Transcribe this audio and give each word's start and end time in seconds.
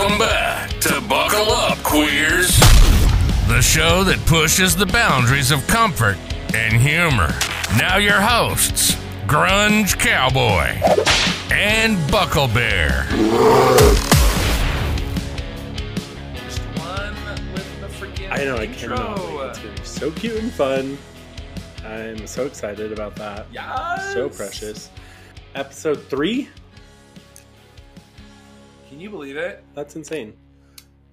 Welcome 0.00 0.18
back 0.18 0.70
to 0.80 0.98
Buckle 1.02 1.52
Up, 1.52 1.76
Queers. 1.82 2.58
The 3.48 3.60
show 3.60 4.02
that 4.04 4.18
pushes 4.24 4.74
the 4.74 4.86
boundaries 4.86 5.50
of 5.50 5.66
comfort 5.66 6.16
and 6.54 6.72
humor. 6.72 7.28
Now, 7.76 7.98
your 7.98 8.18
hosts, 8.18 8.94
Grunge 9.26 9.98
Cowboy 9.98 10.80
and 11.54 11.98
Buckle 12.10 12.48
Bear. 12.48 13.04
I 18.30 18.44
know, 18.44 18.56
I 18.56 18.68
cannot 18.68 19.18
wait. 19.18 19.50
It's 19.50 19.58
going 19.58 19.74
to 19.74 19.80
be 19.82 19.86
so 19.86 20.10
cute 20.12 20.38
and 20.40 20.50
fun. 20.50 20.96
I'm 21.84 22.26
so 22.26 22.46
excited 22.46 22.90
about 22.90 23.16
that. 23.16 23.48
Yes. 23.52 24.14
So 24.14 24.30
precious. 24.30 24.88
Episode 25.54 26.02
three? 26.04 26.48
Can 28.90 29.00
you 29.00 29.08
believe 29.08 29.36
it? 29.36 29.62
That's 29.76 29.94
insane. 29.94 30.36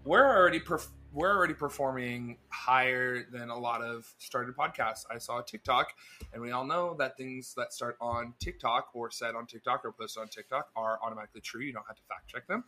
We're 0.03 0.25
already 0.25 0.59
perf- 0.59 0.89
we're 1.13 1.29
already 1.31 1.53
performing 1.53 2.37
higher 2.49 3.23
than 3.31 3.51
a 3.51 3.57
lot 3.57 3.83
of 3.83 4.11
started 4.17 4.55
podcasts. 4.57 5.05
I 5.11 5.19
saw 5.19 5.41
TikTok, 5.41 5.93
and 6.33 6.41
we 6.41 6.49
all 6.49 6.65
know 6.65 6.95
that 6.97 7.17
things 7.17 7.53
that 7.55 7.73
start 7.73 7.95
on 8.01 8.33
TikTok 8.39 8.89
or 8.95 9.11
said 9.11 9.35
on 9.35 9.45
TikTok 9.45 9.85
or 9.85 9.91
posted 9.91 10.21
on 10.21 10.27
TikTok 10.27 10.69
are 10.75 10.97
automatically 11.03 11.41
true. 11.41 11.61
You 11.61 11.71
don't 11.71 11.85
have 11.87 11.97
to 11.97 12.01
fact 12.09 12.27
check 12.27 12.47
them. 12.47 12.63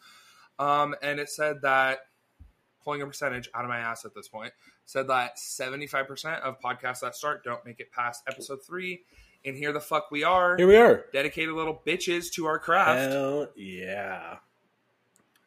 Um, 0.59 0.93
and 1.01 1.19
it 1.19 1.29
said 1.29 1.63
that 1.63 2.01
pulling 2.83 3.01
a 3.01 3.07
percentage 3.07 3.49
out 3.55 3.63
of 3.65 3.69
my 3.69 3.79
ass 3.79 4.05
at 4.05 4.13
this 4.13 4.27
point 4.27 4.53
said 4.85 5.07
that 5.07 5.37
75% 5.37 6.41
of 6.41 6.59
podcasts 6.59 6.99
that 6.99 7.15
start 7.15 7.43
don't 7.43 7.65
make 7.65 7.79
it 7.79 7.91
past 7.91 8.23
episode 8.27 8.59
three. 8.63 9.01
And 9.43 9.55
here 9.55 9.71
the 9.73 9.79
fuck 9.79 10.11
we 10.11 10.23
are, 10.23 10.55
Here 10.55 10.67
we 10.67 10.75
are. 10.75 11.05
dedicated 11.13 11.53
little 11.55 11.81
bitches 11.85 12.31
to 12.33 12.45
our 12.45 12.59
craft. 12.59 13.11
Hell 13.11 13.47
yeah. 13.55 14.37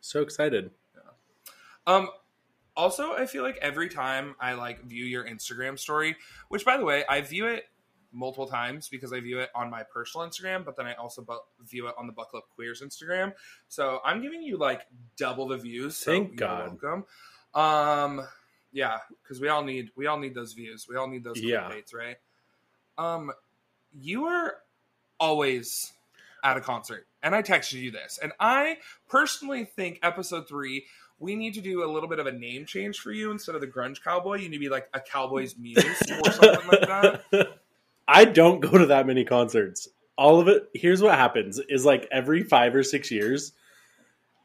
So 0.03 0.21
excited. 0.21 0.71
Um, 1.87 2.11
also, 2.77 3.13
I 3.15 3.27
feel 3.27 3.43
like 3.43 3.57
every 3.63 3.89
time 3.89 4.35
I 4.41 4.53
like 4.55 4.85
view 4.85 5.05
your 5.05 5.25
Instagram 5.25 5.79
story, 5.79 6.17
which 6.49 6.65
by 6.65 6.77
the 6.77 6.85
way, 6.85 7.05
I 7.09 7.21
view 7.23 7.47
it 7.47 7.65
multiple 8.13 8.47
times 8.47 8.89
because 8.89 9.13
I 9.13 9.21
view 9.21 9.39
it 9.41 9.49
on 9.55 9.71
my 9.71 9.83
personal 9.83 10.27
Instagram, 10.27 10.65
but 10.65 10.77
then 10.77 10.87
I 10.87 10.95
also 10.95 11.23
bu- 11.23 11.39
view 11.67 11.89
it 11.89 11.95
on 11.99 12.07
the 12.07 12.13
Buckle 12.13 12.39
Up 12.39 12.45
Queers 12.55 12.83
Instagram. 12.83 13.33
So 13.69 14.01
I'm 14.05 14.21
giving 14.21 14.43
you 14.43 14.59
like 14.59 14.83
double 15.17 15.49
the 15.49 15.57
views. 15.57 15.97
So 15.97 16.13
Thank 16.13 16.29
you're 16.29 16.37
God. 16.37 16.79
Welcome. 16.83 17.05
Um, 17.55 18.27
yeah, 18.73 18.99
because 19.23 19.41
we 19.41 19.49
all 19.49 19.63
need 19.63 19.91
we 19.97 20.07
all 20.07 20.19
need 20.19 20.35
those 20.35 20.53
views. 20.53 20.87
We 20.89 20.97
all 20.97 21.09
need 21.09 21.25
those 21.25 21.41
Yeah. 21.41 21.71
clickbaits, 21.71 21.95
right? 21.95 22.17
Um, 22.99 23.33
you 23.93 24.25
are 24.27 24.57
always 25.21 25.93
at 26.43 26.57
a 26.57 26.61
concert, 26.61 27.07
and 27.23 27.35
I 27.35 27.43
texted 27.43 27.81
you 27.81 27.91
this, 27.91 28.19
and 28.23 28.33
I 28.41 28.79
personally 29.09 29.65
think 29.65 30.01
episode 30.03 30.49
three 30.49 30.87
we 31.23 31.37
need 31.37 31.55
to 31.55 31.61
do 31.61 31.85
a 31.85 31.91
little 31.91 32.09
bit 32.09 32.19
of 32.19 32.27
a 32.27 32.33
name 32.33 32.67
change 32.67 32.99
for 32.99 33.13
you 33.13 33.31
instead 33.31 33.55
of 33.55 33.61
the 33.61 33.67
grunge 33.67 34.03
cowboy. 34.03 34.39
You 34.39 34.49
need 34.49 34.57
to 34.57 34.61
be 34.61 34.69
like 34.69 34.89
a 34.93 35.01
cowboy's 35.01 35.57
muse 35.59 35.79
or 35.79 36.33
something 36.33 36.69
like 36.69 36.81
that. 36.81 37.23
I 38.09 38.25
don't 38.25 38.61
go 38.61 38.77
to 38.77 38.87
that 38.87 39.07
many 39.07 39.25
concerts. 39.25 39.89
All 40.19 40.41
of 40.41 40.49
it, 40.49 40.69
here's 40.75 41.01
what 41.01 41.15
happens 41.15 41.61
is 41.69 41.87
like 41.87 42.09
every 42.11 42.43
five 42.43 42.75
or 42.75 42.83
six 42.83 43.11
years, 43.11 43.53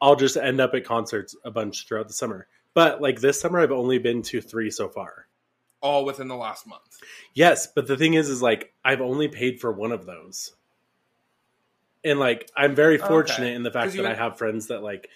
I'll 0.00 0.16
just 0.16 0.36
end 0.36 0.60
up 0.60 0.74
at 0.74 0.84
concerts 0.84 1.34
a 1.44 1.50
bunch 1.50 1.86
throughout 1.86 2.06
the 2.06 2.14
summer. 2.14 2.46
But 2.74 3.02
like 3.02 3.20
this 3.20 3.40
summer, 3.40 3.58
I've 3.58 3.72
only 3.72 3.98
been 3.98 4.22
to 4.22 4.40
three 4.40 4.70
so 4.70 4.88
far. 4.88 5.26
All 5.80 6.04
within 6.04 6.28
the 6.28 6.36
last 6.36 6.66
month. 6.66 7.00
Yes, 7.34 7.66
but 7.66 7.86
the 7.86 7.96
thing 7.96 8.14
is, 8.14 8.28
is 8.28 8.40
like 8.40 8.72
I've 8.84 9.00
only 9.00 9.28
paid 9.28 9.60
for 9.60 9.72
one 9.72 9.92
of 9.92 10.06
those, 10.06 10.52
and 12.04 12.18
like 12.18 12.50
I'm 12.56 12.74
very 12.74 12.96
Okay. 12.98 13.06
fortunate 13.06 13.54
in 13.54 13.62
the 13.62 13.70
fact 13.70 13.96
that 13.96 14.06
I 14.06 14.14
have 14.14 14.38
friends 14.38 14.68
that 14.68 14.82
like, 14.82 15.08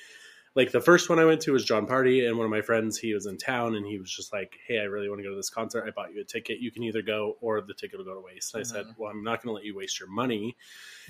like 0.55 0.71
the 0.73 0.81
first 0.81 1.09
one 1.09 1.19
I 1.19 1.25
went 1.25 1.41
to 1.43 1.53
was 1.53 1.65
Jon 1.65 1.87
Pardi, 1.87 2.27
and 2.27 2.37
one 2.37 2.45
of 2.45 2.51
my 2.51 2.61
friends 2.61 2.99
he 2.99 3.15
was 3.15 3.27
in 3.27 3.39
town, 3.39 3.75
and 3.75 3.87
he 3.87 3.99
was 3.99 4.11
just 4.11 4.33
like, 4.33 4.59
"Hey, 4.67 4.79
I 4.81 4.85
really 4.85 5.09
want 5.09 5.21
to 5.21 5.25
go 5.25 5.31
to 5.31 5.37
this 5.37 5.49
concert. 5.51 5.85
I 5.87 5.91
bought 5.91 6.13
you 6.13 6.21
a 6.21 6.25
ticket. 6.25 6.59
You 6.61 6.71
can 6.71 6.83
either 6.83 7.01
go 7.03 7.37
or 7.41 7.61
the 7.63 7.75
ticket 7.75 7.99
will 7.99 8.05
go 8.05 8.15
to 8.15 8.21
waste." 8.21 8.55
And 8.55 8.61
I 8.61 8.65
said, 8.65 8.87
Mhm. 8.87 8.95
"Well, 8.99 9.11
I'm 9.11 9.25
not 9.25 9.43
going 9.43 9.49
to 9.51 9.55
let 9.55 9.65
you 9.65 9.75
waste 9.75 9.99
your 9.99 10.11
money." 10.11 10.57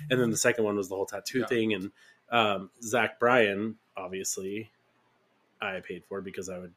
And 0.09 0.19
then 0.19 0.31
the 0.31 0.37
second 0.37 0.63
one 0.63 0.77
was 0.77 0.89
the 0.89 0.95
whole 0.95 1.05
tattoo 1.05 1.39
Yeah. 1.39 1.45
thing, 1.47 1.73
and 1.73 1.91
um, 2.29 2.71
Zach 2.81 3.19
Bryan, 3.19 3.77
obviously, 3.97 4.71
I 5.61 5.79
paid 5.81 6.05
for 6.05 6.21
because 6.21 6.49
I 6.49 6.57
would 6.57 6.73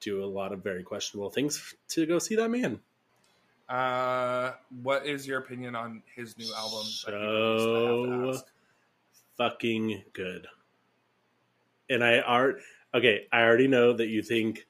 do 0.00 0.22
a 0.22 0.26
lot 0.26 0.52
of 0.52 0.62
very 0.62 0.82
questionable 0.82 1.30
things 1.30 1.74
to 1.88 2.06
go 2.06 2.18
see 2.18 2.36
that 2.36 2.50
man. 2.50 2.80
Uh, 3.68 4.52
what 4.82 5.06
is 5.06 5.26
your 5.26 5.38
opinion 5.38 5.74
on 5.74 6.02
his 6.14 6.38
new 6.38 6.52
album? 6.54 6.86
that 7.04 7.14
he 7.14 7.26
released? 7.26 7.68
I 7.74 7.80
have 7.80 7.98
to 8.02 8.38
So 8.38 8.44
fucking 9.36 10.02
good. 10.12 10.46
And 11.88 12.02
I 12.02 12.20
are 12.20 12.56
okay. 12.94 13.26
I 13.32 13.42
already 13.42 13.68
know 13.68 13.92
that 13.92 14.08
you 14.08 14.22
think 14.22 14.66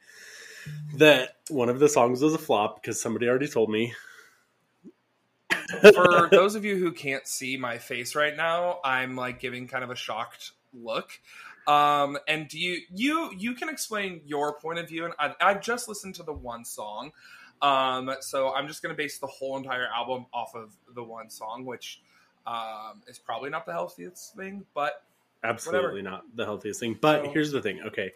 that 0.95 1.37
one 1.49 1.69
of 1.69 1.79
the 1.79 1.89
songs 1.89 2.23
was 2.23 2.35
a 2.35 2.39
flop 2.39 2.83
because 2.83 3.01
somebody 3.01 3.29
already 3.29 3.49
told 3.49 3.71
me. 3.71 3.95
For 5.93 6.29
those 6.31 6.55
of 6.55 6.65
you 6.65 6.77
who 6.77 6.93
can't 6.93 7.27
see 7.27 7.57
my 7.57 7.79
face 7.79 8.15
right 8.15 8.37
now, 8.37 8.79
I'm 8.85 9.17
like 9.17 9.41
giving 9.41 9.67
kind 9.67 9.83
of 9.83 9.91
a 9.91 9.97
shocked 9.97 10.53
look. 10.73 11.11
Um, 11.67 12.19
and 12.29 12.49
do 12.49 12.59
you 12.59 12.83
you 12.95 13.33
you 13.37 13.55
can 13.55 13.69
explain 13.69 14.21
your 14.25 14.59
point 14.61 14.79
of 14.79 14.89
view? 14.89 15.05
And 15.05 15.15
I, 15.19 15.35
I've 15.41 15.61
just 15.61 15.89
listened 15.89 16.15
to 16.17 16.23
the 16.23 16.33
one 16.33 16.65
song, 16.65 17.13
um, 17.63 18.11
so 18.21 18.53
I'm 18.55 18.69
just 18.69 18.83
going 18.83 18.95
to 18.95 18.97
base 18.97 19.19
the 19.19 19.27
whole 19.27 19.57
entire 19.57 19.87
album 19.95 20.27
off 20.33 20.55
of 20.55 20.75
the 20.95 21.03
one 21.03 21.31
song, 21.31 21.65
which 21.65 22.03
um, 22.47 23.03
is 23.09 23.19
probably 23.19 23.51
not 23.51 23.67
the 23.67 23.73
healthiest 23.73 24.35
thing, 24.37 24.65
but 24.75 25.03
Absolutely 25.45 26.03
not 26.03 26.25
the 26.35 26.45
healthiest 26.45 26.81
thing. 26.81 26.99
But 27.01 27.25
So- 27.25 27.31
here's 27.33 27.53
the 27.53 27.63
thing. 27.63 27.81
Okay, 27.83 28.13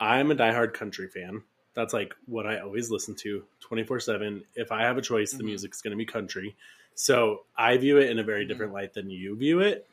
I'm 0.00 0.30
a 0.30 0.34
diehard 0.34 0.72
country 0.74 1.08
fan. 1.08 1.42
That's 1.74 1.92
like 1.92 2.14
what 2.26 2.46
I 2.46 2.60
always 2.60 2.90
listen 2.90 3.14
to 3.16 3.44
24 3.60 4.00
7. 4.00 4.42
If 4.54 4.72
I 4.72 4.82
have 4.82 4.96
a 4.96 5.02
choice, 5.02 5.32
the 5.32 5.42
Mhm. 5.42 5.46
music's 5.46 5.82
going 5.82 5.90
to 5.90 5.96
be 5.96 6.06
country. 6.06 6.56
So 6.94 7.44
I 7.56 7.76
view 7.76 7.98
it 7.98 8.08
in 8.10 8.18
a 8.18 8.22
very 8.24 8.44
Mhm. 8.44 8.48
different 8.48 8.72
light 8.72 8.94
than 8.94 9.10
you 9.10 9.36
view 9.36 9.60
it. 9.60 9.86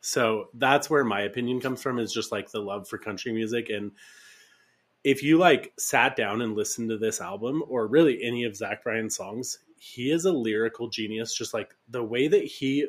So 0.00 0.48
that's 0.54 0.88
where 0.88 1.04
my 1.04 1.22
opinion 1.22 1.60
comes 1.60 1.82
from 1.82 1.98
is 1.98 2.12
just 2.12 2.32
like 2.32 2.50
the 2.50 2.60
love 2.60 2.88
for 2.88 2.96
country 2.96 3.32
music. 3.32 3.68
And 3.68 3.92
if 5.06 5.22
you 5.22 5.38
like 5.38 5.72
sat 5.78 6.16
down 6.16 6.42
and 6.42 6.56
listened 6.56 6.90
to 6.90 6.98
this 6.98 7.20
album 7.20 7.62
or 7.68 7.86
really 7.86 8.24
any 8.24 8.42
of 8.42 8.56
Zach 8.56 8.82
Bryan's 8.82 9.14
songs, 9.14 9.60
he 9.78 10.10
is 10.10 10.24
a 10.24 10.32
lyrical 10.32 10.88
genius. 10.88 11.32
Just 11.32 11.54
like 11.54 11.76
the 11.88 12.02
way 12.02 12.26
that 12.26 12.42
he 12.42 12.88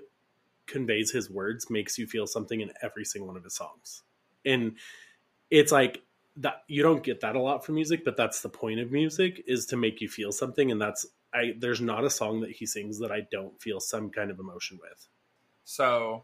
conveys 0.65 1.11
his 1.11 1.29
words 1.29 1.69
makes 1.69 1.99
you 1.99 2.07
feel 2.07 2.25
something 2.25 2.59
in 2.59 2.71
every 2.81 3.05
single 3.05 3.27
one 3.27 3.37
of 3.37 3.43
his 3.43 3.53
songs. 3.53 4.01
And 4.43 4.77
it's 5.51 5.71
like 5.71 6.01
that 6.37 6.63
you 6.67 6.81
don't 6.81 7.03
get 7.03 7.21
that 7.21 7.35
a 7.35 7.39
lot 7.39 7.63
from 7.63 7.75
music, 7.75 8.03
but 8.03 8.17
that's 8.17 8.41
the 8.41 8.49
point 8.49 8.79
of 8.79 8.91
music 8.91 9.43
is 9.45 9.67
to 9.67 9.77
make 9.77 10.01
you 10.01 10.09
feel 10.09 10.31
something 10.31 10.71
and 10.71 10.81
that's 10.81 11.05
I 11.35 11.53
there's 11.59 11.81
not 11.81 12.03
a 12.03 12.09
song 12.09 12.41
that 12.41 12.49
he 12.49 12.65
sings 12.65 12.97
that 12.97 13.11
I 13.11 13.27
don't 13.31 13.61
feel 13.61 13.79
some 13.79 14.09
kind 14.09 14.31
of 14.31 14.39
emotion 14.39 14.79
with. 14.81 15.07
So 15.65 16.23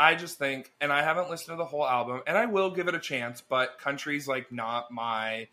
I 0.00 0.14
just 0.14 0.38
think, 0.38 0.72
and 0.80 0.90
I 0.90 1.02
haven't 1.02 1.28
listened 1.28 1.52
to 1.52 1.56
the 1.58 1.66
whole 1.66 1.86
album, 1.86 2.22
and 2.26 2.38
I 2.38 2.46
will 2.46 2.70
give 2.70 2.88
it 2.88 2.94
a 2.94 2.98
chance, 2.98 3.42
but 3.46 3.78
country's 3.78 4.26
like 4.26 4.50
not 4.50 4.90
my 4.90 5.48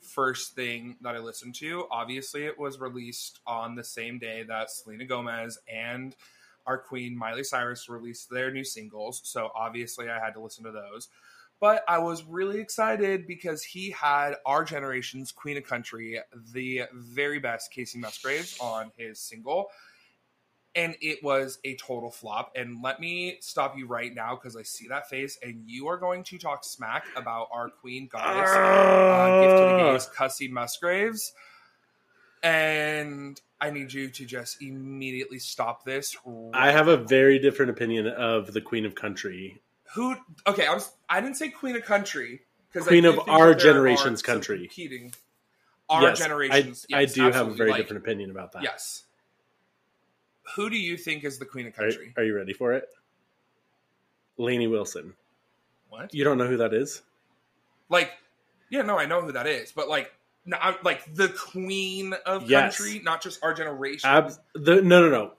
first 0.00 0.54
thing 0.54 0.96
that 1.02 1.14
I 1.14 1.18
listened 1.18 1.54
to. 1.56 1.84
Obviously, 1.90 2.46
it 2.46 2.58
was 2.58 2.80
released 2.80 3.40
on 3.46 3.74
the 3.74 3.84
same 3.84 4.18
day 4.18 4.42
that 4.44 4.70
Selena 4.70 5.04
Gomez 5.04 5.58
and 5.70 6.16
our 6.66 6.78
queen 6.78 7.14
Miley 7.14 7.44
Cyrus 7.44 7.90
released 7.90 8.30
their 8.30 8.50
new 8.50 8.64
singles. 8.64 9.20
So 9.22 9.50
obviously, 9.54 10.08
I 10.08 10.18
had 10.18 10.32
to 10.32 10.40
listen 10.40 10.64
to 10.64 10.72
those. 10.72 11.08
But 11.60 11.84
I 11.86 11.98
was 11.98 12.24
really 12.24 12.58
excited 12.58 13.26
because 13.26 13.62
he 13.62 13.90
had 13.90 14.32
our 14.46 14.64
generation's 14.64 15.30
Queen 15.30 15.58
of 15.58 15.64
Country, 15.64 16.18
the 16.54 16.84
very 16.94 17.38
best 17.38 17.70
Kacey 17.70 17.96
Musgraves, 17.96 18.58
on 18.60 18.92
his 18.96 19.20
single 19.20 19.66
and 20.74 20.94
it 21.00 21.22
was 21.22 21.58
a 21.64 21.74
total 21.76 22.10
flop. 22.10 22.52
And 22.54 22.82
let 22.82 23.00
me 23.00 23.38
stop 23.40 23.76
you 23.76 23.86
right 23.86 24.14
now 24.14 24.34
because 24.36 24.56
I 24.56 24.62
see 24.62 24.88
that 24.88 25.08
face, 25.08 25.38
and 25.42 25.64
you 25.66 25.88
are 25.88 25.96
going 25.96 26.24
to 26.24 26.38
talk 26.38 26.64
smack 26.64 27.04
about 27.16 27.48
our 27.52 27.70
queen 27.70 28.08
goddess, 28.10 28.50
uh, 28.50 29.40
gift 29.40 29.58
to 29.58 29.64
the 29.66 29.92
gays, 29.92 30.08
Kacey 30.16 30.50
Musgraves. 30.50 31.32
And 32.42 33.40
I 33.60 33.70
need 33.70 33.92
you 33.92 34.08
to 34.08 34.24
just 34.24 34.62
immediately 34.62 35.38
stop 35.38 35.84
this. 35.84 36.16
I 36.54 36.70
have 36.70 36.88
a 36.88 36.96
very 36.96 37.38
different 37.38 37.70
opinion 37.70 38.06
of 38.06 38.52
the 38.52 38.62
Queen 38.62 38.86
of 38.86 38.94
Country. 38.94 39.60
who? 39.94 40.16
Okay, 40.46 40.66
I 40.66 40.72
was. 40.72 40.90
I 41.08 41.20
didn't 41.20 41.36
say 41.36 41.50
queen 41.50 41.76
of 41.76 41.82
country 41.84 42.40
because 42.72 42.88
Queen 42.88 43.04
of 43.04 43.18
our 43.28 43.54
generation's 43.54 44.22
country. 44.22 44.60
Competing. 44.60 45.12
Our 45.90 46.02
Yes, 46.02 46.18
generation's. 46.20 46.86
I, 46.92 46.98
I 46.98 47.00
yes, 47.02 47.14
do 47.14 47.30
have 47.30 47.48
a 47.48 47.50
very 47.50 47.70
Like, 47.72 47.82
different 47.82 48.04
opinion 48.04 48.30
about 48.30 48.52
that. 48.52 48.62
Yes. 48.62 49.02
Who 50.56 50.70
do 50.70 50.76
you 50.76 50.96
think 50.96 51.24
is 51.24 51.38
the 51.38 51.44
queen 51.46 51.66
of 51.66 51.74
country? 51.74 52.12
are 52.16 52.24
you 52.24 52.34
ready 52.34 52.52
for 52.52 52.72
it? 52.72 52.88
Lainey 54.36 54.66
Wilson. 54.66 55.14
what? 55.88 56.14
You 56.14 56.24
don't 56.24 56.38
know 56.38 56.46
who 56.46 56.56
that 56.58 56.72
is? 56.72 57.02
Like, 57.88 58.12
yeah, 58.70 58.82
no, 58.82 58.98
I 58.98 59.06
know 59.06 59.20
who 59.20 59.32
that 59.32 59.46
is, 59.46 59.72
but 59.72 59.88
like, 59.88 60.12
no, 60.46 60.56
I'm, 60.60 60.76
like 60.82 61.12
the 61.14 61.28
queen 61.28 62.14
of 62.24 62.48
Yes. 62.48 62.78
country, 62.78 63.00
not 63.04 63.22
just 63.22 63.42
our 63.42 63.52
generation. 63.52 64.08
Ab- 64.08 64.32
the, 64.54 64.80
no, 64.82 65.02
no, 65.02 65.10
no. 65.10 65.32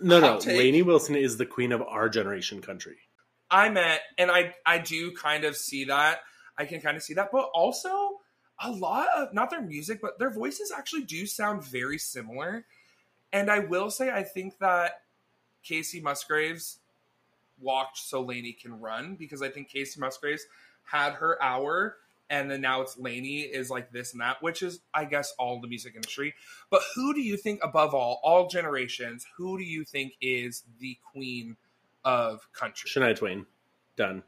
No, 0.00 0.20
no. 0.20 0.38
Take. 0.40 0.58
Lainey 0.58 0.82
Wilson 0.82 1.14
is 1.14 1.36
the 1.36 1.46
queen 1.46 1.70
of 1.72 1.80
our 1.82 2.08
generation 2.08 2.60
country. 2.60 2.96
I 3.50 3.68
meant, 3.68 4.00
and 4.18 4.30
I, 4.30 4.54
I 4.66 4.78
do 4.78 5.12
kind 5.12 5.44
of 5.44 5.56
see 5.56 5.84
that. 5.84 6.20
I 6.58 6.64
can 6.64 6.80
kind 6.80 6.96
of 6.96 7.02
see 7.02 7.14
that. 7.14 7.30
But 7.30 7.50
also, 7.54 8.20
a 8.60 8.70
lot 8.70 9.06
of 9.16 9.32
not 9.32 9.50
their 9.50 9.62
music, 9.62 10.00
but 10.02 10.18
their 10.18 10.30
voices 10.30 10.72
actually 10.76 11.02
do 11.04 11.26
sound 11.26 11.64
very 11.64 11.98
similar. 11.98 12.64
And 13.32 13.50
I 13.50 13.60
will 13.60 13.90
say, 13.90 14.10
I 14.10 14.22
think 14.22 14.58
that 14.58 15.02
Kacey 15.64 16.02
Musgraves 16.02 16.78
walked 17.60 17.98
so 17.98 18.22
Lainey 18.22 18.52
can 18.52 18.78
run 18.80 19.14
because 19.14 19.42
I 19.42 19.48
think 19.48 19.70
Kacey 19.70 19.98
Musgraves 19.98 20.44
had 20.84 21.14
her 21.14 21.42
hour 21.42 21.96
and 22.32 22.50
then 22.50 22.62
now 22.62 22.80
it's 22.80 22.98
Lainey 22.98 23.40
is 23.40 23.68
like 23.68 23.92
this 23.92 24.12
and 24.12 24.22
that, 24.22 24.42
which 24.42 24.62
is, 24.62 24.80
I 24.94 25.04
guess, 25.04 25.34
all 25.38 25.60
the 25.60 25.68
music 25.68 25.94
industry. 25.94 26.34
But 26.70 26.80
who 26.94 27.12
do 27.12 27.20
you 27.20 27.36
think, 27.36 27.60
above 27.62 27.94
all, 27.94 28.20
all 28.24 28.48
generations, 28.48 29.26
who 29.36 29.58
do 29.58 29.64
you 29.64 29.84
think 29.84 30.14
is 30.22 30.64
the 30.80 30.96
queen 31.12 31.56
of 32.06 32.48
country? 32.54 32.88
Shania 32.88 33.14
Twain. 33.14 33.44
Done. 33.96 34.22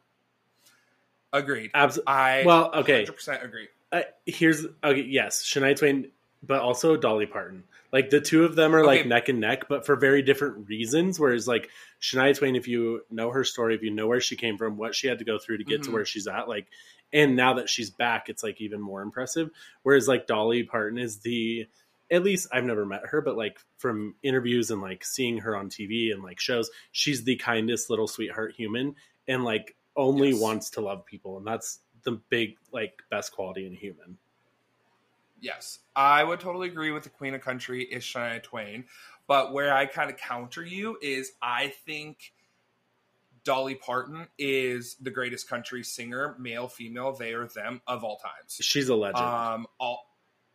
Agreed. 1.32 1.70
Absolutely. 1.72 2.12
I 2.12 2.44
Well, 2.44 2.70
okay. 2.74 3.06
100% 3.06 3.42
agree. 3.42 3.68
Uh, 3.90 4.02
here's 4.26 4.66
okay. 4.84 5.00
Yes, 5.00 5.42
Shania 5.42 5.74
Twain, 5.76 6.10
but 6.42 6.60
also 6.60 6.98
Dolly 6.98 7.26
Parton. 7.26 7.64
Like 7.94 8.10
the 8.10 8.20
two 8.20 8.44
of 8.44 8.56
them 8.56 8.74
are 8.74 8.84
like 8.84 9.06
neck 9.06 9.28
and 9.28 9.38
neck, 9.38 9.68
but 9.68 9.86
for 9.86 9.94
very 9.94 10.20
different 10.20 10.68
reasons. 10.68 11.20
Whereas 11.20 11.46
like 11.46 11.70
Shania 12.02 12.36
Twain, 12.36 12.56
if 12.56 12.66
you 12.66 13.02
know 13.08 13.30
her 13.30 13.44
story, 13.44 13.76
if 13.76 13.82
you 13.84 13.92
know 13.92 14.08
where 14.08 14.20
she 14.20 14.34
came 14.34 14.58
from, 14.58 14.76
what 14.76 14.96
she 14.96 15.06
had 15.06 15.20
to 15.20 15.24
go 15.24 15.38
through 15.38 15.58
to 15.58 15.64
get 15.64 15.84
to 15.84 15.90
Mhm. 15.90 15.92
where 15.92 16.04
she's 16.04 16.26
at, 16.26 16.48
like, 16.48 16.66
and 17.12 17.36
now 17.36 17.54
that 17.54 17.68
she's 17.70 17.90
back, 17.90 18.28
it's 18.28 18.42
like 18.42 18.60
even 18.60 18.80
more 18.80 19.00
impressive. 19.00 19.48
Whereas 19.84 20.08
like 20.08 20.26
Dolly 20.26 20.64
Parton 20.64 20.98
is 20.98 21.20
the 21.20 21.68
at 22.10 22.24
least 22.24 22.48
I've 22.52 22.64
never 22.64 22.84
met 22.84 23.06
her, 23.06 23.20
but 23.20 23.36
like 23.36 23.58
from 23.78 24.16
interviews 24.24 24.72
and 24.72 24.82
like 24.82 25.04
seeing 25.04 25.38
her 25.38 25.56
on 25.56 25.68
TV 25.70 26.10
and 26.12 26.20
like 26.22 26.40
shows, 26.40 26.70
she's 26.90 27.22
the 27.22 27.36
kindest 27.36 27.90
little 27.90 28.08
sweetheart 28.08 28.54
human 28.56 28.96
and 29.28 29.44
like 29.44 29.76
only 29.96 30.30
Yes. 30.30 30.40
wants 30.40 30.70
to 30.70 30.80
love 30.80 31.06
people. 31.06 31.38
And 31.38 31.46
that's 31.46 31.78
the 32.02 32.20
big, 32.28 32.56
like, 32.72 33.02
best 33.08 33.30
quality 33.32 33.66
in 33.66 33.72
a 33.72 33.76
human. 33.76 34.18
Yes, 35.44 35.78
I 35.94 36.24
would 36.24 36.40
totally 36.40 36.68
agree 36.68 36.90
with 36.90 37.02
the 37.02 37.10
Queen 37.10 37.34
of 37.34 37.42
Country 37.42 37.82
is 37.84 38.02
Shania 38.02 38.42
Twain. 38.42 38.84
But 39.26 39.52
where 39.52 39.74
I 39.74 39.86
kind 39.86 40.10
of 40.10 40.16
counter 40.16 40.64
you 40.64 40.96
is 41.02 41.32
I 41.42 41.68
think 41.86 42.32
Dolly 43.44 43.74
Parton 43.74 44.26
is 44.38 44.96
the 45.00 45.10
greatest 45.10 45.48
country 45.48 45.82
singer, 45.84 46.34
male, 46.38 46.66
female, 46.68 47.12
they 47.12 47.34
or 47.34 47.46
them 47.46 47.82
of 47.86 48.04
all 48.04 48.16
times. 48.16 48.58
She's 48.60 48.88
a 48.88 48.94
legend. 48.94 49.22
Um, 49.24 49.66
all 49.78 50.10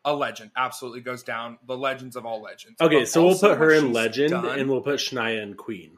a 0.06 0.16
legend 0.16 0.50
absolutely 0.56 1.02
goes 1.02 1.22
down 1.24 1.60
the 1.68 1.78
legends 1.78 2.16
of 2.16 2.26
all 2.26 2.42
legends. 2.42 2.80
okay, 2.82 3.00
But 3.00 3.08
so 3.10 3.26
we'll 3.26 3.38
put 3.38 3.58
her 3.58 3.72
in 3.72 3.92
legend 3.94 4.32
done- 4.32 4.58
and 4.60 4.70
we'll 4.70 4.82
put 4.82 5.00
Shania 5.00 5.42
in 5.44 5.54
queen. 5.56 5.98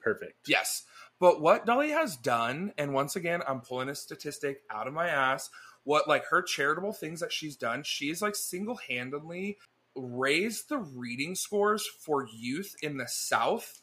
Perfect. 0.00 0.48
Yes. 0.48 0.82
But 1.18 1.40
what 1.40 1.64
Dolly 1.64 1.90
has 1.90 2.16
done, 2.16 2.72
and 2.76 2.92
once 2.92 3.16
again, 3.16 3.42
I'm 3.48 3.60
pulling 3.62 3.88
a 3.88 3.94
statistic 3.94 4.62
out 4.68 4.86
of 4.86 4.92
my 4.92 5.08
ass. 5.08 5.48
What 5.86 6.08
like 6.08 6.26
her 6.30 6.42
charitable 6.42 6.92
things 6.92 7.20
that 7.20 7.32
she's 7.32 7.54
done, 7.54 7.84
she's 7.84 8.20
like 8.20 8.34
single 8.34 8.74
handedly 8.88 9.56
raised 9.94 10.68
the 10.68 10.78
reading 10.78 11.36
scores 11.36 11.86
for 11.86 12.26
youth 12.26 12.74
in 12.82 12.96
the 12.96 13.06
South 13.06 13.82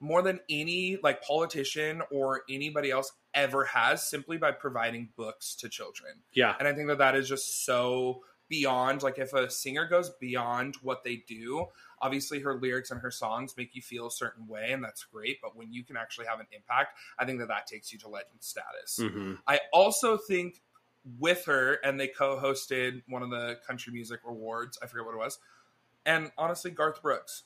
more 0.00 0.22
than 0.22 0.40
any 0.48 0.96
like 1.02 1.22
politician 1.22 2.00
or 2.10 2.44
anybody 2.48 2.90
else 2.90 3.12
ever 3.34 3.64
has 3.66 4.08
simply 4.08 4.38
by 4.38 4.52
providing 4.52 5.10
books 5.18 5.54
to 5.56 5.68
children. 5.68 6.14
Yeah. 6.32 6.54
And 6.58 6.66
I 6.66 6.72
think 6.72 6.88
that 6.88 6.96
that 6.96 7.14
is 7.14 7.28
just 7.28 7.66
so 7.66 8.22
beyond 8.48 9.02
like 9.02 9.18
if 9.18 9.34
a 9.34 9.50
singer 9.50 9.86
goes 9.86 10.10
beyond 10.18 10.76
what 10.80 11.04
they 11.04 11.16
do, 11.28 11.66
obviously 12.00 12.40
her 12.40 12.54
lyrics 12.54 12.90
and 12.90 13.02
her 13.02 13.10
songs 13.10 13.54
make 13.58 13.74
you 13.74 13.82
feel 13.82 14.06
a 14.06 14.10
certain 14.10 14.46
way 14.46 14.70
and 14.72 14.82
that's 14.82 15.04
great, 15.04 15.40
but 15.42 15.54
when 15.54 15.70
you 15.70 15.84
can 15.84 15.98
actually 15.98 16.24
have 16.24 16.40
an 16.40 16.46
impact, 16.52 16.96
I 17.18 17.26
think 17.26 17.38
that 17.40 17.48
that 17.48 17.66
takes 17.66 17.92
you 17.92 17.98
to 17.98 18.08
legend 18.08 18.40
status. 18.40 18.98
hmm 18.98 19.34
I 19.46 19.60
also 19.74 20.16
think 20.16 20.62
with 21.18 21.44
her 21.46 21.74
and 21.84 21.98
they 22.00 22.08
co-hosted 22.08 23.02
one 23.08 23.22
of 23.22 23.30
the 23.30 23.58
country 23.66 23.92
music 23.92 24.20
awards, 24.26 24.78
I 24.82 24.86
forget 24.86 25.04
what 25.06 25.14
it 25.14 25.18
was. 25.18 25.38
And 26.06 26.30
honestly, 26.38 26.70
Garth 26.70 27.02
Brooks. 27.02 27.44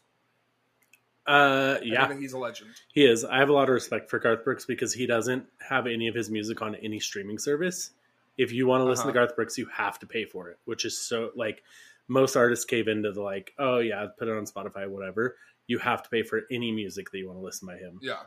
Uh, 1.26 1.76
I 1.80 1.84
yeah, 1.84 2.08
think 2.08 2.20
he's 2.20 2.32
a 2.32 2.38
legend. 2.38 2.70
he 2.92 3.04
is. 3.04 3.22
I 3.24 3.38
have 3.38 3.50
a 3.50 3.52
lot 3.52 3.68
of 3.68 3.74
respect 3.74 4.08
for 4.08 4.18
Garth 4.18 4.44
Brooks 4.44 4.64
because 4.64 4.94
he 4.94 5.06
doesn't 5.06 5.44
have 5.68 5.86
any 5.86 6.08
of 6.08 6.14
his 6.14 6.30
music 6.30 6.62
on 6.62 6.74
any 6.76 6.98
streaming 7.00 7.38
service. 7.38 7.90
If 8.38 8.50
you 8.52 8.66
want 8.66 8.80
to 8.80 8.84
listen 8.84 9.04
to 9.06 9.10
Uh-huh. 9.10 9.26
Garth 9.26 9.36
Brooks, 9.36 9.58
you 9.58 9.66
have 9.66 9.98
to 9.98 10.06
pay 10.06 10.24
for 10.24 10.48
it, 10.48 10.58
which 10.64 10.84
is 10.86 10.98
so 10.98 11.30
like 11.36 11.62
most 12.06 12.34
artists 12.34 12.64
cave 12.64 12.88
into 12.88 13.12
the 13.12 13.20
like, 13.20 13.52
oh 13.58 13.78
yeah, 13.78 14.06
put 14.18 14.28
it 14.28 14.36
on 14.36 14.46
Spotify, 14.46 14.88
whatever. 14.88 15.36
You 15.66 15.78
have 15.78 16.02
to 16.04 16.08
pay 16.08 16.22
for 16.22 16.42
any 16.50 16.72
music 16.72 17.10
that 17.10 17.18
you 17.18 17.26
want 17.26 17.38
to 17.38 17.44
listen 17.44 17.68
by 17.68 17.76
him. 17.76 17.98
Yeah. 18.00 18.22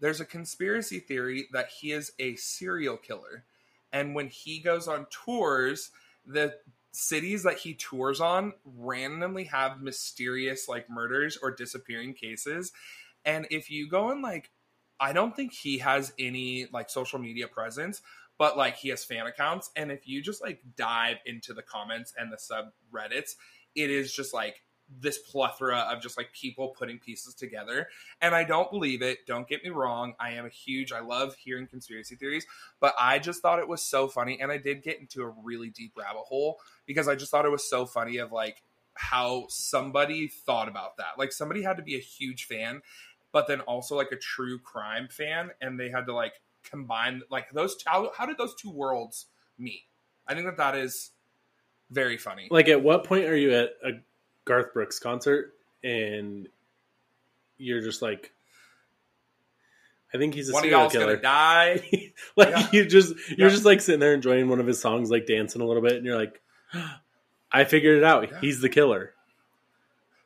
There's 0.00 0.20
a 0.20 0.24
conspiracy 0.24 0.98
theory 0.98 1.46
that 1.52 1.68
he 1.68 1.92
is 1.92 2.10
a 2.18 2.34
serial 2.34 2.96
killer. 2.96 3.44
And 3.92 4.14
when 4.14 4.28
he 4.28 4.60
goes 4.60 4.88
on 4.88 5.06
tours, 5.10 5.90
the 6.26 6.54
cities 6.92 7.44
that 7.44 7.58
he 7.58 7.74
tours 7.74 8.20
on 8.20 8.52
randomly 8.64 9.44
have 9.44 9.80
mysterious 9.80 10.68
like 10.68 10.90
murders 10.90 11.38
or 11.40 11.50
disappearing 11.50 12.14
cases. 12.14 12.72
And 13.24 13.46
if 13.50 13.70
you 13.70 13.88
go 13.88 14.10
and 14.10 14.22
like 14.22 14.50
I 14.98 15.12
don't 15.12 15.34
think 15.34 15.52
he 15.52 15.78
has 15.78 16.12
any 16.18 16.66
like 16.72 16.90
social 16.90 17.18
media 17.18 17.48
presence, 17.48 18.02
but 18.38 18.56
like 18.58 18.76
he 18.76 18.88
has 18.90 19.04
fan 19.04 19.26
accounts 19.26 19.70
and 19.76 19.90
if 19.90 20.06
you 20.08 20.22
just 20.22 20.42
like 20.42 20.60
dive 20.76 21.18
into 21.26 21.54
the 21.54 21.62
comments 21.62 22.12
and 22.18 22.32
the 22.32 22.36
subreddits, 22.36 23.36
it 23.74 23.90
is 23.90 24.12
just 24.12 24.34
like 24.34 24.62
this 24.98 25.18
plethora 25.18 25.78
of 25.78 26.02
just 26.02 26.16
like 26.16 26.32
people 26.32 26.68
putting 26.68 26.98
pieces 26.98 27.34
together 27.34 27.88
and 28.20 28.34
I 28.34 28.44
don't 28.44 28.70
believe 28.70 29.02
it. 29.02 29.26
Don't 29.26 29.46
get 29.46 29.62
me 29.62 29.70
wrong. 29.70 30.14
I 30.18 30.32
am 30.32 30.46
a 30.46 30.50
huge, 30.50 30.92
I 30.92 31.00
love 31.00 31.36
hearing 31.36 31.66
conspiracy 31.66 32.16
theories, 32.16 32.46
but 32.80 32.94
I 32.98 33.18
just 33.18 33.40
thought 33.40 33.60
it 33.60 33.68
was 33.68 33.82
so 33.82 34.08
funny. 34.08 34.40
And 34.40 34.50
I 34.50 34.58
did 34.58 34.82
get 34.82 34.98
into 35.00 35.22
a 35.22 35.32
really 35.44 35.70
deep 35.70 35.92
rabbit 35.96 36.24
hole 36.26 36.58
because 36.86 37.06
I 37.06 37.14
just 37.14 37.30
thought 37.30 37.44
it 37.44 37.50
was 37.50 37.68
so 37.68 37.86
funny 37.86 38.18
of 38.18 38.32
like 38.32 38.62
how 38.94 39.46
somebody 39.48 40.28
thought 40.28 40.68
about 40.68 40.96
that. 40.96 41.18
Like 41.18 41.32
somebody 41.32 41.62
had 41.62 41.76
to 41.76 41.82
be 41.82 41.94
a 41.96 42.00
huge 42.00 42.44
fan, 42.44 42.82
but 43.32 43.46
then 43.46 43.60
also 43.60 43.96
like 43.96 44.12
a 44.12 44.16
true 44.16 44.58
crime 44.58 45.08
fan. 45.08 45.50
And 45.60 45.78
they 45.78 45.90
had 45.90 46.06
to 46.06 46.14
like 46.14 46.34
combine, 46.64 47.22
like 47.30 47.50
those, 47.52 47.76
how, 47.86 48.10
how 48.16 48.26
did 48.26 48.38
those 48.38 48.54
two 48.56 48.70
worlds 48.70 49.26
meet? 49.56 49.84
I 50.26 50.34
think 50.34 50.46
that 50.46 50.56
that 50.56 50.74
is 50.76 51.10
very 51.90 52.18
funny. 52.18 52.48
Like, 52.50 52.68
at 52.68 52.82
what 52.82 53.04
point 53.04 53.24
are 53.24 53.36
you 53.36 53.52
at 53.52 53.70
a 53.84 53.90
Garth 54.44 54.72
Brooks 54.74 54.98
concert 54.98 55.52
and 55.84 56.48
you're 57.58 57.80
just 57.82 58.02
like, 58.02 58.32
I 60.12 60.18
think 60.18 60.34
he's 60.34 60.48
a 60.48 60.52
One 60.52 60.60
of 60.60 60.64
serial 60.64 60.80
y'all's 60.80 60.92
killer. 60.92 61.06
gonna 61.16 61.22
die. 61.22 61.82
like 62.36 62.48
Yeah. 62.50 62.68
you 62.72 62.84
just 62.86 63.14
you're 63.36 63.48
Yeah. 63.48 63.54
just 63.54 63.64
like 63.64 63.80
sitting 63.80 64.00
there 64.00 64.14
enjoying 64.14 64.48
one 64.48 64.60
of 64.60 64.66
his 64.66 64.80
songs, 64.80 65.10
like 65.10 65.26
dancing 65.26 65.62
a 65.62 65.64
little 65.66 65.82
bit, 65.82 65.94
and 65.96 66.04
you're 66.04 66.16
like, 66.16 66.40
I 67.52 67.64
figured 67.64 67.98
it 67.98 68.04
out. 68.04 68.30
Yeah. 68.30 68.40
He's 68.40 68.60
the 68.60 68.68
killer. 68.68 69.12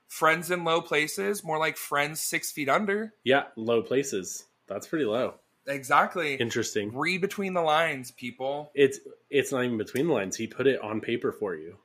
Friends 0.09 0.51
in 0.51 0.63
low 0.65 0.81
places, 0.81 1.43
more 1.43 1.59
like 1.59 1.77
friends 1.77 2.21
six 2.21 2.53
feet 2.53 2.69
under. 2.69 3.13
Yeah, 3.25 3.45
low 3.57 3.83
places. 3.83 4.45
That's 4.69 4.87
pretty 4.87 5.05
low. 5.07 5.35
Exactly. 5.67 6.35
Interesting. 6.35 6.95
Read 6.97 7.21
between 7.21 7.53
the 7.55 7.63
lines, 7.63 8.11
people. 8.11 8.71
It's 8.75 9.01
it's 9.31 9.51
not 9.53 9.65
even 9.65 9.77
between 9.79 10.07
the 10.07 10.13
lines. 10.13 10.37
He 10.37 10.47
put 10.47 10.67
it 10.67 10.81
on 10.81 11.01
paper 11.01 11.33
for 11.33 11.55
you. 11.55 11.77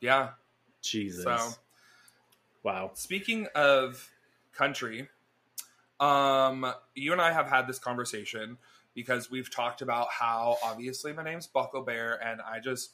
Yeah. 0.00 0.30
Jesus. 0.84 1.24
So 1.24 1.54
Wow. 2.64 2.92
speaking 2.94 3.46
of 3.54 4.10
country, 4.54 5.08
um, 6.00 6.72
you 6.94 7.12
and 7.12 7.20
I 7.20 7.30
have 7.30 7.46
had 7.46 7.66
this 7.66 7.78
conversation 7.78 8.56
because 8.94 9.30
we've 9.30 9.50
talked 9.50 9.82
about 9.82 10.08
how 10.10 10.56
obviously 10.62 11.12
my 11.12 11.22
name's 11.22 11.46
Buckle 11.46 11.82
Bear 11.82 12.14
and 12.24 12.40
I 12.40 12.60
just 12.60 12.92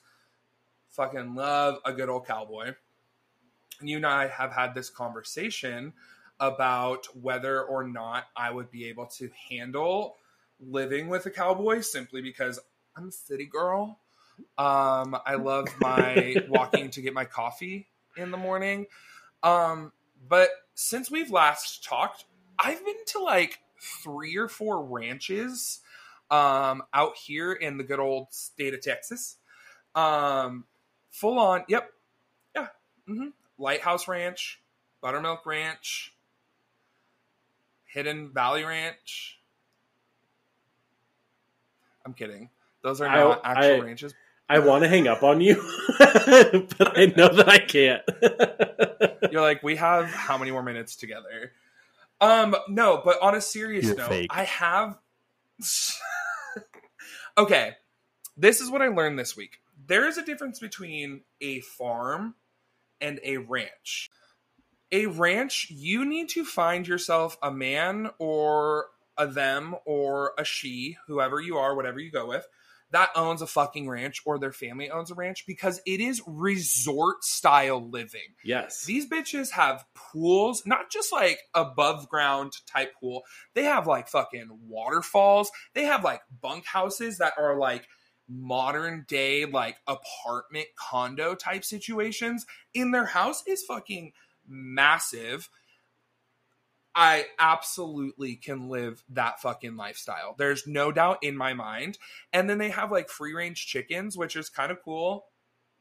fucking 0.89 1.35
love 1.37 1.79
a 1.85 1.93
good 1.93 2.09
old 2.09 2.27
cowboy. 2.27 2.73
And 3.79 3.89
you 3.89 3.97
and 3.97 4.07
I 4.07 4.27
have 4.27 4.53
had 4.53 4.75
this 4.75 4.91
conversation 4.91 5.93
about 6.41 7.07
whether 7.17 7.63
or 7.63 7.85
not 7.85 8.25
I 8.37 8.51
would 8.51 8.71
be 8.71 8.87
able 8.87 9.07
to 9.07 9.31
handle 9.49 10.17
living 10.59 11.09
with 11.09 11.27
a 11.27 11.31
cowboy 11.31 11.81
simply 11.81 12.23
because 12.23 12.59
I'm 12.97 13.09
a 13.09 13.13
city 13.13 13.47
girl. 13.47 13.99
Um, 14.59 15.17
I 15.27 15.35
love 15.37 15.69
my 15.81 16.37
walking 16.49 16.91
to 16.91 17.03
get 17.03 17.15
my 17.15 17.25
coffee 17.25 17.89
in 18.17 18.31
the 18.31 18.37
morning. 18.37 18.87
Um, 19.43 19.93
but 20.29 20.51
since 20.75 21.11
we've 21.11 21.31
last 21.31 21.85
talked, 21.85 22.25
I've 22.59 22.85
been 22.85 23.05
to 23.09 23.21
like 23.21 23.59
three 24.03 24.37
or 24.37 24.49
four 24.49 24.85
ranches 24.85 25.81
um, 26.31 26.83
out 26.93 27.17
here 27.17 27.53
in 27.53 27.77
the 27.79 27.85
good 27.85 27.99
old 28.01 28.29
state 28.33 28.75
of 28.75 28.81
Texas. 28.83 29.37
Um, 29.95 30.65
full 31.11 31.39
on, 31.39 31.65
yep, 31.69 31.91
yeah, 32.55 32.69
hmm 33.07 33.29
Lighthouse 33.59 34.07
Ranch, 34.09 34.61
Buttermilk 35.01 35.45
Ranch, 35.47 36.15
Hidden 37.87 38.33
Valley 38.33 38.65
Ranch. 38.65 39.39
I'm 42.07 42.15
kidding. 42.15 42.51
Those 42.83 43.01
are 43.01 43.09
I- 43.09 43.21
not 43.21 43.41
actual 43.45 43.77
I- 43.77 43.81
ranches. 43.81 44.15
I 44.51 44.59
want 44.59 44.83
to 44.83 44.89
hang 44.89 45.07
up 45.07 45.23
on 45.23 45.41
you, 45.41 45.55
but 46.01 46.99
I 46.99 47.13
know 47.17 47.29
that 47.29 47.49
I 47.49 47.59
can't. 47.59 48.03
You're 49.33 49.43
like, 49.43 49.63
we 49.63 49.77
have 49.77 50.07
how 50.07 50.39
many 50.39 50.51
more 50.51 50.65
minutes 50.65 50.97
together? 50.97 51.53
Um, 52.21 52.57
no, 52.69 53.01
but 53.05 53.23
on 53.23 53.37
a 53.37 53.41
serious 53.41 53.87
You're 53.87 53.95
note, 53.95 54.09
fake. 54.09 54.27
I 54.29 54.43
have. 54.43 54.99
okay, 57.39 57.77
this 58.37 58.61
is 58.61 58.69
what 58.73 58.83
I 58.83 58.89
learned 58.89 59.21
this 59.21 59.37
week. 59.37 59.61
There 59.87 60.09
is 60.09 60.19
a 60.19 60.25
difference 60.25 60.59
between 60.59 61.21
a 61.41 61.61
farm 61.61 62.35
and 63.01 63.21
a 63.23 63.37
ranch. 63.37 64.11
A 64.91 65.07
ranch, 65.07 65.69
you 65.71 66.05
need 66.05 66.29
to 66.31 66.45
find 66.45 66.89
yourself 66.89 67.39
a 67.41 67.53
man 67.53 68.11
or 68.19 68.87
a 69.17 69.29
them 69.29 69.77
or 69.85 70.33
a 70.37 70.45
she, 70.45 70.97
whoever 71.07 71.41
you 71.41 71.57
are, 71.57 71.77
whatever 71.77 72.01
you 72.01 72.11
go 72.11 72.27
with, 72.27 72.49
that 72.93 73.11
owns 73.15 73.43
a 73.43 73.47
fucking 73.47 73.89
ranch 73.89 74.21
or 74.27 74.39
their 74.39 74.53
family 74.53 74.91
owns 74.91 75.11
a 75.11 75.15
ranch 75.15 75.45
because 75.47 75.81
it 75.87 76.01
is 76.01 76.23
resort 76.27 77.23
style 77.23 77.89
living. 77.89 78.21
Yes. 78.45 78.85
These 78.85 79.09
bitches 79.09 79.53
have 79.53 79.85
pools, 79.95 80.65
not 80.67 80.91
just 80.91 81.13
like 81.13 81.39
above 81.55 82.09
ground 82.09 82.53
type 82.67 82.93
pool. 83.01 83.23
They 83.55 83.65
have 83.65 83.87
like 83.87 84.09
fucking 84.09 84.49
waterfalls. 84.67 85.51
They 85.75 85.85
have 85.85 86.05
like 86.05 86.21
bunk 86.41 86.67
houses 86.67 87.19
that 87.19 87.35
are 87.39 87.57
like 87.59 87.87
modern 88.29 89.05
day 89.09 89.45
like 89.45 89.77
apartment 89.87 90.67
condo 90.77 91.35
type 91.35 91.65
situations. 91.65 92.47
In 92.75 92.91
their 92.91 93.07
house 93.07 93.43
is 93.47 93.63
fucking 93.63 94.13
massive. 94.49 95.49
I 96.95 97.27
absolutely 97.39 98.37
can 98.37 98.69
live 98.69 99.03
that 99.11 99.41
fucking 99.41 99.77
lifestyle. 99.77 100.35
There's 100.37 100.67
no 100.67 100.91
doubt 100.91 101.19
in 101.23 101.37
my 101.37 101.55
mind. 101.55 101.99
And 102.33 102.51
then 102.51 102.59
they 102.59 102.71
have 102.71 102.91
like 102.91 103.09
free 103.09 103.33
range 103.35 103.67
chickens, 103.67 104.17
which 104.17 104.37
is 104.37 104.49
kind 104.49 104.73
of 104.73 104.83
cool. 104.83 105.27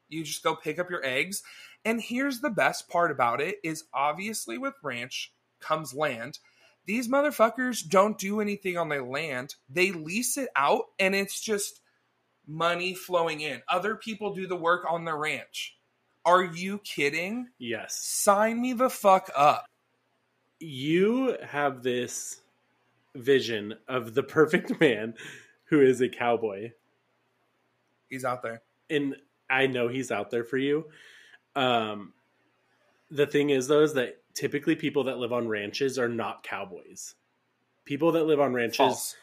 You 0.08 0.24
just 0.24 0.44
go 0.44 0.56
pick 0.56 0.80
up 0.80 0.90
your 0.90 1.04
eggs. 1.04 1.42
And 1.86 2.02
here's 2.02 2.40
the 2.40 2.50
best 2.50 2.90
part 2.90 3.12
about 3.12 3.42
it 3.42 3.58
is 3.64 3.86
obviously 3.94 4.58
with 4.58 4.76
ranch 4.84 5.34
comes 5.60 5.94
land. 5.94 6.40
These 6.86 7.08
motherfuckers 7.08 7.88
don't 7.88 8.18
do 8.18 8.42
anything 8.42 8.78
on 8.78 8.90
their 8.90 9.04
land. 9.04 9.56
They 9.70 9.92
lease 9.92 10.38
it 10.38 10.50
out 10.56 10.86
and 11.00 11.16
it's 11.16 11.40
just 11.42 11.82
money 12.48 12.94
flowing 12.94 13.42
in. 13.42 13.62
Other 13.70 13.96
people 13.96 14.34
do 14.34 14.48
the 14.48 14.56
work 14.56 14.86
on 14.90 15.06
the 15.06 15.14
ranch. 15.14 15.78
Are 16.26 16.44
you 16.44 16.80
kidding? 16.80 17.48
Yes. 17.58 18.00
Sign 18.02 18.62
me 18.62 18.74
the 18.74 18.90
fuck 18.90 19.30
up. 19.36 19.66
You 20.60 21.38
have 21.46 21.84
this 21.84 22.42
vision 23.16 23.76
of 23.88 24.14
the 24.14 24.24
perfect 24.24 24.80
man 24.82 25.14
who 25.66 25.82
is 25.82 26.02
a 26.02 26.10
cowboy. 26.10 26.72
He's 28.10 28.26
out 28.26 28.42
there. 28.42 28.62
And 28.90 29.16
I 29.50 29.68
know 29.68 29.88
he's 29.88 30.12
out 30.12 30.32
there 30.32 30.44
for 30.44 30.58
you. 30.58 30.86
Um 31.56 32.14
the 33.12 33.26
thing 33.26 33.50
is 33.50 33.68
though 33.68 33.82
is 33.82 33.94
that 33.94 34.18
typically 34.34 34.76
people 34.76 35.04
that 35.06 35.18
live 35.18 35.34
on 35.34 35.48
ranches 35.48 35.98
are 35.98 36.10
not 36.10 36.44
cowboys. 36.44 37.16
People 37.86 38.12
that 38.14 38.26
live 38.26 38.40
on 38.40 38.54
ranches 38.54 38.78
False. 38.78 39.16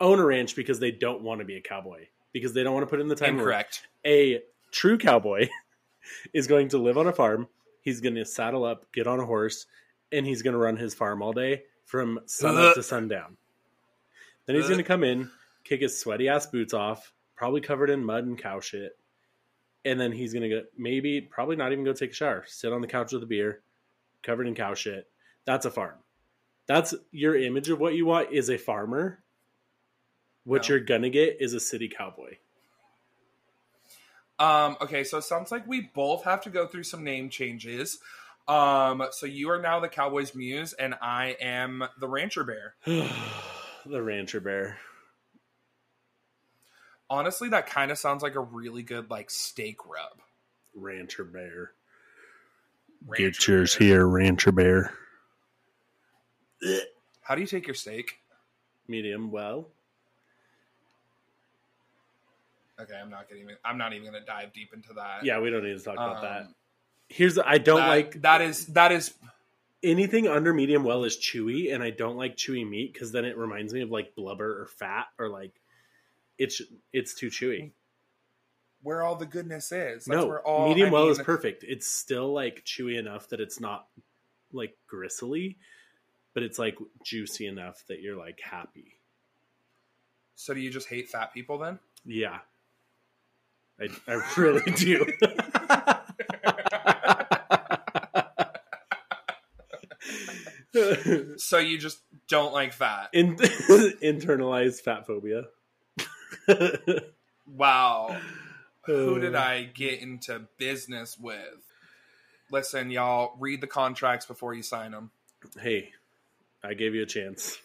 own 0.00 0.18
a 0.18 0.24
ranch 0.24 0.56
because 0.56 0.80
they 0.80 0.90
don't 0.90 1.22
want 1.22 1.40
to 1.40 1.44
be 1.44 1.56
a 1.56 1.60
cowboy 1.60 2.06
because 2.32 2.52
they 2.52 2.62
don't 2.62 2.74
want 2.74 2.84
to 2.84 2.90
put 2.90 3.00
in 3.00 3.08
the 3.08 3.14
time 3.14 3.36
work. 3.36 3.42
Incorrect. 3.42 3.86
a 4.04 4.40
true 4.72 4.98
cowboy 4.98 5.48
is 6.34 6.46
going 6.46 6.68
to 6.70 6.78
live 6.78 6.98
on 6.98 7.06
a 7.06 7.12
farm. 7.12 7.48
He's 7.80 8.00
going 8.00 8.16
to 8.16 8.24
saddle 8.24 8.64
up, 8.64 8.92
get 8.92 9.06
on 9.06 9.20
a 9.20 9.24
horse, 9.24 9.66
and 10.12 10.26
he's 10.26 10.42
going 10.42 10.52
to 10.54 10.58
run 10.58 10.76
his 10.76 10.94
farm 10.94 11.22
all 11.22 11.32
day 11.32 11.62
from 11.84 12.20
sun 12.26 12.56
up 12.56 12.74
to 12.74 12.82
sundown. 12.82 13.36
Then 14.46 14.56
he's 14.56 14.66
going 14.66 14.78
to 14.78 14.84
come 14.84 15.04
in, 15.04 15.30
kick 15.64 15.80
his 15.82 15.98
sweaty 15.98 16.28
ass 16.28 16.46
boots 16.46 16.72
off, 16.72 17.12
probably 17.36 17.60
covered 17.60 17.90
in 17.90 18.04
mud 18.04 18.24
and 18.24 18.38
cow 18.38 18.60
shit. 18.60 18.96
And 19.84 20.00
then 20.00 20.10
he's 20.12 20.32
going 20.32 20.42
to 20.42 20.48
go, 20.48 20.62
maybe, 20.76 21.20
probably 21.20 21.56
not 21.56 21.72
even 21.72 21.84
go 21.84 21.92
take 21.92 22.10
a 22.10 22.14
shower, 22.14 22.44
sit 22.46 22.72
on 22.72 22.80
the 22.80 22.86
couch 22.86 23.12
with 23.12 23.22
a 23.22 23.26
beer, 23.26 23.60
covered 24.22 24.46
in 24.46 24.54
cow 24.54 24.74
shit. 24.74 25.08
That's 25.44 25.66
a 25.66 25.70
farm. 25.70 25.94
That's 26.66 26.94
your 27.12 27.36
image 27.36 27.68
of 27.70 27.78
what 27.78 27.94
you 27.94 28.04
want 28.06 28.32
is 28.32 28.50
a 28.50 28.58
farmer. 28.58 29.22
What 30.44 30.62
No. 30.62 30.68
you're 30.74 30.84
going 30.84 31.02
to 31.02 31.10
get 31.10 31.38
is 31.40 31.54
a 31.54 31.60
city 31.60 31.88
cowboy. 31.88 32.36
Um, 34.38 34.76
okay, 34.80 35.04
so 35.04 35.18
it 35.18 35.22
sounds 35.22 35.50
like 35.50 35.66
we 35.66 35.90
both 35.94 36.24
have 36.24 36.42
to 36.42 36.50
go 36.50 36.66
through 36.66 36.84
some 36.84 37.02
name 37.02 37.28
changes. 37.28 37.98
Um, 38.48 39.04
so 39.10 39.26
you 39.26 39.50
are 39.50 39.60
now 39.60 39.78
the 39.80 39.88
Cowboys 39.88 40.34
Muse, 40.34 40.72
and 40.72 40.94
I 41.02 41.36
am 41.40 41.84
the 42.00 42.08
Rancher 42.08 42.44
Bear. 42.44 42.74
the 43.86 44.02
rancher 44.02 44.40
bear. 44.40 44.78
Honestly, 47.10 47.48
that 47.50 47.66
kind 47.66 47.90
of 47.90 47.98
sounds 47.98 48.22
like 48.22 48.34
a 48.34 48.40
really 48.40 48.82
good 48.82 49.10
like 49.10 49.30
steak 49.30 49.86
rub. 49.86 50.20
Rancher 50.74 51.24
bear. 51.24 51.72
Rancher 53.06 53.64
Bear. 53.64 53.78
here, 53.78 54.06
rancher 54.06 54.52
bear. 54.52 54.92
How 57.22 57.34
do 57.34 57.40
you 57.40 57.46
take 57.46 57.66
your 57.66 57.74
steak? 57.74 58.18
Medium 58.88 59.30
well. 59.30 59.68
Okay, 62.80 62.94
I'm 63.00 63.10
not 63.10 63.28
getting. 63.28 63.46
I'm 63.64 63.78
not 63.78 63.92
even 63.92 64.10
going 64.10 64.20
to 64.20 64.26
dive 64.26 64.52
deep 64.52 64.72
into 64.74 64.92
that. 64.94 65.24
Yeah, 65.24 65.38
we 65.40 65.50
don't 65.50 65.64
need 65.64 65.78
to 65.78 65.84
talk 65.84 65.94
about 65.94 66.16
Um, 66.16 66.22
that. 66.22 66.46
Here's 67.08 67.34
the, 67.36 67.48
I 67.48 67.58
don't 67.58 67.80
that- 67.80 67.88
like 67.88 68.22
that. 68.22 68.40
Is 68.42 68.66
that 68.68 68.92
is 68.92 69.14
anything 69.82 70.26
under 70.28 70.52
medium 70.52 70.84
well 70.84 71.04
is 71.04 71.16
chewy, 71.16 71.72
and 71.74 71.82
I 71.82 71.90
don't 71.90 72.16
like 72.16 72.36
chewy 72.36 72.68
meat 72.68 72.92
because 72.92 73.12
then 73.12 73.24
it 73.24 73.36
reminds 73.38 73.72
me 73.72 73.82
of 73.82 73.90
like 73.90 74.14
blubber 74.14 74.62
or 74.62 74.66
fat 74.66 75.06
or 75.18 75.28
like 75.28 75.52
it's 76.36 76.60
it's 76.92 77.14
too 77.14 77.28
chewy. 77.28 77.70
where 78.82 79.02
all 79.02 79.16
the 79.16 79.26
goodness 79.26 79.72
is. 79.72 80.04
That's 80.04 80.08
no, 80.08 80.26
where 80.26 80.46
all 80.46 80.68
medium 80.68 80.88
I 80.88 80.92
well 80.92 81.02
mean, 81.04 81.12
is 81.12 81.18
perfect. 81.18 81.64
It's 81.66 81.86
still 81.88 82.32
like 82.32 82.64
chewy 82.64 82.98
enough 82.98 83.28
that 83.30 83.40
it's 83.40 83.58
not 83.60 83.86
like 84.52 84.76
gristly, 84.86 85.58
but 86.34 86.42
it's 86.42 86.58
like 86.58 86.76
juicy 87.04 87.46
enough 87.46 87.82
that 87.88 88.00
you're 88.02 88.16
like 88.16 88.40
happy. 88.40 88.94
So 90.36 90.54
do 90.54 90.60
you 90.60 90.70
just 90.70 90.88
hate 90.88 91.08
fat 91.08 91.34
people 91.34 91.58
then? 91.58 91.78
Yeah. 92.04 92.38
I, 93.80 93.88
I 94.06 94.22
really 94.36 94.70
do. 94.72 95.06
So 101.38 101.58
you 101.58 101.78
just 101.78 102.00
don't 102.28 102.52
like 102.52 102.72
fat. 102.72 103.10
In, 103.12 103.36
internalized 103.36 104.80
fat 104.80 105.06
phobia. 105.06 105.44
Wow. 107.50 108.14
Who 108.84 109.18
did 109.20 109.34
Uh, 109.34 109.38
I 109.40 109.62
get 109.74 110.00
into 110.00 110.46
business 110.58 111.18
with? 111.18 111.38
Listen, 112.50 112.90
y'all, 112.90 113.36
read 113.38 113.60
the 113.62 113.66
contracts 113.66 114.26
before 114.26 114.52
you 114.54 114.62
sign 114.62 114.90
them. 114.92 115.10
Hey, 115.58 115.92
I 116.62 116.74
gave 116.74 116.94
you 116.94 117.02
a 117.02 117.06
chance. 117.06 117.56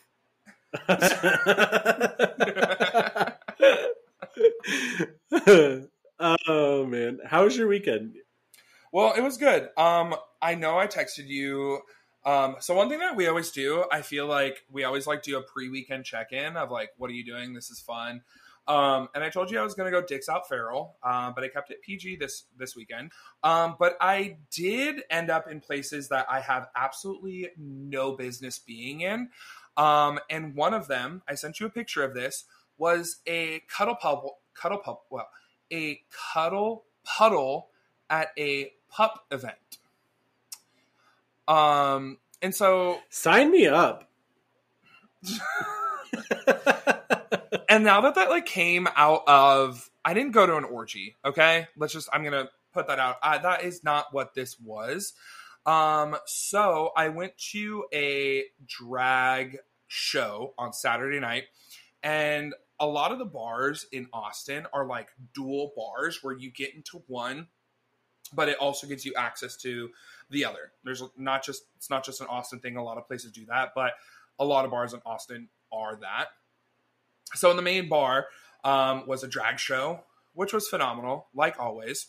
oh 6.30 6.86
man, 6.86 7.20
how 7.26 7.44
was 7.44 7.58
your 7.58 7.68
weekend? 7.68 8.16
Well, 8.92 9.14
it 9.14 9.22
was 9.22 9.38
good. 9.38 9.70
Um, 9.78 10.16
I 10.42 10.56
know 10.56 10.78
I 10.78 10.88
texted 10.88 11.28
you. 11.28 11.82
Um, 12.26 12.56
so 12.60 12.74
one 12.74 12.90
thing 12.90 13.00
that 13.00 13.16
we 13.16 13.28
always 13.28 13.52
do, 13.52 13.86
I 13.92 14.02
feel 14.02 14.28
like 14.28 14.64
we 14.72 14.84
always 14.84 15.06
like 15.08 15.24
do 15.24 15.38
a 15.38 15.42
pre-weekend 15.42 16.06
check-in 16.06 16.56
of 16.56 16.72
like, 16.72 16.92
what 16.98 17.10
are 17.10 17.14
you 17.14 17.26
doing? 17.26 17.54
This 17.54 17.70
is 17.70 17.80
fun. 17.80 18.22
Um, 18.66 19.10
and 19.14 19.24
I 19.24 19.30
told 19.30 19.52
you 19.52 19.60
I 19.60 19.64
was 19.64 19.74
gonna 19.74 19.92
go 19.92 20.02
dicks 20.02 20.30
out 20.30 20.48
feral, 20.48 20.96
uh, 21.04 21.32
but 21.32 21.44
I 21.44 21.50
kept 21.50 21.70
it 21.72 21.82
PG 21.82 22.16
this 22.16 22.46
this 22.58 22.76
weekend. 22.76 23.12
Um, 23.44 23.76
but 23.78 23.98
I 24.00 24.38
did 24.52 25.04
end 25.10 25.30
up 25.30 25.50
in 25.50 25.60
places 25.60 26.10
that 26.10 26.28
I 26.30 26.40
have 26.40 26.68
absolutely 26.76 27.50
no 27.58 28.14
business 28.14 28.60
being 28.60 29.02
in. 29.02 29.30
Um, 29.76 30.20
and 30.30 30.56
one 30.56 30.74
of 30.74 30.88
them, 30.88 31.24
I 31.28 31.36
sent 31.36 31.60
you 31.60 31.66
a 31.66 31.70
picture 31.70 32.04
of 32.04 32.14
this, 32.14 32.46
was 32.78 33.18
a 33.28 33.64
cuddle 33.68 33.96
pup, 33.96 34.24
cuddle 34.54 34.78
pup, 34.78 35.04
well, 35.10 35.28
a 35.72 36.02
cuddle 36.34 36.86
puddle 37.04 37.70
at 38.10 38.30
a 38.38 38.72
pup 38.90 39.26
event. 39.32 39.80
Um, 41.48 42.18
and 42.42 42.54
so, 42.54 43.00
Sign 43.10 43.52
me 43.52 43.68
up. 43.68 44.10
and 47.70 47.84
now 47.84 48.02
that 48.02 48.16
that 48.16 48.30
like 48.30 48.46
came 48.46 48.88
out 48.96 49.24
of, 49.28 49.90
I 50.04 50.14
didn't 50.14 50.32
go 50.32 50.46
to 50.46 50.58
an 50.58 50.64
orgy. 50.66 51.16
Okay, 51.26 51.68
let's 51.78 51.94
just, 51.94 52.10
I'm 52.12 52.24
gonna 52.24 52.50
put 52.74 52.88
that 52.88 53.00
out. 53.00 53.18
Uh, 53.24 53.38
that 53.40 53.64
is 53.64 53.84
not 53.84 54.14
what 54.14 54.34
this 54.34 54.60
was. 54.60 55.14
Um, 55.66 56.18
so 56.26 56.92
I 56.96 57.10
went 57.10 57.38
to 57.52 57.86
a 57.94 58.46
drag 58.66 59.60
show 59.88 60.54
on 60.58 60.74
Saturday 60.74 61.20
night, 61.20 61.46
and 62.02 62.54
a 62.80 62.88
lot 62.88 63.12
of 63.12 63.20
the 63.20 63.26
bars 63.26 63.86
in 63.92 64.08
Austin 64.12 64.68
are 64.74 64.86
like 64.86 65.10
dual 65.34 65.72
bars 65.76 66.20
where 66.22 66.36
you 66.36 66.52
get 66.52 66.76
into 66.76 67.02
one, 67.08 67.48
but 68.34 68.50
it 68.50 68.58
also 68.58 68.88
gives 68.88 69.06
you 69.06 69.14
access 69.16 69.56
to 69.58 69.90
the 70.34 70.44
other. 70.46 70.74
There's 70.84 71.02
not 71.18 71.46
just 71.46 71.64
it's 71.78 71.90
not 71.90 72.04
just 72.04 72.20
an 72.20 72.28
Austin 72.28 72.60
thing. 72.60 72.76
A 72.76 72.84
lot 72.84 72.98
of 72.98 73.08
places 73.08 73.32
do 73.32 73.46
that, 73.46 73.72
but 73.74 73.94
a 74.38 74.44
lot 74.46 74.66
of 74.66 74.72
bars 74.72 74.94
in 74.94 75.02
Austin 75.06 75.48
are 75.72 75.98
that. 76.02 76.28
So 77.36 77.50
in 77.52 77.56
the 77.56 77.64
main 77.64 77.88
bar 77.88 78.28
um, 78.66 79.08
was 79.08 79.24
a 79.24 79.28
drag 79.28 79.60
show, 79.60 80.02
which 80.34 80.52
was 80.52 80.68
phenomenal, 80.68 81.28
like 81.34 81.60
always. 81.60 82.08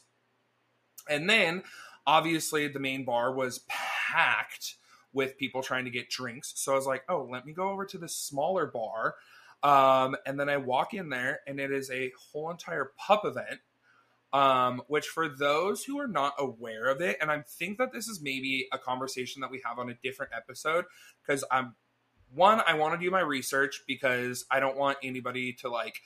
And 1.09 1.31
then 1.31 1.63
obviously 2.07 2.69
the 2.69 2.81
main 2.81 3.05
bar 3.05 3.33
was 3.33 3.61
packed 3.69 4.75
with 5.13 5.39
people 5.39 5.63
trying 5.63 5.85
to 5.85 5.91
get 5.91 6.11
drinks. 6.11 6.53
So 6.57 6.73
I 6.73 6.77
was 6.77 6.87
like, 6.87 7.05
oh, 7.09 7.29
let 7.31 7.47
me 7.47 7.53
go 7.53 7.71
over 7.71 7.85
to 7.87 7.99
this 7.99 8.17
smaller 8.17 8.67
bar 8.67 9.15
Um, 9.63 10.15
and 10.27 10.39
then 10.39 10.51
I 10.51 10.59
walk 10.59 10.93
in 10.93 11.09
there, 11.09 11.41
and 11.47 11.59
it 11.59 11.73
is 11.73 11.91
a 11.91 12.13
whole 12.19 12.51
entire 12.51 12.93
pup 12.99 13.25
event. 13.25 13.61
Um, 14.35 14.83
which 14.89 15.07
for 15.07 15.29
those 15.29 15.85
who 15.85 16.01
are 16.01 16.09
not 16.09 16.35
aware 16.41 16.87
of 16.87 17.01
it, 17.01 17.19
and 17.21 17.31
I 17.31 17.43
think 17.43 17.79
that 17.79 17.93
this 17.93 18.09
is 18.09 18.21
maybe 18.21 18.67
a 18.73 18.79
conversation 18.79 19.41
that 19.43 19.51
we 19.51 19.63
have 19.65 19.79
on 19.79 19.89
a 19.89 19.95
different 20.03 20.33
episode, 20.37 20.87
because 21.25 21.45
I'm 21.53 21.77
one, 22.35 22.61
I 22.67 22.75
want 22.75 22.99
to 22.99 23.05
do 23.05 23.13
my 23.13 23.21
research 23.21 23.85
because 23.87 24.45
I 24.51 24.59
don't 24.59 24.77
want 24.77 24.99
anybody 25.05 25.53
to 25.61 25.71
like 25.71 26.01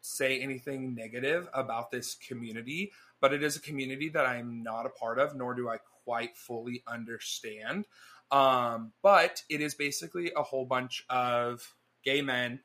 say 0.00 0.40
anything 0.40 0.96
negative 0.96 1.48
about 1.54 1.92
this 1.92 2.16
community, 2.16 2.90
but 3.20 3.32
it 3.32 3.44
is 3.44 3.54
a 3.56 3.60
community 3.60 4.08
that 4.08 4.26
I'm 4.26 4.64
not 4.64 4.84
a 4.84 4.90
part 4.90 5.20
of, 5.20 5.36
nor 5.36 5.54
do 5.54 5.68
I 5.68 5.76
quite 6.04 6.36
fully 6.36 6.82
understand. 6.84 7.84
Um, 8.32 8.92
but 9.02 9.42
it 9.48 9.60
is 9.60 9.76
basically 9.76 10.32
a 10.36 10.42
whole 10.42 10.64
bunch 10.64 11.04
of 11.08 11.74
gay 12.04 12.22
men 12.22 12.58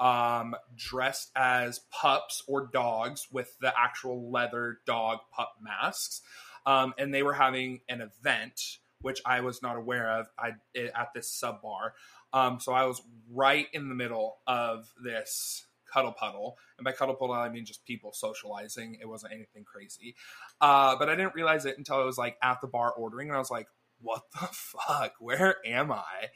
um, 0.00 0.56
dressed 0.74 1.30
as 1.36 1.80
pups 1.90 2.42
or 2.48 2.66
dogs 2.66 3.28
with 3.30 3.54
the 3.60 3.72
actual 3.78 4.32
leather 4.32 4.78
dog 4.86 5.18
pup 5.32 5.52
masks. 5.62 6.22
Um, 6.66 6.94
and 6.98 7.12
they 7.14 7.22
were 7.22 7.34
having 7.34 7.80
an 7.88 8.00
event, 8.00 8.78
which 9.02 9.20
I 9.24 9.40
was 9.40 9.62
not 9.62 9.76
aware 9.76 10.10
of 10.10 10.28
I, 10.38 10.52
at 10.76 11.08
this 11.14 11.30
sub 11.30 11.62
bar. 11.62 11.94
Um, 12.32 12.60
so 12.60 12.72
I 12.72 12.86
was 12.86 13.02
right 13.30 13.66
in 13.72 13.88
the 13.88 13.94
middle 13.94 14.38
of 14.46 14.92
this 15.02 15.66
cuddle 15.92 16.12
puddle. 16.12 16.56
And 16.78 16.84
by 16.84 16.92
cuddle 16.92 17.14
puddle, 17.14 17.34
I 17.34 17.48
mean 17.48 17.64
just 17.64 17.84
people 17.84 18.12
socializing. 18.12 18.98
It 19.00 19.06
wasn't 19.06 19.32
anything 19.32 19.64
crazy. 19.64 20.14
Uh, 20.60 20.96
but 20.96 21.08
I 21.08 21.16
didn't 21.16 21.34
realize 21.34 21.66
it 21.66 21.76
until 21.76 21.96
I 21.96 22.04
was 22.04 22.18
like 22.18 22.36
at 22.42 22.60
the 22.60 22.68
bar 22.68 22.92
ordering, 22.92 23.28
and 23.28 23.36
I 23.36 23.38
was 23.38 23.50
like, 23.50 23.66
what 24.00 24.22
the 24.32 24.48
fuck? 24.52 25.14
Where 25.18 25.56
am 25.66 25.92
I? 25.92 26.30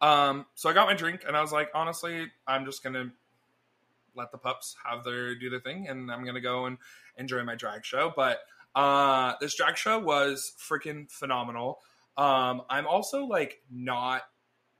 Um, 0.00 0.46
so 0.54 0.68
I 0.68 0.72
got 0.72 0.86
my 0.86 0.94
drink, 0.94 1.22
and 1.26 1.36
I 1.36 1.40
was 1.40 1.52
like, 1.52 1.70
honestly, 1.74 2.26
I'm 2.46 2.64
just 2.64 2.82
gonna 2.82 3.12
let 4.14 4.32
the 4.32 4.38
pups 4.38 4.76
have 4.84 5.04
their 5.04 5.34
do 5.34 5.50
their 5.50 5.60
thing, 5.60 5.88
and 5.88 6.10
I'm 6.10 6.24
gonna 6.24 6.40
go 6.40 6.66
and 6.66 6.78
enjoy 7.16 7.42
my 7.44 7.54
drag 7.54 7.84
show. 7.84 8.12
But 8.14 8.40
uh, 8.74 9.34
this 9.40 9.54
drag 9.54 9.76
show 9.76 9.98
was 9.98 10.52
freaking 10.58 11.10
phenomenal. 11.10 11.80
Um, 12.16 12.62
I'm 12.68 12.86
also 12.86 13.24
like 13.24 13.60
not. 13.70 14.22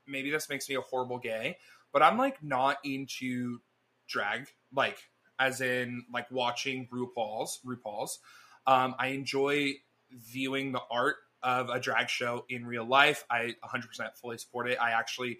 Maybe 0.07 0.31
this 0.31 0.49
makes 0.49 0.67
me 0.67 0.75
a 0.75 0.81
horrible 0.81 1.19
gay, 1.19 1.57
but 1.91 2.01
I'm 2.01 2.17
like 2.17 2.41
not 2.41 2.77
into 2.83 3.59
drag, 4.07 4.47
like 4.73 4.97
as 5.39 5.61
in 5.61 6.05
like 6.11 6.29
watching 6.31 6.87
RuPaul's 6.91 7.59
RuPaul's. 7.65 8.19
Um, 8.67 8.95
I 8.99 9.07
enjoy 9.07 9.73
viewing 10.11 10.71
the 10.71 10.81
art 10.91 11.17
of 11.43 11.69
a 11.69 11.79
drag 11.79 12.09
show 12.09 12.45
in 12.49 12.65
real 12.65 12.85
life. 12.85 13.23
I 13.29 13.55
100% 13.63 14.15
fully 14.15 14.37
support 14.37 14.69
it. 14.69 14.77
I 14.79 14.91
actually 14.91 15.39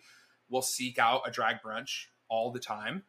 will 0.49 0.61
seek 0.61 0.97
out 0.99 1.27
a 1.27 1.31
drag 1.31 1.57
brunch 1.65 2.05
all 2.29 2.51
the 2.51 2.59
time. 2.59 3.03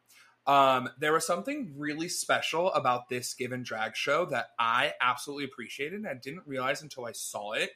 Um, 0.47 0.89
there 0.99 1.13
was 1.13 1.25
something 1.25 1.73
really 1.77 2.09
special 2.09 2.73
about 2.73 3.09
this 3.09 3.33
given 3.33 3.63
drag 3.63 3.95
show 3.95 4.25
that 4.25 4.47
I 4.57 4.93
absolutely 4.99 5.45
appreciated. 5.45 5.99
And 5.99 6.07
I 6.07 6.15
didn't 6.15 6.47
realize 6.47 6.81
until 6.81 7.05
I 7.05 7.11
saw 7.11 7.53
it. 7.53 7.71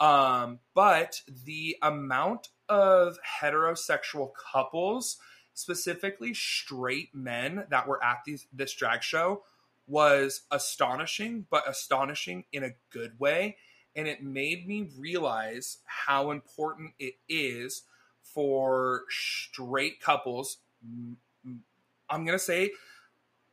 Um, 0.00 0.60
but 0.74 1.20
the 1.44 1.76
amount 1.82 2.48
of 2.68 3.18
heterosexual 3.40 4.30
couples 4.52 5.18
specifically 5.54 6.34
straight 6.34 7.14
men 7.14 7.66
that 7.70 7.88
were 7.88 8.02
at 8.02 8.18
these 8.24 8.46
this 8.52 8.74
drag 8.74 9.02
show 9.02 9.42
was 9.88 10.42
astonishing, 10.50 11.46
but 11.50 11.68
astonishing 11.68 12.44
in 12.52 12.62
a 12.62 12.74
good 12.90 13.18
way. 13.18 13.56
And 13.96 14.06
it 14.06 14.22
made 14.22 14.68
me 14.68 14.88
realize 14.96 15.78
how 15.84 16.30
important 16.30 16.92
it 16.98 17.14
is 17.28 17.82
for 18.22 19.04
straight 19.08 20.00
couples. 20.00 20.58
I'm 20.84 22.24
going 22.24 22.38
to 22.38 22.44
say 22.44 22.72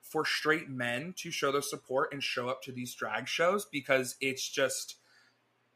for 0.01 0.25
straight 0.25 0.69
men 0.69 1.13
to 1.17 1.31
show 1.31 1.51
their 1.51 1.61
support 1.61 2.13
and 2.13 2.23
show 2.23 2.47
up 2.47 2.61
to 2.63 2.71
these 2.71 2.93
drag 2.93 3.27
shows 3.27 3.65
because 3.65 4.15
it's 4.21 4.47
just, 4.47 4.97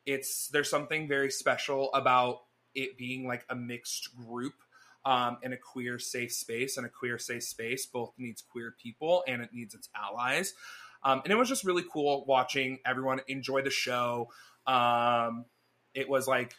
it's, 0.05 0.47
there's 0.49 0.69
something 0.69 1.07
very 1.07 1.31
special 1.31 1.91
about 1.93 2.41
it 2.75 2.97
being 2.97 3.27
like 3.27 3.45
a 3.49 3.55
mixed 3.55 4.15
group 4.15 4.53
um, 5.05 5.37
in 5.41 5.53
a 5.53 5.57
queer 5.57 5.97
safe 5.97 6.31
space. 6.31 6.77
And 6.77 6.85
a 6.85 6.89
queer 6.89 7.17
safe 7.17 7.43
space 7.43 7.85
both 7.85 8.13
needs 8.17 8.41
queer 8.41 8.75
people 8.81 9.23
and 9.27 9.41
it 9.41 9.49
needs 9.51 9.73
its 9.73 9.89
allies. 9.95 10.53
Um, 11.03 11.21
and 11.23 11.31
it 11.31 11.35
was 11.35 11.47
just 11.47 11.63
really 11.63 11.83
cool 11.91 12.25
watching 12.27 12.79
everyone 12.85 13.21
enjoy 13.27 13.61
the 13.61 13.69
show. 13.69 14.29
Um, 14.67 15.45
it 15.93 16.09
was 16.09 16.27
like 16.27 16.53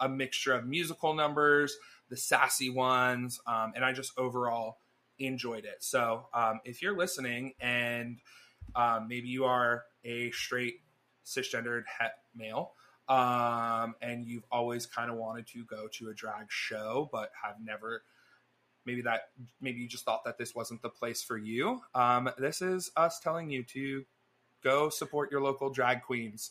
a 0.00 0.08
mixture 0.08 0.52
of 0.52 0.66
musical 0.66 1.14
numbers, 1.14 1.76
the 2.08 2.16
sassy 2.16 2.70
ones, 2.70 3.40
um, 3.46 3.72
and 3.74 3.84
I 3.84 3.92
just 3.92 4.12
overall 4.18 4.78
enjoyed 5.18 5.64
it. 5.64 5.76
So 5.80 6.28
um, 6.32 6.60
if 6.64 6.82
you're 6.82 6.96
listening 6.96 7.54
and 7.60 8.18
um, 8.76 9.08
maybe 9.08 9.28
you 9.28 9.44
are 9.44 9.84
a 10.04 10.30
straight 10.30 10.80
cisgendered 11.24 11.82
het 11.98 12.12
male, 12.34 12.72
um, 13.08 13.94
and 14.02 14.26
you've 14.26 14.44
always 14.52 14.86
kind 14.86 15.10
of 15.10 15.16
wanted 15.16 15.46
to 15.48 15.64
go 15.64 15.88
to 15.94 16.10
a 16.10 16.14
drag 16.14 16.46
show 16.48 17.08
but 17.10 17.30
have 17.42 17.56
never 17.62 18.02
maybe 18.88 19.02
that 19.02 19.28
maybe 19.60 19.80
you 19.80 19.86
just 19.86 20.04
thought 20.04 20.24
that 20.24 20.38
this 20.38 20.54
wasn't 20.54 20.82
the 20.82 20.88
place 20.88 21.22
for 21.22 21.36
you. 21.36 21.80
Um, 21.94 22.28
this 22.38 22.60
is 22.62 22.90
us 22.96 23.20
telling 23.20 23.50
you 23.50 23.62
to 23.74 24.04
go 24.64 24.88
support 24.88 25.30
your 25.30 25.40
local 25.40 25.70
drag 25.70 26.02
queens. 26.02 26.50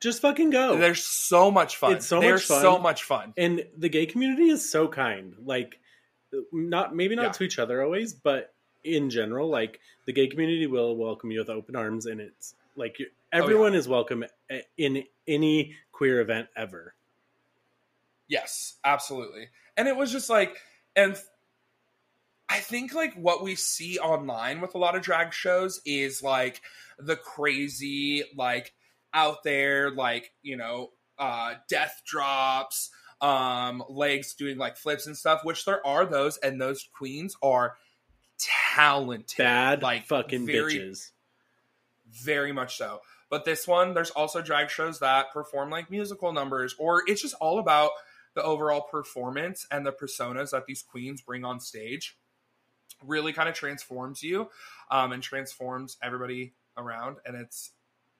Just 0.00 0.20
fucking 0.22 0.50
go. 0.50 0.76
They're 0.76 0.94
so 0.94 1.50
much 1.50 1.76
fun. 1.76 1.92
It's 1.92 2.06
so 2.06 2.20
they're 2.20 2.34
much 2.34 2.44
fun. 2.44 2.60
so 2.60 2.78
much 2.78 3.04
fun. 3.04 3.32
And 3.36 3.64
the 3.76 3.88
gay 3.88 4.06
community 4.06 4.48
is 4.48 4.70
so 4.70 4.88
kind. 4.88 5.34
Like 5.44 5.78
not 6.52 6.94
maybe 6.94 7.14
not 7.14 7.22
Yeah. 7.26 7.32
to 7.32 7.44
each 7.44 7.58
other 7.58 7.82
always 7.82 8.12
but 8.12 8.52
in 8.84 9.08
general 9.08 9.48
like 9.48 9.80
the 10.06 10.12
gay 10.12 10.26
community 10.26 10.66
will 10.66 10.96
welcome 10.96 11.30
you 11.30 11.38
with 11.38 11.48
open 11.48 11.76
arms 11.76 12.04
and 12.06 12.20
it's 12.20 12.54
like 12.76 12.98
everyone 13.32 13.74
is 13.74 13.88
welcome 13.88 14.24
in 14.76 15.04
any 15.26 15.76
queer 15.92 16.20
event 16.20 16.48
ever. 16.56 16.94
Yes, 18.28 18.74
absolutely. 18.84 19.48
And 19.76 19.88
it 19.88 19.96
was 19.96 20.10
just 20.12 20.28
like, 20.28 20.56
and 20.94 21.16
I 22.56 22.60
think 22.60 22.94
like 22.94 23.12
what 23.14 23.42
we 23.42 23.54
see 23.54 23.98
online 23.98 24.62
with 24.62 24.74
a 24.74 24.78
lot 24.78 24.96
of 24.96 25.02
drag 25.02 25.34
shows 25.34 25.82
is 25.84 26.22
like 26.22 26.62
the 26.98 27.14
crazy, 27.14 28.24
like 28.34 28.72
out 29.12 29.42
there, 29.44 29.90
like, 29.90 30.32
you 30.42 30.56
know, 30.56 30.92
uh, 31.18 31.54
death 31.68 32.00
drops, 32.06 32.88
um, 33.20 33.84
legs 33.90 34.34
doing 34.34 34.56
like 34.56 34.78
flips 34.78 35.06
and 35.06 35.14
stuff, 35.14 35.44
which 35.44 35.66
there 35.66 35.86
are 35.86 36.06
those, 36.06 36.38
and 36.38 36.58
those 36.58 36.88
queens 36.96 37.36
are 37.42 37.76
talented. 38.38 39.36
bad 39.36 39.82
like 39.82 40.06
fucking 40.06 40.46
very, 40.46 40.76
bitches 40.76 41.10
very 42.10 42.52
much 42.52 42.78
so. 42.78 43.00
But 43.28 43.44
this 43.44 43.68
one, 43.68 43.92
there's 43.92 44.10
also 44.10 44.40
drag 44.40 44.70
shows 44.70 45.00
that 45.00 45.30
perform 45.30 45.68
like 45.68 45.90
musical 45.90 46.32
numbers, 46.32 46.74
or 46.78 47.02
it's 47.06 47.20
just 47.20 47.34
all 47.34 47.58
about 47.58 47.90
the 48.34 48.42
overall 48.42 48.82
performance 48.82 49.66
and 49.70 49.84
the 49.84 49.92
personas 49.92 50.52
that 50.52 50.64
these 50.64 50.82
queens 50.82 51.20
bring 51.20 51.44
on 51.44 51.60
stage. 51.60 52.16
Really 53.04 53.32
kind 53.32 53.48
of 53.48 53.54
transforms 53.54 54.22
you 54.22 54.48
um, 54.90 55.12
and 55.12 55.22
transforms 55.22 55.96
everybody 56.02 56.54
around, 56.76 57.16
and 57.24 57.36
it's 57.36 57.72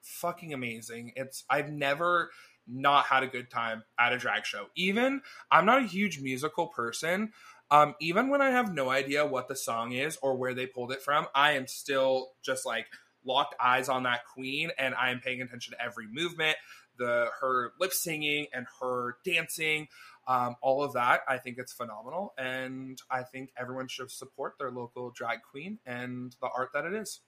fucking 0.02 0.52
amazing. 0.54 1.12
It's 1.16 1.44
I've 1.50 1.70
never 1.70 2.30
not 2.68 3.06
had 3.06 3.22
a 3.22 3.28
good 3.28 3.50
time 3.50 3.84
at 3.98 4.12
a 4.12 4.18
drag 4.18 4.44
show. 4.44 4.66
Even 4.76 5.22
I'm 5.50 5.66
not 5.66 5.82
a 5.82 5.86
huge 5.86 6.20
musical 6.20 6.66
person. 6.66 7.32
Um, 7.70 7.94
even 8.00 8.28
when 8.28 8.40
I 8.40 8.50
have 8.50 8.72
no 8.72 8.90
idea 8.90 9.26
what 9.26 9.48
the 9.48 9.56
song 9.56 9.92
is 9.92 10.18
or 10.22 10.36
where 10.36 10.54
they 10.54 10.66
pulled 10.66 10.92
it 10.92 11.02
from, 11.02 11.26
I 11.34 11.52
am 11.52 11.66
still 11.66 12.32
just 12.42 12.64
like 12.64 12.86
locked 13.24 13.56
eyes 13.60 13.88
on 13.88 14.04
that 14.04 14.24
queen 14.24 14.70
and 14.78 14.94
I 14.94 15.10
am 15.10 15.20
paying 15.20 15.42
attention 15.42 15.74
to 15.74 15.84
every 15.84 16.06
movement, 16.06 16.56
the 16.98 17.28
her 17.40 17.72
lip 17.80 17.92
syncing 17.92 18.48
and 18.52 18.66
her 18.80 19.16
dancing, 19.24 19.88
um, 20.26 20.56
all 20.62 20.82
of 20.82 20.94
that. 20.94 21.20
I 21.28 21.38
think 21.38 21.58
it's 21.58 21.72
phenomenal, 21.72 22.34
and 22.38 23.00
I 23.10 23.22
think 23.22 23.50
everyone 23.56 23.88
should 23.88 24.10
support 24.10 24.54
their 24.58 24.70
local 24.70 25.10
drag 25.10 25.42
queen 25.42 25.78
and 25.86 26.34
the 26.40 26.48
art 26.54 26.70
that 26.74 26.84
it 26.84 26.94
is. 26.94 27.20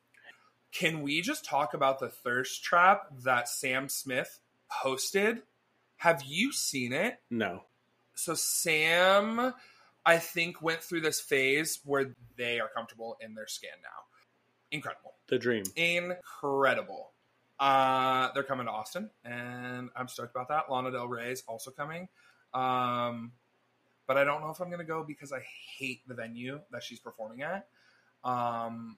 Can 0.70 1.02
we 1.02 1.22
just 1.22 1.44
talk 1.44 1.72
about 1.72 1.98
the 1.98 2.10
thirst 2.10 2.62
trap 2.62 3.06
that 3.24 3.48
Sam 3.48 3.88
Smith 3.88 4.40
posted? 4.70 5.42
Have 5.96 6.22
you 6.26 6.52
seen 6.52 6.92
it? 6.92 7.20
no 7.30 7.62
so 8.18 8.34
Sam, 8.34 9.54
I 10.04 10.18
think, 10.18 10.60
went 10.60 10.82
through 10.82 11.02
this 11.02 11.20
phase 11.20 11.78
where 11.84 12.16
they 12.36 12.58
are 12.58 12.68
comfortable 12.68 13.16
in 13.20 13.34
their 13.34 13.46
skin 13.46 13.70
now. 13.82 14.02
Incredible. 14.70 15.14
the 15.28 15.38
dream 15.38 15.62
Incredible. 15.76 17.12
Uh, 17.58 18.28
they're 18.34 18.44
coming 18.44 18.66
to 18.66 18.72
Austin, 18.72 19.10
and 19.24 19.90
I'm 19.96 20.08
stoked 20.08 20.34
about 20.34 20.48
that. 20.48 20.70
Lana 20.70 20.90
Del 20.92 21.08
Rey 21.08 21.32
is 21.32 21.42
also 21.48 21.70
coming. 21.70 22.08
Um, 22.54 23.32
but 24.06 24.16
I 24.16 24.24
don't 24.24 24.40
know 24.40 24.50
if 24.50 24.60
I'm 24.60 24.68
going 24.68 24.78
to 24.78 24.84
go 24.86 25.04
because 25.04 25.32
I 25.32 25.40
hate 25.78 26.06
the 26.06 26.14
venue 26.14 26.60
that 26.72 26.82
she's 26.82 26.98
performing 27.00 27.42
at. 27.42 27.66
Um, 28.24 28.96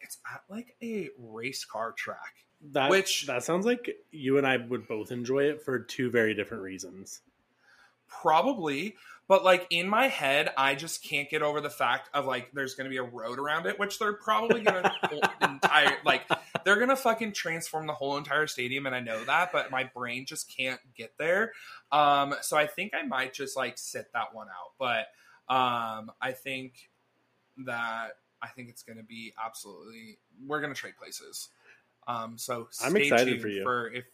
it's 0.00 0.18
at 0.32 0.42
like 0.48 0.74
a 0.82 1.10
race 1.18 1.64
car 1.64 1.92
track. 1.92 2.44
that 2.72 2.90
Which- 2.90 3.26
that 3.26 3.42
sounds 3.44 3.64
like 3.66 3.96
you 4.10 4.36
and 4.38 4.46
i 4.46 4.56
would 4.56 4.86
both 4.86 5.12
enjoy 5.12 5.44
it 5.44 5.62
for 5.62 5.78
two 5.78 6.10
very 6.10 6.34
different 6.34 6.62
reasons 6.62 7.20
Probably, 8.08 8.96
but 9.28 9.44
like 9.44 9.68
in 9.70 9.88
my 9.88 10.08
head, 10.08 10.50
I 10.56 10.74
just 10.74 11.04
can't 11.04 11.30
get 11.30 11.42
over 11.42 11.60
the 11.60 11.70
fact 11.70 12.10
of 12.12 12.26
like 12.26 12.50
there's 12.52 12.74
going 12.74 12.86
to 12.86 12.90
be 12.90 12.96
a 12.96 13.04
road 13.04 13.38
around 13.38 13.66
it, 13.66 13.78
which 13.78 14.00
they're 14.00 14.14
probably 14.14 14.62
going 14.62 14.82
to 15.04 15.30
entire 15.40 15.96
like 16.04 16.22
they're 16.64 16.76
going 16.76 16.88
to 16.88 16.96
fucking 16.96 17.32
transform 17.32 17.86
the 17.86 17.92
whole 17.92 18.16
entire 18.16 18.46
stadium, 18.46 18.86
and 18.86 18.94
I 18.94 19.00
know 19.00 19.24
that, 19.24 19.52
but 19.52 19.70
my 19.70 19.84
brain 19.84 20.26
just 20.26 20.54
can't 20.54 20.80
get 20.96 21.12
there. 21.18 21.52
Um, 21.92 22.34
so 22.42 22.56
I 22.56 22.66
think 22.66 22.92
I 22.94 23.06
might 23.06 23.34
just 23.34 23.56
like 23.56 23.78
sit 23.78 24.12
that 24.12 24.34
one 24.34 24.48
out, 24.48 24.72
but 24.78 25.06
um, 25.52 26.12
I 26.20 26.32
think 26.32 26.90
that 27.66 28.12
I 28.42 28.48
think 28.48 28.68
it's 28.68 28.82
going 28.82 28.96
to 28.96 29.04
be 29.04 29.34
absolutely 29.44 30.18
we're 30.46 30.60
going 30.60 30.72
to 30.72 30.78
trade 30.78 30.96
places. 30.96 31.48
Um, 32.06 32.38
so 32.38 32.68
I'm 32.82 32.92
stay 32.92 33.02
excited 33.02 33.26
tuned 33.26 33.42
for 33.42 33.48
you. 33.48 33.62
For 33.62 33.88
if 33.92 34.04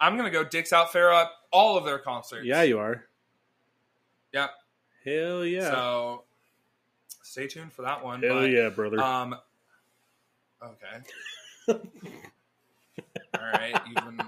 I'm 0.00 0.16
going 0.16 0.30
to 0.30 0.36
go 0.36 0.44
Dicks 0.44 0.72
Out 0.72 0.92
Fair 0.92 1.12
Up 1.12 1.32
all 1.52 1.76
of 1.76 1.84
their 1.84 1.98
concerts. 1.98 2.46
Yeah, 2.46 2.62
you 2.62 2.78
are. 2.78 3.04
Yep. 4.32 4.50
Hell 5.04 5.44
yeah. 5.44 5.70
So 5.70 6.24
stay 7.22 7.46
tuned 7.46 7.72
for 7.72 7.82
that 7.82 8.04
one. 8.04 8.22
Hell 8.22 8.40
but, 8.40 8.50
yeah, 8.50 8.68
brother. 8.68 9.00
Um. 9.00 9.36
Okay. 10.62 11.04
All 11.68 11.78
right, 13.34 13.80
you've 13.86 14.04
been 14.04 14.20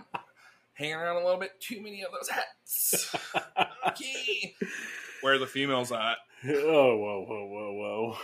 hanging 0.74 0.94
around 0.94 1.16
a 1.16 1.24
little 1.24 1.40
bit 1.40 1.60
too 1.60 1.82
many 1.82 2.02
of 2.02 2.10
those 2.12 2.28
hats. 2.28 3.14
Okay. 3.88 4.54
Where 5.20 5.34
are 5.34 5.38
the 5.38 5.46
females 5.46 5.92
at? 5.92 6.16
oh, 6.48 6.96
whoa, 6.96 7.24
whoa, 7.28 7.46
whoa, 7.46 7.72
whoa. 7.72 8.16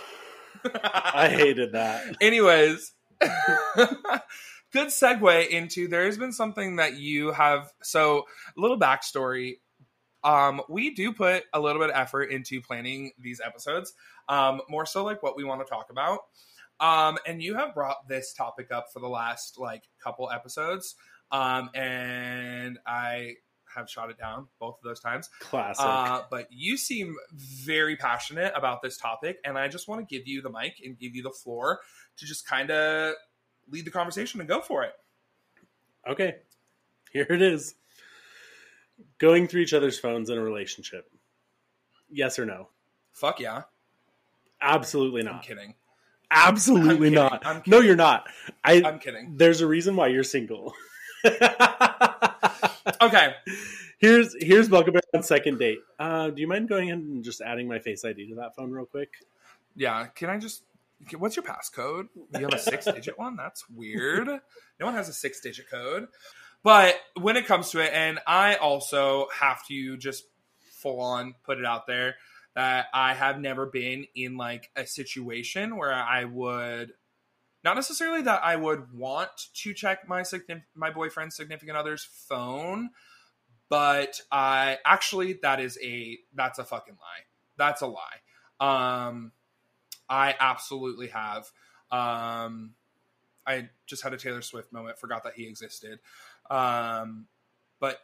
I 1.15 1.29
hated 1.29 1.73
that. 1.73 2.17
Anyways, 2.21 2.93
good 4.73 4.89
segue 4.89 5.49
into 5.49 5.89
there 5.89 6.07
has 6.07 6.19
been 6.19 6.33
something 6.33 6.77
that 6.77 6.99
you 6.99 7.33
have. 7.33 7.73
So, 7.83 8.27
a 8.57 8.61
little 8.61 8.79
backstory. 8.79 9.59
Um, 10.25 10.61
we 10.69 10.95
do 10.95 11.13
put 11.13 11.45
a 11.53 11.61
little 11.61 11.81
bit 11.81 11.91
of 11.91 11.97
effort 11.97 12.25
into 12.25 12.61
planning 12.61 13.13
these 13.21 13.41
episodes, 13.45 13.95
um, 14.29 14.61
more 14.69 14.85
so 14.85 15.05
like 15.05 15.23
what 15.23 15.37
we 15.37 15.45
want 15.45 15.61
to 15.61 15.67
talk 15.67 15.91
about. 15.91 16.21
Um, 16.81 17.19
and 17.27 17.43
you 17.43 17.55
have 17.57 17.75
brought 17.75 18.09
this 18.09 18.33
topic 18.33 18.71
up 18.71 18.93
for 18.93 19.01
the 19.01 19.09
last 19.09 19.59
like 19.59 19.85
couple 20.03 20.31
episodes, 20.31 20.95
um, 21.33 21.71
and 21.75 22.79
I 22.87 23.35
have 23.75 23.91
shot 23.91 24.11
it 24.11 24.19
down 24.19 24.49
both 24.59 24.77
of 24.79 24.85
those 24.85 25.01
times. 25.01 25.29
Classic. 25.41 25.85
Uh, 25.85 26.23
but 26.31 26.47
you 26.51 26.77
seem 26.77 27.17
very 27.33 27.97
passionate 27.97 28.53
about 28.57 28.83
this 28.83 28.97
topic, 28.97 29.39
and 29.45 29.59
I 29.59 29.69
just 29.69 29.89
want 29.89 30.07
to 30.07 30.15
give 30.15 30.27
you 30.27 30.41
the 30.41 30.51
mic 30.51 30.75
and 30.85 30.99
give 30.99 31.15
you 31.15 31.23
the 31.23 31.31
floor 31.31 31.81
to 32.19 32.27
just 32.27 32.47
kind 32.47 32.71
of 32.71 33.15
lead 33.71 33.85
the 33.85 33.91
conversation 33.91 34.41
and 34.41 34.49
go 34.49 34.61
for 34.61 34.85
it. 34.85 34.93
okay. 36.09 36.37
Here 37.13 37.27
it 37.29 37.43
is. 37.43 37.75
Going 39.19 39.49
through 39.49 39.63
each 39.63 39.73
other's 39.73 39.99
phones 39.99 40.29
in 40.31 40.39
a 40.39 40.43
relationship. 40.43 41.11
Yes 42.11 42.39
or 42.39 42.47
no? 42.47 42.69
Fuck 43.13 43.41
yeah. 43.41 43.63
Absolutely 44.61 45.23
not. 45.23 45.31
I'm 45.31 45.37
not. 45.37 45.45
kidding. 45.45 45.75
Absolutely 46.31 47.11
not. 47.11 47.67
No, 47.67 47.81
you're 47.81 47.97
not. 47.97 48.27
I 48.65 48.83
I'm 48.85 48.99
kidding. 48.99 49.35
there's 49.37 49.61
a 49.61 49.67
reason 49.67 49.97
why 49.97 50.09
you're 50.09 50.25
single. 50.25 50.75
Okay. 53.01 53.35
here's 53.99 54.35
here's 54.41 54.69
Welcome 54.69 54.95
Bear 54.95 55.03
on 55.15 55.23
second 55.23 55.59
date. 55.59 55.79
Uh, 55.99 56.31
do 56.31 56.41
you 56.41 56.49
mind 56.49 56.69
going 56.69 56.91
ahead 56.91 57.03
and 57.03 57.23
just 57.23 57.41
adding 57.41 57.69
my 57.69 57.79
face 57.79 58.05
ID 58.05 58.29
to 58.31 58.35
that 58.37 58.57
phone 58.57 58.71
real 58.71 58.87
quick? 58.87 59.11
Yeah. 59.77 60.07
Can 60.07 60.31
I 60.31 60.39
just. 60.39 60.63
What's 61.17 61.37
your 61.37 61.45
passcode? 61.45 62.09
You 62.35 62.41
have 62.41 62.55
a 62.55 62.59
six 62.59 62.87
digit 62.87 63.19
one? 63.19 63.37
That's 63.37 63.69
weird. 63.69 64.27
No 64.27 64.87
one 64.87 64.95
has 64.95 65.09
a 65.09 65.13
six 65.13 65.41
digit 65.41 65.71
code. 65.71 66.09
But 66.65 66.97
when 67.15 67.37
it 67.37 67.47
comes 67.47 67.71
to 67.71 67.81
it, 67.81 67.93
and 67.95 68.19
I 68.27 68.57
also 68.57 69.29
have 69.39 69.65
to 69.69 69.97
just 69.97 70.25
full 70.73 71.01
on 71.01 71.35
put 71.45 71.59
it 71.59 71.65
out 71.65 71.87
there 71.87 72.17
I 72.59 73.15
have 73.15 73.41
never 73.41 73.67
been 73.67 74.07
in 74.15 74.37
like 74.37 74.71
a 74.77 74.87
situation 74.87 75.77
where 75.77 75.93
I 75.93 76.25
would 76.25 76.93
not 77.65 77.77
necessarily 77.77 78.23
that 78.23 78.43
I 78.45 78.57
would 78.57 78.93
want 78.93 79.31
to 79.63 79.75
check 79.75 80.09
my 80.09 80.25
my 80.75 80.91
boyfriend's 80.91 81.37
significant 81.37 81.77
other's 81.77 82.05
phone, 82.29 82.91
but 83.69 84.21
I 84.31 84.79
actually 84.85 85.35
that 85.43 85.61
is 85.61 85.79
a 85.83 86.19
that's 86.35 86.59
a 86.59 86.65
fucking 86.65 86.95
lie. 86.95 87.25
That's 87.57 87.83
a 87.83 87.87
lie. 87.87 88.21
Um 88.61 89.33
I 90.09 90.35
absolutely 90.39 91.09
have. 91.09 91.51
Um 91.91 92.75
I 93.47 93.71
just 93.87 94.03
had 94.03 94.13
a 94.13 94.19
Taylor 94.19 94.43
Swift 94.43 94.73
moment, 94.73 94.99
forgot 94.99 95.25
that 95.25 95.35
he 95.35 95.47
existed. 95.47 95.99
Um 96.51 97.27
but 97.81 97.99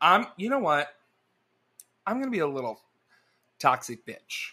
I'm 0.00 0.26
you 0.36 0.48
know 0.50 0.58
what? 0.58 0.88
I'm 2.06 2.16
going 2.16 2.26
to 2.26 2.30
be 2.30 2.40
a 2.40 2.46
little 2.48 2.80
toxic 3.62 4.04
bitch. 4.04 4.50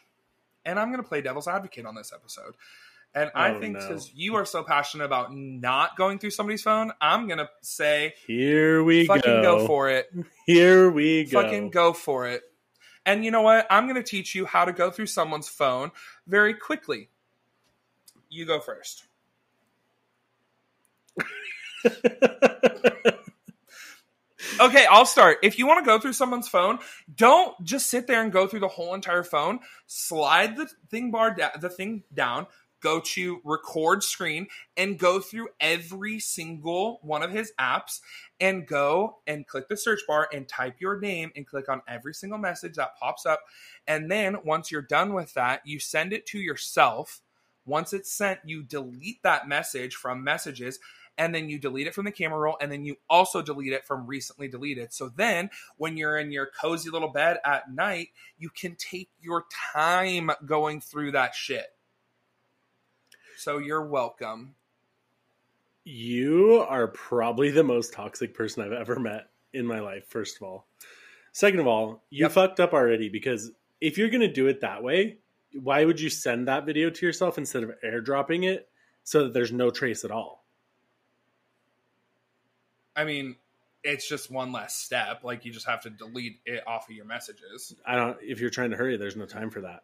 And 0.66 0.80
I'm 0.80 0.90
going 0.92 1.02
to 1.04 1.08
play 1.08 1.22
devil's 1.22 1.48
advocate 1.48 1.86
on 1.86 1.96
this 1.96 2.12
episode. 2.14 2.54
And 3.16 3.32
I 3.34 3.56
Oh, 3.56 3.60
think 3.60 3.74
no. 3.74 3.80
because 3.80 4.12
you 4.14 4.36
are 4.36 4.46
so 4.46 4.64
passionate 4.64 5.06
about 5.06 5.34
not 5.36 5.98
going 5.98 6.20
through 6.20 6.30
somebody's 6.30 6.62
phone, 6.62 6.92
I'm 7.02 7.28
going 7.28 7.40
to 7.40 7.50
say, 7.62 8.14
Here 8.28 8.84
we 8.84 9.08
fucking 9.08 9.42
go. 9.42 9.60
go 9.60 9.68
for 9.68 9.90
it. 9.90 10.14
Here 10.46 10.92
we 10.92 11.24
go. 11.26 11.42
Fucking 11.42 11.72
go 11.72 11.92
for 11.94 12.28
it. 12.28 12.44
And 13.06 13.26
you 13.26 13.32
know 13.32 13.42
what? 13.42 13.66
I'm 13.72 13.86
going 13.86 13.96
to 13.96 14.04
teach 14.04 14.36
you 14.36 14.46
how 14.46 14.66
to 14.66 14.72
go 14.74 14.92
through 14.92 15.08
someone's 15.08 15.50
phone 15.50 15.90
very 16.28 16.54
quickly. 16.54 17.10
You 18.30 18.46
go 18.46 18.60
first. 18.60 19.06
Okay, 24.60 24.86
I'll 24.90 25.06
start. 25.06 25.38
If 25.42 25.58
you 25.58 25.66
want 25.66 25.80
to 25.80 25.90
go 25.90 26.00
through 26.00 26.14
someone's 26.14 26.50
phone, 26.50 26.80
don't 27.16 27.56
just 27.64 27.90
sit 27.90 28.08
there 28.08 28.22
and 28.22 28.30
go 28.30 28.46
through 28.46 28.60
the 28.60 28.68
whole 28.68 28.94
entire 28.94 29.24
phone. 29.24 29.60
Slide 29.88 30.58
the 30.58 30.68
thing 30.90 31.12
bar 31.12 31.34
da- 31.34 31.58
the 31.58 31.70
thing 31.70 32.04
down, 32.14 32.46
go 32.82 33.00
to 33.00 33.40
record 33.46 34.04
screen 34.04 34.48
and 34.76 35.00
go 35.00 35.22
through 35.22 35.48
every 35.62 36.20
single 36.20 37.00
one 37.04 37.24
of 37.24 37.32
his 37.32 37.54
apps 37.58 38.02
and 38.42 38.68
go 38.68 39.20
and 39.28 39.48
click 39.48 39.70
the 39.70 39.78
search 39.78 40.02
bar 40.06 40.28
and 40.34 40.46
type 40.50 40.76
your 40.82 41.00
name 41.00 41.32
and 41.38 41.48
click 41.48 41.70
on 41.70 41.82
every 41.88 42.14
single 42.14 42.38
message 42.38 42.76
that 42.76 42.98
pops 43.00 43.26
up. 43.26 43.40
And 43.88 44.12
then 44.12 44.44
once 44.44 44.72
you're 44.72 44.82
done 44.82 45.14
with 45.14 45.34
that, 45.36 45.62
you 45.64 45.80
send 45.80 46.12
it 46.12 46.26
to 46.28 46.38
yourself. 46.38 47.22
Once 47.66 47.94
it's 47.94 48.12
sent, 48.12 48.40
you 48.44 48.64
delete 48.64 49.24
that 49.24 49.48
message 49.48 49.96
from 49.96 50.22
messages 50.22 50.80
and 51.20 51.36
then 51.36 51.50
you 51.50 51.60
delete 51.60 51.86
it 51.86 51.94
from 51.94 52.06
the 52.06 52.12
camera 52.12 52.40
roll 52.40 52.58
and 52.60 52.72
then 52.72 52.86
you 52.86 52.96
also 53.10 53.42
delete 53.42 53.74
it 53.74 53.86
from 53.86 54.08
recently 54.08 54.48
deleted. 54.48 54.94
So 54.94 55.10
then 55.16 55.52
when 55.78 55.98
you're 55.98 56.18
in 56.18 56.32
your 56.32 56.48
cozy 56.48 56.90
little 56.90 57.10
bed 57.10 57.38
at 57.46 57.72
night, 57.72 58.08
you 58.40 58.50
can 58.50 58.76
take 58.76 59.10
your 59.22 59.46
time 59.74 60.32
going 60.46 60.80
through 60.82 61.12
that 61.12 61.36
shit. 61.36 61.68
So 63.36 63.58
you're 63.58 63.86
welcome. 63.86 64.56
You 65.84 66.66
are 66.68 66.88
probably 66.88 67.52
the 67.52 67.64
most 67.64 67.94
toxic 67.94 68.34
person 68.34 68.64
I've 68.64 68.72
ever 68.72 69.00
met 69.00 69.30
in 69.54 69.66
my 69.66 69.80
life, 69.80 70.06
first 70.08 70.38
of 70.38 70.44
all. 70.44 70.68
Second 71.32 71.60
of 71.60 71.68
all, 71.68 72.04
you 72.10 72.24
Yep. 72.24 72.32
fucked 72.32 72.60
up 72.60 72.74
already 72.74 73.10
because 73.10 73.52
if 73.82 73.98
you're 73.98 74.10
going 74.10 74.22
to 74.22 74.32
do 74.32 74.48
it 74.48 74.62
that 74.62 74.84
way, 74.84 75.18
why 75.54 75.84
would 75.84 76.00
you 76.00 76.10
send 76.10 76.48
that 76.48 76.66
video 76.66 76.90
to 76.90 77.06
yourself 77.06 77.38
instead 77.38 77.64
of 77.64 77.72
airdropping 77.84 78.46
it 78.46 78.70
so 79.04 79.24
that 79.24 79.34
there's 79.34 79.52
no 79.52 79.70
trace 79.70 80.06
at 80.06 80.12
all? 80.12 80.39
I 82.96 83.06
mean, 83.06 83.36
it's 83.84 84.08
just 84.08 84.30
one 84.32 84.52
less 84.52 84.76
step. 84.76 85.24
Like 85.24 85.46
you 85.46 85.52
just 85.52 85.68
have 85.68 85.82
to 85.84 85.90
delete 85.90 86.40
it 86.46 86.68
off 86.68 86.90
of 86.90 86.96
your 86.96 87.06
messages. 87.06 87.74
I 87.86 87.96
don't 87.96 88.18
if 88.22 88.40
you're 88.40 88.50
trying 88.50 88.72
to 88.72 88.78
hurry, 88.78 88.98
there's 88.98 89.16
no 89.16 89.26
time 89.26 89.50
for 89.50 89.62
that. 89.62 89.84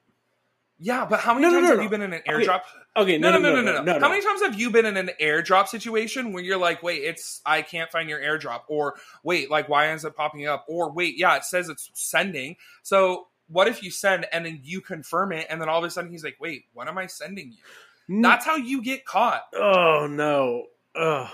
Yeah, 0.77 1.05
but 1.05 1.21
how 1.21 1.33
many 1.33 1.45
No, 1.45 1.53
times 1.53 1.63
no, 1.63 1.67
have 1.69 1.77
no. 1.77 1.83
you 1.83 1.89
been 1.89 2.01
in 2.01 2.11
an 2.11 2.21
airdrop? 2.27 2.63
Okay, 2.97 3.17
No, 3.17 3.31
no, 3.31 3.39
no, 3.39 3.55
no, 3.55 3.61
no, 3.61 3.81
no. 3.81 3.99
How 3.99 4.09
many 4.09 4.21
times 4.21 4.41
have 4.41 4.59
you 4.59 4.71
been 4.71 4.85
in 4.85 4.97
an 4.97 5.09
airdrop 5.21 5.69
situation 5.69 6.33
where 6.33 6.43
you're 6.43 6.57
like, 6.57 6.83
wait, 6.83 7.03
it's 7.03 7.39
I 7.45 7.61
can't 7.61 7.89
find 7.89 8.09
your 8.09 8.19
airdrop, 8.19 8.63
or 8.67 8.95
wait, 9.23 9.49
like 9.49 9.69
why 9.69 9.93
is 9.93 10.03
it 10.03 10.17
popping 10.17 10.45
up, 10.47 10.65
or 10.67 10.91
wait, 10.91 11.17
yeah, 11.17 11.37
it 11.37 11.45
says 11.45 11.69
it's 11.69 11.89
sending. 11.93 12.57
So 12.83 13.27
what 13.47 13.69
if 13.69 13.83
you 13.83 13.89
send 13.91 14.25
and 14.33 14.45
then 14.45 14.59
you 14.63 14.81
confirm 14.81 15.31
it, 15.31 15.47
and 15.49 15.61
then 15.61 15.69
all 15.69 15.77
of 15.79 15.85
a 15.85 15.89
sudden 15.89 16.11
he's 16.11 16.25
like, 16.25 16.35
wait, 16.41 16.65
what 16.73 16.89
am 16.89 16.97
I 16.97 17.07
sending 17.07 17.53
you? 17.53 18.21
That's 18.21 18.43
how 18.43 18.57
you 18.57 18.81
get 18.81 19.05
caught. 19.05 19.43
Oh 19.53 20.07
no. 20.11 20.65
Ugh. 20.93 21.29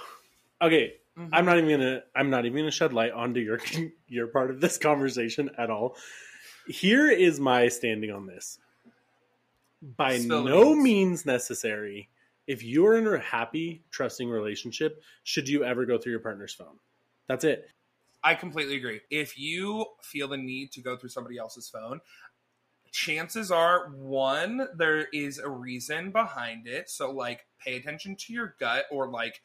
Okay, 0.62 0.94
Mhm. 1.22 1.30
I'm 1.32 1.46
not 1.46 1.58
even 1.58 1.70
gonna 1.70 2.04
I'm 2.16 2.30
not 2.30 2.46
even 2.46 2.60
gonna 2.60 2.72
shed 2.72 2.94
light 2.94 3.12
onto 3.12 3.40
your 3.40 3.60
your 4.08 4.28
part 4.28 4.50
of 4.50 4.62
this 4.62 4.78
conversation 4.78 5.50
at 5.58 5.70
all. 5.70 5.96
Here 6.68 7.10
is 7.10 7.40
my 7.40 7.68
standing 7.68 8.12
on 8.12 8.26
this. 8.26 8.60
By 9.82 10.20
no 10.20 10.74
beans. 10.74 10.84
means 10.84 11.26
necessary, 11.26 12.10
if 12.48 12.64
you're 12.64 12.98
in 12.98 13.08
a 13.08 13.20
happy, 13.20 13.84
trusting 13.90 14.30
relationship, 14.30 15.02
should 15.24 15.50
you 15.50 15.64
ever 15.64 15.86
go 15.86 15.98
through 15.98 16.12
your 16.12 16.22
partner's 16.22 16.54
phone. 16.54 16.78
That's 17.28 17.44
it. 17.44 17.70
I 18.24 18.36
completely 18.36 18.76
agree. 18.76 19.02
If 19.10 19.40
you 19.40 19.86
feel 20.04 20.28
the 20.28 20.38
need 20.38 20.72
to 20.74 20.82
go 20.82 20.96
through 20.96 21.10
somebody 21.10 21.40
else's 21.40 21.68
phone, 21.68 22.00
chances 22.92 23.50
are 23.50 23.90
one, 23.90 24.68
there 24.76 25.08
is 25.14 25.40
a 25.40 25.50
reason 25.50 26.12
behind 26.12 26.68
it. 26.68 26.90
So, 26.90 27.10
like, 27.12 27.48
pay 27.60 27.78
attention 27.78 28.16
to 28.18 28.34
your 28.34 28.56
gut 28.60 28.86
or 28.92 29.10
like 29.10 29.42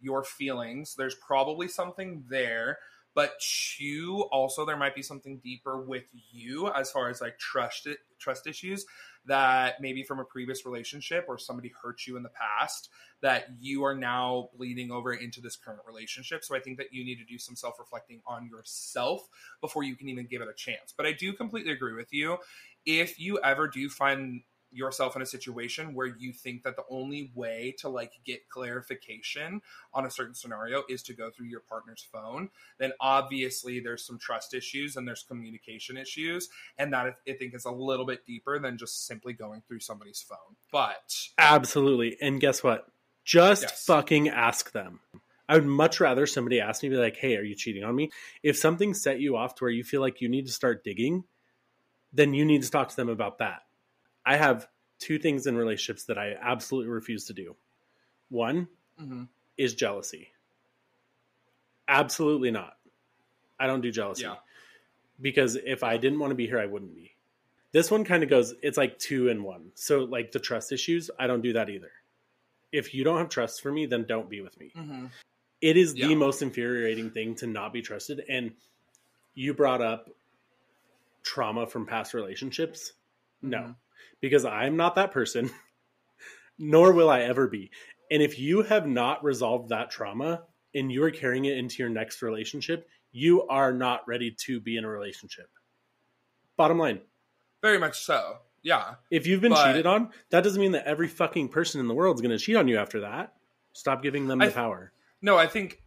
your 0.00 0.24
feelings. 0.24 0.94
There's 0.96 1.14
probably 1.14 1.68
something 1.68 2.24
there. 2.28 2.78
but 3.14 3.32
two 3.40 4.24
also 4.30 4.64
there 4.64 4.76
might 4.76 4.94
be 4.94 5.02
something 5.02 5.40
deeper 5.42 5.80
with 5.80 6.04
you 6.32 6.68
as 6.72 6.90
far 6.90 7.08
as 7.08 7.20
like 7.20 7.38
trust 7.38 7.86
it 7.86 7.98
trust 8.20 8.46
issues 8.46 8.86
that 9.26 9.74
maybe 9.80 10.02
from 10.02 10.18
a 10.20 10.24
previous 10.24 10.64
relationship 10.64 11.26
or 11.28 11.38
somebody 11.38 11.72
hurt 11.82 12.06
you 12.06 12.16
in 12.16 12.22
the 12.22 12.30
past 12.30 12.88
that 13.20 13.46
you 13.58 13.84
are 13.84 13.94
now 13.94 14.48
bleeding 14.56 14.90
over 14.90 15.12
into 15.12 15.40
this 15.40 15.56
current 15.56 15.80
relationship. 15.86 16.42
So 16.42 16.56
I 16.56 16.60
think 16.60 16.78
that 16.78 16.92
you 16.92 17.04
need 17.04 17.16
to 17.16 17.24
do 17.24 17.38
some 17.38 17.54
self 17.54 17.78
reflecting 17.78 18.22
on 18.26 18.46
yourself 18.46 19.28
before 19.60 19.82
you 19.82 19.96
can 19.96 20.08
even 20.08 20.26
give 20.26 20.40
it 20.40 20.48
a 20.48 20.54
chance. 20.54 20.94
But 20.96 21.06
I 21.06 21.12
do 21.12 21.32
completely 21.32 21.72
agree 21.72 21.94
with 21.94 22.12
you. 22.12 22.38
If 22.86 23.20
you 23.20 23.38
ever 23.44 23.68
do 23.68 23.90
find 23.90 24.42
yourself 24.72 25.16
in 25.16 25.22
a 25.22 25.26
situation 25.26 25.94
where 25.94 26.06
you 26.06 26.32
think 26.32 26.62
that 26.62 26.76
the 26.76 26.84
only 26.90 27.30
way 27.34 27.74
to 27.78 27.88
like 27.88 28.12
get 28.24 28.48
clarification 28.48 29.60
on 29.92 30.06
a 30.06 30.10
certain 30.10 30.34
scenario 30.34 30.82
is 30.88 31.02
to 31.02 31.12
go 31.12 31.30
through 31.30 31.46
your 31.46 31.60
partner's 31.60 32.06
phone 32.12 32.50
then 32.78 32.92
obviously 33.00 33.80
there's 33.80 34.04
some 34.04 34.18
trust 34.18 34.54
issues 34.54 34.96
and 34.96 35.06
there's 35.06 35.22
communication 35.22 35.96
issues 35.96 36.48
and 36.78 36.92
that 36.92 37.14
i 37.28 37.32
think 37.32 37.54
is 37.54 37.64
a 37.64 37.70
little 37.70 38.06
bit 38.06 38.24
deeper 38.26 38.58
than 38.58 38.78
just 38.78 39.06
simply 39.06 39.32
going 39.32 39.62
through 39.66 39.80
somebody's 39.80 40.20
phone 40.20 40.56
but 40.72 41.28
absolutely 41.38 42.16
and 42.20 42.40
guess 42.40 42.62
what 42.62 42.86
just 43.24 43.62
Yes. 43.62 43.84
fucking 43.84 44.28
ask 44.28 44.72
them 44.72 45.00
I 45.48 45.54
would 45.54 45.66
much 45.66 45.98
rather 45.98 46.28
somebody 46.28 46.60
ask 46.60 46.80
me, 46.80 46.90
be 46.90 46.96
like, 46.96 47.16
hey, 47.16 47.36
are 47.36 47.42
you 47.42 47.56
cheating 47.56 47.82
on 47.82 47.96
me? 47.96 48.12
If 48.40 48.56
something 48.56 48.94
set 48.94 49.18
you 49.18 49.36
off 49.36 49.56
to 49.56 49.64
where 49.64 49.70
you 49.72 49.82
feel 49.82 50.00
like 50.00 50.20
you 50.20 50.28
need 50.28 50.46
to 50.46 50.52
start 50.52 50.84
digging, 50.84 51.24
then 52.12 52.34
you 52.34 52.44
need 52.44 52.62
to 52.62 52.70
talk 52.70 52.88
to 52.88 52.96
them 52.96 53.08
about 53.08 53.38
that. 53.38 53.62
I 54.24 54.36
have 54.36 54.68
two 54.98 55.18
things 55.18 55.46
in 55.46 55.56
relationships 55.56 56.04
that 56.04 56.18
I 56.18 56.34
absolutely 56.40 56.90
refuse 56.90 57.24
to 57.26 57.32
do. 57.32 57.56
One 58.28 58.68
Mhm. 59.00 59.28
is 59.56 59.74
jealousy. 59.74 60.32
Absolutely 61.88 62.50
not. 62.50 62.78
I 63.58 63.66
don't 63.66 63.80
do 63.80 63.90
jealousy. 63.90 64.22
Yeah. 64.22 64.36
Because 65.20 65.56
if 65.56 65.82
I 65.82 65.96
didn't 65.96 66.18
want 66.18 66.30
to 66.30 66.34
be 66.34 66.46
here, 66.46 66.58
I 66.58 66.66
wouldn't 66.66 66.94
be. 66.94 67.14
This 67.72 67.90
one 67.90 68.04
kind 68.04 68.22
of 68.22 68.30
goes, 68.30 68.54
it's 68.62 68.76
like 68.76 68.98
two 68.98 69.28
in 69.28 69.42
one. 69.42 69.72
So, 69.74 70.00
like 70.04 70.32
the 70.32 70.40
trust 70.40 70.72
issues, 70.72 71.10
I 71.18 71.26
don't 71.26 71.40
do 71.42 71.52
that 71.52 71.68
either. 71.68 71.92
If 72.72 72.94
you 72.94 73.04
don't 73.04 73.18
have 73.18 73.28
trust 73.28 73.60
for 73.62 73.70
me, 73.72 73.86
then 73.86 74.04
don't 74.04 74.28
be 74.30 74.40
with 74.40 74.58
me. 74.58 74.72
Mhm. 74.74 75.10
It 75.60 75.76
is 75.76 75.94
Yeah. 75.94 76.08
the 76.08 76.14
most 76.14 76.42
infuriating 76.42 77.10
thing 77.10 77.34
to 77.36 77.46
not 77.46 77.72
be 77.72 77.82
trusted. 77.82 78.24
And 78.28 78.56
you 79.34 79.54
brought 79.54 79.80
up 79.82 80.10
trauma 81.22 81.66
from 81.66 81.86
past 81.86 82.14
relationships. 82.14 82.92
No, 83.42 83.58
Mhm. 83.58 83.76
Because 84.20 84.44
I'm 84.44 84.76
not 84.76 84.94
that 84.96 85.12
person, 85.12 85.50
nor 86.58 86.92
will 86.92 87.10
I 87.10 87.20
ever 87.20 87.48
be. 87.48 87.70
And 88.10 88.22
if 88.22 88.38
you 88.38 88.62
have 88.62 88.86
not 88.86 89.22
resolved 89.24 89.68
that 89.68 89.90
trauma 89.90 90.42
and 90.74 90.90
you 90.90 91.02
are 91.04 91.10
carrying 91.10 91.44
it 91.44 91.56
into 91.56 91.82
your 91.82 91.88
next 91.88 92.22
relationship, 92.22 92.88
you 93.12 93.46
are 93.48 93.72
not 93.72 94.06
ready 94.06 94.30
to 94.46 94.60
be 94.60 94.76
in 94.76 94.84
a 94.84 94.88
relationship. 94.88 95.48
Bottom 96.56 96.78
line, 96.78 97.00
very 97.62 97.78
much 97.78 98.00
so 98.00 98.38
yeah 98.62 98.96
if 99.10 99.26
you've 99.26 99.40
been 99.40 99.52
But- 99.52 99.66
cheated 99.66 99.86
on, 99.86 100.10
that 100.30 100.44
doesn't 100.44 100.60
mean 100.60 100.72
that 100.72 100.86
every 100.86 101.08
fucking 101.08 101.48
person 101.48 101.80
in 101.80 101.88
the 101.88 101.94
world 101.94 102.16
is 102.16 102.20
going 102.20 102.36
to 102.36 102.38
cheat 102.38 102.56
on 102.56 102.68
you 102.68 102.76
after 102.78 103.00
that. 103.00 103.32
Stop 103.72 104.02
giving 104.02 104.26
them 104.26 104.38
the 104.40 104.46
th- 104.46 104.54
power. 104.54 104.92
No, 105.22 105.38
I 105.38 105.46
think 105.46 105.80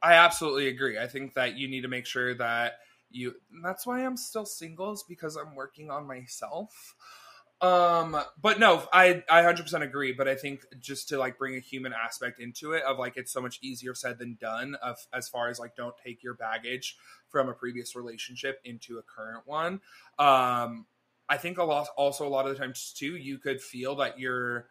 I 0.00 0.14
absolutely 0.14 0.68
agree. 0.68 0.98
I 0.98 1.06
think 1.06 1.34
that 1.34 1.56
you 1.56 1.68
need 1.68 1.82
to 1.82 1.88
make 1.88 2.06
sure 2.06 2.34
that 2.34 2.78
you 3.10 3.34
that's 3.62 3.86
why 3.86 4.04
I'm 4.04 4.16
still 4.16 4.46
single 4.46 4.92
is 4.92 5.04
because 5.08 5.36
I'm 5.36 5.54
working 5.54 5.90
on 5.90 6.06
myself. 6.06 6.94
Um 7.60 8.16
but 8.40 8.58
no, 8.58 8.86
I 8.92 9.22
I 9.28 9.42
100% 9.42 9.82
agree, 9.82 10.12
but 10.12 10.28
I 10.28 10.34
think 10.34 10.66
just 10.80 11.08
to 11.10 11.18
like 11.18 11.38
bring 11.38 11.54
a 11.54 11.60
human 11.60 11.92
aspect 11.92 12.40
into 12.40 12.72
it 12.72 12.82
of 12.82 12.98
like 12.98 13.16
it's 13.16 13.32
so 13.32 13.40
much 13.40 13.58
easier 13.62 13.94
said 13.94 14.18
than 14.18 14.36
done 14.40 14.76
of 14.82 14.96
as 15.12 15.28
far 15.28 15.48
as 15.48 15.58
like 15.58 15.76
don't 15.76 15.94
take 16.04 16.22
your 16.22 16.34
baggage 16.34 16.96
from 17.28 17.48
a 17.48 17.54
previous 17.54 17.94
relationship 17.94 18.60
into 18.64 18.98
a 18.98 19.02
current 19.02 19.46
one. 19.46 19.80
Um 20.18 20.86
I 21.28 21.38
think 21.38 21.58
a 21.58 21.64
lot 21.64 21.88
also 21.96 22.26
a 22.26 22.28
lot 22.28 22.46
of 22.46 22.52
the 22.52 22.58
times 22.58 22.92
too 22.96 23.16
you 23.16 23.38
could 23.38 23.62
feel 23.62 23.96
that 23.96 24.18
you're 24.18 24.66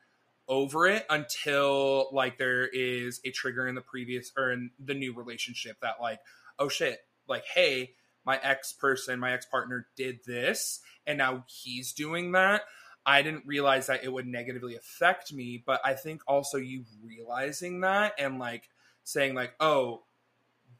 over 0.48 0.86
it 0.88 1.06
until 1.10 2.10
like 2.12 2.38
there 2.38 2.68
is 2.68 3.22
a 3.24 3.32
trigger 3.32 3.68
in 3.68 3.76
the 3.76 3.82
previous 3.82 4.32
or 4.38 4.52
in 4.52 4.72
the 4.78 4.94
new 4.94 5.14
relationship 5.14 5.78
that 5.82 6.02
like 6.02 6.20
oh 6.60 6.68
shit 6.68 7.00
like 7.28 7.46
hey 7.56 7.94
my 8.26 8.40
ex 8.42 8.74
person 8.74 9.20
my 9.20 9.34
ex 9.34 9.46
partner 9.46 9.88
did 9.96 10.20
this 10.26 10.80
and 11.06 11.18
now 11.18 11.44
he's 11.48 11.94
doing 11.94 12.32
that. 12.34 12.62
I 13.06 13.22
didn't 13.22 13.46
realize 13.46 13.88
that 13.88 14.04
it 14.06 14.14
would 14.14 14.28
negatively 14.28 14.76
affect 14.76 15.34
me 15.34 15.62
but 15.66 15.82
i 15.84 15.94
think 15.94 16.22
also 16.26 16.58
you 16.58 16.86
realizing 17.04 17.82
that 17.82 18.14
and 18.18 18.40
like 18.40 18.70
saying 19.04 19.36
like 19.36 19.54
oh 19.60 20.04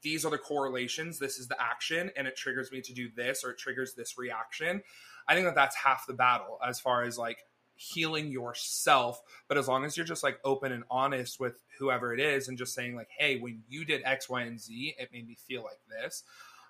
these 0.04 0.24
are 0.24 0.30
the 0.30 0.38
correlations. 0.38 1.18
This 1.18 1.38
is 1.38 1.48
the 1.48 1.60
action 1.60 2.10
and 2.16 2.28
it 2.28 2.36
triggers 2.36 2.70
me 2.70 2.80
to 2.82 2.92
do 2.92 3.08
this 3.16 3.42
or 3.42 3.50
it 3.50 3.58
triggers 3.58 3.94
this 3.94 4.16
reaction. 4.16 4.82
I 5.26 5.34
think 5.34 5.46
that 5.46 5.56
that's 5.56 5.74
half 5.74 6.06
the 6.06 6.12
battle 6.12 6.60
as 6.64 6.78
far 6.78 7.02
as 7.02 7.18
like 7.18 7.38
healing 7.74 8.30
yourself. 8.30 9.20
But 9.48 9.58
as 9.58 9.66
long 9.66 9.84
as 9.84 9.96
you're 9.96 10.06
just 10.06 10.22
like 10.22 10.38
open 10.44 10.70
and 10.70 10.84
honest 10.90 11.40
with 11.40 11.58
whoever 11.78 12.12
it 12.12 12.20
is 12.20 12.46
and 12.46 12.56
just 12.56 12.74
saying 12.74 12.94
like 12.94 13.08
hey 13.18 13.40
when 13.40 13.62
you 13.68 13.84
did 13.84 14.02
x 14.04 14.28
y 14.28 14.42
and 14.42 14.60
z 14.60 14.94
it 14.96 15.08
made 15.12 15.26
me 15.26 15.34
feel 15.34 15.64
like 15.64 15.80
this 15.88 16.22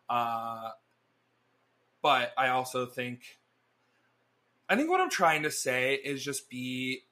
uh 0.09 0.71
but 2.03 2.33
i 2.37 2.49
also 2.49 2.87
think 2.87 3.21
i 4.69 4.77
think 4.77 4.91
what 4.91 5.01
i'm 5.01 5.11
trying 5.11 5.43
to 5.43 5.51
say 5.51 5.95
is 5.95 6.23
just 6.23 6.49
be 6.49 7.03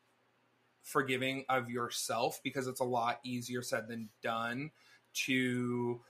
forgiving 0.82 1.44
of 1.48 1.70
yourself 1.70 2.40
because 2.42 2.66
it's 2.66 2.80
a 2.80 2.84
lot 2.84 3.20
easier 3.24 3.62
said 3.62 3.88
than 3.88 4.08
done 4.22 4.70
to 5.14 6.00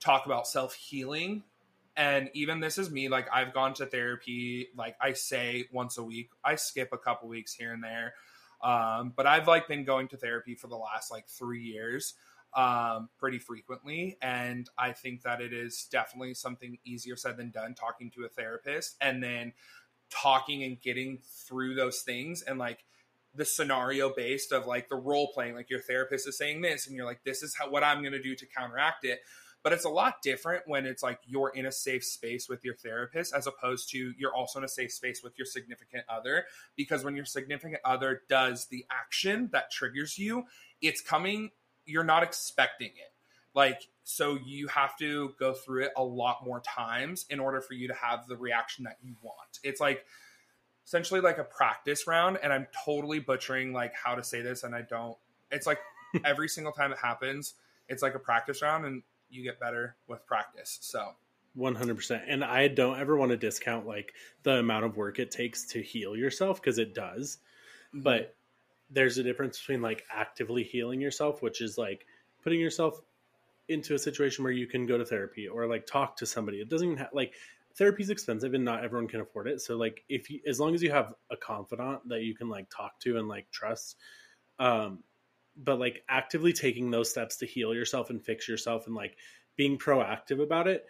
talk 0.00 0.26
about 0.26 0.46
self 0.46 0.74
healing 0.74 1.42
and 1.96 2.30
even 2.34 2.60
this 2.60 2.78
is 2.78 2.90
me 2.90 3.08
like 3.08 3.26
i've 3.32 3.54
gone 3.54 3.72
to 3.74 3.86
therapy 3.86 4.68
like 4.76 4.96
i 5.00 5.12
say 5.12 5.64
once 5.72 5.98
a 5.98 6.02
week 6.02 6.30
i 6.44 6.54
skip 6.54 6.90
a 6.92 6.98
couple 6.98 7.28
weeks 7.28 7.54
here 7.54 7.72
and 7.72 7.82
there. 7.82 8.14
Um, 8.62 9.12
but 9.14 9.26
i've 9.26 9.46
like 9.46 9.68
been 9.68 9.84
going 9.84 10.08
to 10.08 10.16
therapy 10.16 10.54
for 10.54 10.66
the 10.66 10.76
last 10.76 11.10
like 11.10 11.28
three 11.28 11.62
years 11.62 12.14
um, 12.54 13.08
pretty 13.18 13.38
frequently 13.38 14.16
and 14.22 14.68
i 14.78 14.92
think 14.92 15.22
that 15.22 15.40
it 15.40 15.52
is 15.52 15.86
definitely 15.90 16.34
something 16.34 16.78
easier 16.84 17.16
said 17.16 17.36
than 17.36 17.50
done 17.50 17.74
talking 17.74 18.10
to 18.10 18.24
a 18.24 18.28
therapist 18.28 18.96
and 19.00 19.22
then 19.22 19.52
talking 20.10 20.62
and 20.62 20.80
getting 20.80 21.18
through 21.46 21.74
those 21.74 22.00
things 22.00 22.42
and 22.42 22.58
like 22.58 22.84
the 23.34 23.44
scenario 23.44 24.12
based 24.14 24.52
of 24.52 24.66
like 24.66 24.88
the 24.88 24.96
role 24.96 25.30
playing 25.34 25.54
like 25.54 25.68
your 25.68 25.80
therapist 25.80 26.26
is 26.26 26.38
saying 26.38 26.62
this 26.62 26.86
and 26.86 26.96
you're 26.96 27.04
like 27.04 27.22
this 27.24 27.42
is 27.42 27.54
how 27.54 27.68
what 27.68 27.84
i'm 27.84 28.00
going 28.00 28.12
to 28.12 28.22
do 28.22 28.34
to 28.34 28.46
counteract 28.46 29.04
it. 29.04 29.20
But 29.62 29.72
it's 29.72 29.84
a 29.84 29.90
lot 29.90 30.22
different 30.22 30.62
when 30.66 30.86
it's 30.86 31.02
like 31.02 31.18
you're 31.26 31.48
in 31.48 31.66
a 31.66 31.72
safe 31.72 32.04
space 32.04 32.48
with 32.48 32.64
your 32.64 32.76
therapist 32.76 33.34
as 33.34 33.48
opposed 33.48 33.90
to 33.90 34.12
you're 34.16 34.34
also 34.34 34.60
in 34.60 34.64
a 34.64 34.68
safe 34.68 34.92
space 34.92 35.22
with 35.24 35.36
your 35.36 35.46
significant 35.46 36.04
other 36.08 36.44
because 36.76 37.02
when 37.02 37.16
your 37.16 37.24
significant 37.24 37.80
other 37.84 38.22
does 38.28 38.66
the 38.66 38.84
action 38.92 39.48
that 39.52 39.72
triggers 39.72 40.18
you 40.18 40.44
it's 40.80 41.00
coming 41.00 41.50
you're 41.86 42.04
not 42.04 42.22
expecting 42.22 42.88
it. 42.88 43.12
Like 43.54 43.88
so 44.04 44.38
you 44.44 44.68
have 44.68 44.96
to 44.98 45.34
go 45.38 45.54
through 45.54 45.84
it 45.84 45.92
a 45.96 46.04
lot 46.04 46.44
more 46.44 46.60
times 46.60 47.26
in 47.30 47.40
order 47.40 47.60
for 47.60 47.74
you 47.74 47.88
to 47.88 47.94
have 47.94 48.26
the 48.28 48.36
reaction 48.36 48.84
that 48.84 48.98
you 49.02 49.14
want. 49.22 49.58
It's 49.62 49.80
like 49.80 50.04
essentially 50.86 51.20
like 51.20 51.38
a 51.38 51.44
practice 51.44 52.06
round 52.06 52.38
and 52.42 52.52
i'm 52.52 52.66
totally 52.84 53.18
butchering 53.18 53.72
like 53.72 53.92
how 53.94 54.14
to 54.14 54.22
say 54.22 54.40
this 54.40 54.62
and 54.62 54.74
i 54.74 54.82
don't 54.82 55.16
it's 55.50 55.66
like 55.66 55.80
every 56.24 56.48
single 56.48 56.72
time 56.72 56.92
it 56.92 56.98
happens 56.98 57.54
it's 57.88 58.02
like 58.02 58.14
a 58.14 58.18
practice 58.18 58.62
round 58.62 58.84
and 58.86 59.02
you 59.28 59.42
get 59.42 59.58
better 59.58 59.96
with 60.06 60.24
practice 60.26 60.78
so. 60.80 61.10
100% 61.58 62.22
and 62.28 62.44
i 62.44 62.68
don't 62.68 63.00
ever 63.00 63.16
want 63.16 63.30
to 63.30 63.36
discount 63.36 63.86
like 63.86 64.12
the 64.42 64.58
amount 64.58 64.84
of 64.84 64.96
work 64.96 65.18
it 65.18 65.30
takes 65.30 65.66
to 65.66 65.82
heal 65.82 66.14
yourself 66.14 66.60
because 66.60 66.78
it 66.78 66.94
does. 66.94 67.38
But 67.94 68.35
there's 68.90 69.18
a 69.18 69.22
difference 69.22 69.58
between 69.58 69.82
like 69.82 70.04
actively 70.12 70.62
healing 70.62 71.00
yourself 71.00 71.42
which 71.42 71.60
is 71.60 71.76
like 71.76 72.06
putting 72.42 72.60
yourself 72.60 73.00
into 73.68 73.94
a 73.94 73.98
situation 73.98 74.44
where 74.44 74.52
you 74.52 74.66
can 74.66 74.86
go 74.86 74.96
to 74.96 75.04
therapy 75.04 75.48
or 75.48 75.66
like 75.66 75.86
talk 75.86 76.16
to 76.18 76.26
somebody. 76.26 76.60
It 76.60 76.68
doesn't 76.68 76.86
even 76.86 76.98
have 76.98 77.10
like 77.12 77.34
therapy's 77.76 78.10
expensive 78.10 78.54
and 78.54 78.64
not 78.64 78.84
everyone 78.84 79.08
can 79.08 79.20
afford 79.20 79.48
it. 79.48 79.60
So 79.60 79.76
like 79.76 80.04
if 80.08 80.30
you 80.30 80.40
as 80.46 80.60
long 80.60 80.74
as 80.74 80.82
you 80.82 80.90
have 80.90 81.14
a 81.30 81.36
confidant 81.36 82.08
that 82.08 82.22
you 82.22 82.34
can 82.34 82.48
like 82.48 82.68
talk 82.70 82.98
to 83.00 83.18
and 83.18 83.28
like 83.28 83.50
trust 83.50 83.96
um 84.58 85.02
but 85.56 85.78
like 85.78 86.02
actively 86.08 86.52
taking 86.52 86.90
those 86.90 87.10
steps 87.10 87.38
to 87.38 87.46
heal 87.46 87.74
yourself 87.74 88.10
and 88.10 88.22
fix 88.22 88.46
yourself 88.46 88.86
and 88.86 88.94
like 88.94 89.16
being 89.56 89.78
proactive 89.78 90.42
about 90.42 90.68
it 90.68 90.84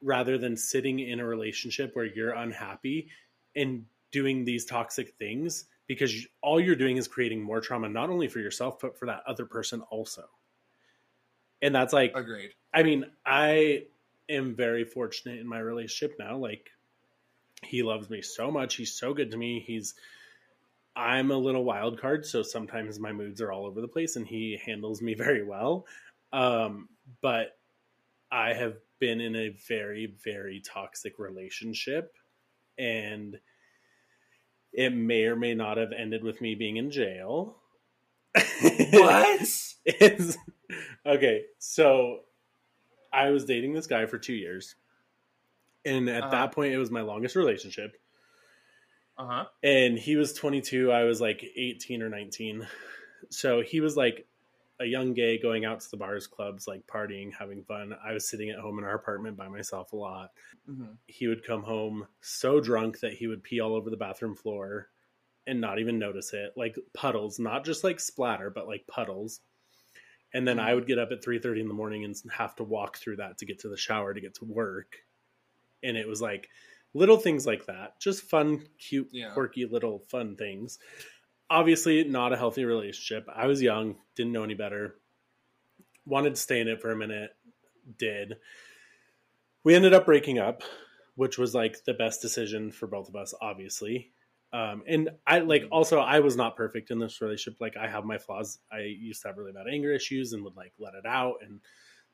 rather 0.00 0.38
than 0.38 0.56
sitting 0.56 1.00
in 1.00 1.20
a 1.20 1.26
relationship 1.26 1.94
where 1.94 2.04
you're 2.04 2.32
unhappy 2.32 3.08
and 3.54 3.84
doing 4.10 4.44
these 4.44 4.64
toxic 4.64 5.14
things 5.18 5.66
because 5.92 6.26
all 6.42 6.58
you're 6.58 6.76
doing 6.76 6.96
is 6.96 7.06
creating 7.06 7.42
more 7.42 7.60
trauma 7.60 7.88
not 7.88 8.08
only 8.10 8.28
for 8.28 8.38
yourself 8.40 8.78
but 8.80 8.98
for 8.98 9.06
that 9.06 9.22
other 9.26 9.44
person 9.44 9.82
also 9.90 10.24
and 11.60 11.74
that's 11.74 11.92
like 11.92 12.12
agreed 12.14 12.50
I 12.74 12.82
mean, 12.82 13.06
I 13.26 13.84
am 14.28 14.54
very 14.54 14.84
fortunate 14.84 15.38
in 15.38 15.46
my 15.46 15.58
relationship 15.58 16.16
now. 16.18 16.36
Like, 16.36 16.70
he 17.62 17.82
loves 17.82 18.08
me 18.10 18.22
so 18.22 18.50
much. 18.50 18.76
He's 18.76 18.94
so 18.94 19.12
good 19.14 19.30
to 19.30 19.36
me. 19.36 19.62
He's, 19.66 19.94
I'm 20.96 21.30
a 21.30 21.36
little 21.36 21.64
wild 21.64 22.00
card, 22.00 22.24
so 22.26 22.42
sometimes 22.42 22.98
my 22.98 23.12
moods 23.12 23.40
are 23.40 23.52
all 23.52 23.66
over 23.66 23.80
the 23.80 23.88
place, 23.88 24.16
and 24.16 24.26
he 24.26 24.58
handles 24.64 25.02
me 25.02 25.14
very 25.18 25.44
well. 25.44 25.86
Um, 26.32 26.88
but 27.20 27.58
I 28.30 28.54
have 28.54 28.76
been 28.98 29.20
in 29.20 29.36
a 29.36 29.50
very, 29.68 30.14
very 30.24 30.60
toxic 30.60 31.18
relationship, 31.18 32.16
and 32.78 33.38
it 34.72 34.90
may 34.94 35.24
or 35.24 35.36
may 35.36 35.54
not 35.54 35.76
have 35.76 35.92
ended 35.92 36.22
with 36.24 36.40
me 36.40 36.54
being 36.54 36.76
in 36.76 36.90
jail. 36.90 37.56
What? 38.92 39.40
It's 39.84 40.38
okay. 41.04 41.42
So 41.58 42.20
I 43.12 43.30
was 43.30 43.44
dating 43.44 43.72
this 43.74 43.88
guy 43.88 44.06
for 44.06 44.16
two 44.18 44.32
years, 44.32 44.76
and 45.84 46.08
at 46.08 46.22
Uh-huh. 46.22 46.30
that 46.30 46.52
point, 46.52 46.72
it 46.72 46.78
was 46.78 46.90
my 46.90 47.00
longest 47.02 47.34
relationship. 47.34 47.96
Uh 49.18 49.26
huh. 49.26 49.44
And 49.62 49.98
he 49.98 50.14
was 50.16 50.32
22. 50.34 50.92
I 50.92 51.02
was 51.04 51.20
like 51.20 51.44
18 51.56 52.00
or 52.02 52.08
19. 52.08 52.66
So 53.30 53.60
he 53.60 53.80
was 53.80 53.96
like 53.96 54.26
a 54.80 54.84
young 54.86 55.14
gay 55.14 55.38
going 55.38 55.64
out 55.64 55.80
to 55.80 55.90
the 55.90 55.96
bars, 55.96 56.26
clubs, 56.26 56.66
like 56.66 56.86
partying, 56.86 57.32
having 57.32 57.64
fun. 57.64 57.94
I 58.04 58.12
was 58.12 58.28
sitting 58.28 58.50
at 58.50 58.58
home 58.58 58.78
in 58.78 58.84
our 58.84 58.94
apartment 58.94 59.36
by 59.36 59.48
myself 59.48 59.92
a 59.92 59.96
lot. 59.96 60.30
hmm 60.66 60.94
He 61.06 61.28
would 61.28 61.44
come 61.44 61.62
home 61.62 62.08
so 62.20 62.60
drunk 62.60 63.00
that 63.00 63.14
he 63.14 63.26
would 63.28 63.44
pee 63.44 63.60
all 63.60 63.74
over 63.74 63.90
the 63.90 63.96
bathroom 63.96 64.36
floor 64.36 64.90
and 65.46 65.60
not 65.60 65.78
even 65.80 65.98
notice 65.98 66.32
it. 66.34 66.54
Like 66.56 66.76
puddles 66.94 67.38
not 67.40 67.64
just 67.64 67.84
like 67.84 68.00
splatter 68.00 68.50
but 68.50 68.68
like 68.68 68.86
puddles. 68.88 69.42
And 70.34 70.48
then 70.48 70.58
i 70.58 70.74
would 70.74 70.86
get 70.86 70.98
up 70.98 71.10
at 71.12 71.22
3.30 71.22 71.60
in 71.60 71.68
the 71.68 71.74
morning 71.74 72.04
and 72.04 72.14
have 72.32 72.54
to 72.56 72.64
walk 72.64 72.96
through 72.96 73.16
that 73.16 73.38
to 73.38 73.46
get 73.46 73.58
to 73.60 73.68
the 73.68 73.76
shower 73.76 74.14
to 74.14 74.20
get 74.20 74.34
to 74.36 74.44
work. 74.44 74.96
And 75.82 75.96
it 75.96 76.08
was 76.08 76.22
like 76.22 76.50
little 76.94 77.18
things 77.18 77.46
like 77.46 77.66
that. 77.66 78.00
Just 78.00 78.24
fun 78.24 78.66
cute 78.78 79.10
Yeah. 79.12 79.28
quirky 79.28 79.66
little 79.66 80.00
fun 80.00 80.36
things 80.36 80.78
obviously 81.52 82.04
not 82.04 82.32
a 82.32 82.36
healthy 82.36 82.64
relationship 82.64 83.26
i 83.34 83.46
was 83.46 83.62
young 83.62 83.96
didn't 84.16 84.32
know 84.32 84.42
any 84.42 84.54
better 84.54 84.96
wanted 86.06 86.34
to 86.34 86.40
stay 86.40 86.60
in 86.60 86.68
it 86.68 86.80
for 86.80 86.90
a 86.90 86.96
minute 86.96 87.30
did 87.98 88.36
we 89.64 89.74
ended 89.74 89.94
up 89.94 90.06
breaking 90.06 90.38
up 90.38 90.62
which 91.14 91.38
was 91.38 91.54
like 91.54 91.84
the 91.84 91.94
best 91.94 92.22
decision 92.22 92.70
for 92.70 92.86
both 92.86 93.08
of 93.08 93.16
us 93.16 93.34
obviously 93.40 94.12
um, 94.52 94.82
and 94.86 95.08
I 95.26 95.38
like 95.38 95.64
also 95.72 95.98
I 95.98 96.20
was 96.20 96.36
not 96.36 96.56
perfect 96.56 96.90
in 96.90 96.98
this 96.98 97.22
relationship. 97.22 97.58
Like 97.58 97.76
I 97.76 97.88
have 97.88 98.04
my 98.04 98.18
flaws. 98.18 98.58
I 98.70 98.80
used 98.80 99.22
to 99.22 99.28
have 99.28 99.38
really 99.38 99.52
bad 99.52 99.66
anger 99.66 99.92
issues 99.92 100.34
and 100.34 100.44
would 100.44 100.56
like 100.56 100.74
let 100.78 100.94
it 100.94 101.06
out 101.06 101.36
and 101.42 101.60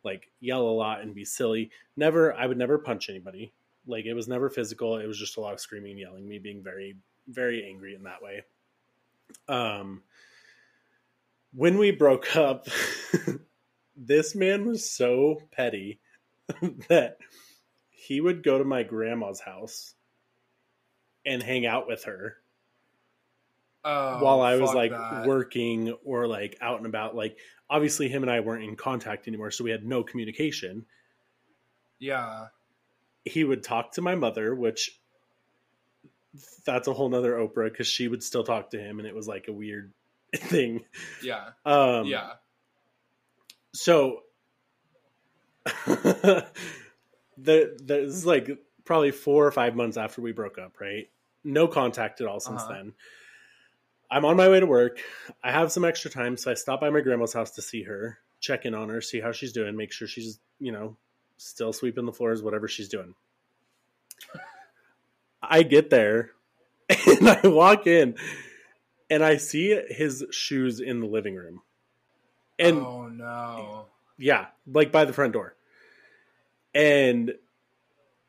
like 0.05 0.31
yell 0.41 0.63
a 0.63 0.71
lot 0.71 1.01
and 1.01 1.15
be 1.15 1.25
silly. 1.25 1.71
Never, 1.97 2.33
I 2.33 2.47
would 2.47 2.59
never 2.59 2.79
punch 2.79 3.11
anybody. 3.11 3.53
Like 3.87 4.05
it 4.05 4.15
was 4.15 4.29
never 4.29 4.51
physical. 4.51 4.99
It 4.99 5.07
was 5.07 5.19
just 5.19 5.37
a 5.37 5.41
lot 5.41 5.53
of 5.53 5.61
screaming, 5.61 5.93
and 5.93 6.01
yelling, 6.01 6.29
me 6.29 6.39
being 6.39 6.63
very, 6.63 6.97
very 7.27 7.67
angry 7.69 7.95
in 7.95 8.05
that 8.05 8.23
way. 8.23 8.45
Um, 9.49 10.03
when 11.53 11.79
we 11.79 11.91
broke 11.91 12.37
up, 12.37 12.67
this 13.97 14.35
man 14.35 14.67
was 14.67 14.91
so 14.91 15.43
petty 15.51 16.01
that 16.89 17.19
he 17.91 18.21
would 18.21 18.43
go 18.43 18.59
to 18.59 18.65
my 18.65 18.83
grandma's 18.83 19.41
house 19.41 19.95
and 21.27 21.43
hang 21.43 21.67
out 21.67 21.87
with 21.87 22.05
her 22.05 22.37
Oh, 23.85 24.23
while 24.23 24.41
I 24.41 24.57
was 24.57 24.75
like 24.75 24.91
that. 24.91 25.27
working 25.27 25.95
or 26.05 26.27
like 26.27 26.59
out 26.61 26.79
and 26.79 26.87
about. 26.87 27.15
Like 27.15 27.39
obviously 27.71 28.09
him 28.09 28.23
and 28.23 28.31
I 28.31 28.41
weren't 28.41 28.65
in 28.65 28.77
contact 28.77 29.29
anymore, 29.29 29.51
so 29.51 29.65
we 29.65 29.71
had 29.71 29.85
no 29.85 30.03
communication. 30.03 30.85
Yeah. 31.99 32.47
He 33.25 33.45
would 33.45 33.63
talk 33.63 33.93
to 33.93 34.03
my 34.03 34.15
mother, 34.15 34.55
which 34.55 34.98
that's 36.65 36.89
a 36.89 36.93
whole 36.93 37.09
nother 37.09 37.35
Oprah 37.35 37.71
because 37.71 37.87
she 37.87 38.09
would 38.09 38.23
still 38.23 38.45
talk 38.45 38.71
to 38.71 38.79
him, 38.79 38.99
and 38.99 39.07
it 39.09 39.15
was 39.15 39.27
like 39.29 39.49
a 39.49 39.53
weird 39.53 39.93
thing. 40.37 40.85
Yeah. 41.23 41.51
Um, 41.65 42.07
yeah. 42.07 42.33
So 43.73 44.23
the 45.87 46.47
the 47.37 47.77
this 47.81 48.15
is 48.15 48.27
like 48.27 48.51
probably 48.85 49.11
four 49.11 49.47
or 49.47 49.53
five 49.53 49.77
months 49.77 49.97
after 49.97 50.21
we 50.23 50.33
broke 50.33 50.59
up, 50.59 50.81
right? 50.81 51.09
No 51.45 51.69
contact 51.69 52.21
at 52.21 52.27
all 52.27 52.41
since 52.41 52.63
Uh-huh. 52.63 52.73
then. 52.73 52.95
I'm 54.11 54.25
on 54.25 54.37
my 54.39 54.49
way 54.49 54.59
to 54.59 54.67
work. 54.67 55.01
I 55.45 55.53
have 55.53 55.71
some 55.71 55.85
extra 55.85 56.11
time, 56.11 56.39
so 56.39 56.51
I 56.51 56.55
stop 56.55 56.81
by 56.81 56.89
my 56.89 57.03
grandma's 57.03 57.35
house 57.35 57.51
to 57.53 57.63
see 57.63 57.83
her, 57.83 58.19
check 58.41 58.65
in 58.65 58.73
on 58.75 58.89
her, 58.89 59.03
see 59.03 59.21
how 59.21 59.33
she's 59.33 59.53
doing, 59.53 59.77
make 59.77 59.93
sure 59.93 60.09
she's, 60.09 60.39
you 60.59 60.73
know, 60.73 60.97
still 61.37 61.75
sweeping 61.75 62.07
the 62.07 62.13
floors, 62.13 62.43
whatever 62.43 62.69
she's 62.69 62.89
doing. 62.89 63.15
I 65.49 65.63
get 65.63 65.91
there 65.91 66.33
and 66.89 67.29
I 67.29 67.49
walk 67.49 67.87
in 67.87 68.17
and 69.11 69.25
I 69.25 69.39
see 69.39 69.81
his 69.89 70.25
shoes 70.31 70.81
in 70.81 71.01
the 71.01 71.07
living 71.07 71.35
room. 71.35 71.63
And 72.59 72.79
oh 72.79 73.09
no. 73.09 73.87
yeah, 74.19 74.47
like 74.67 74.93
by 74.93 75.05
the 75.05 75.13
front 75.13 75.33
door. 75.33 75.55
And 76.75 77.33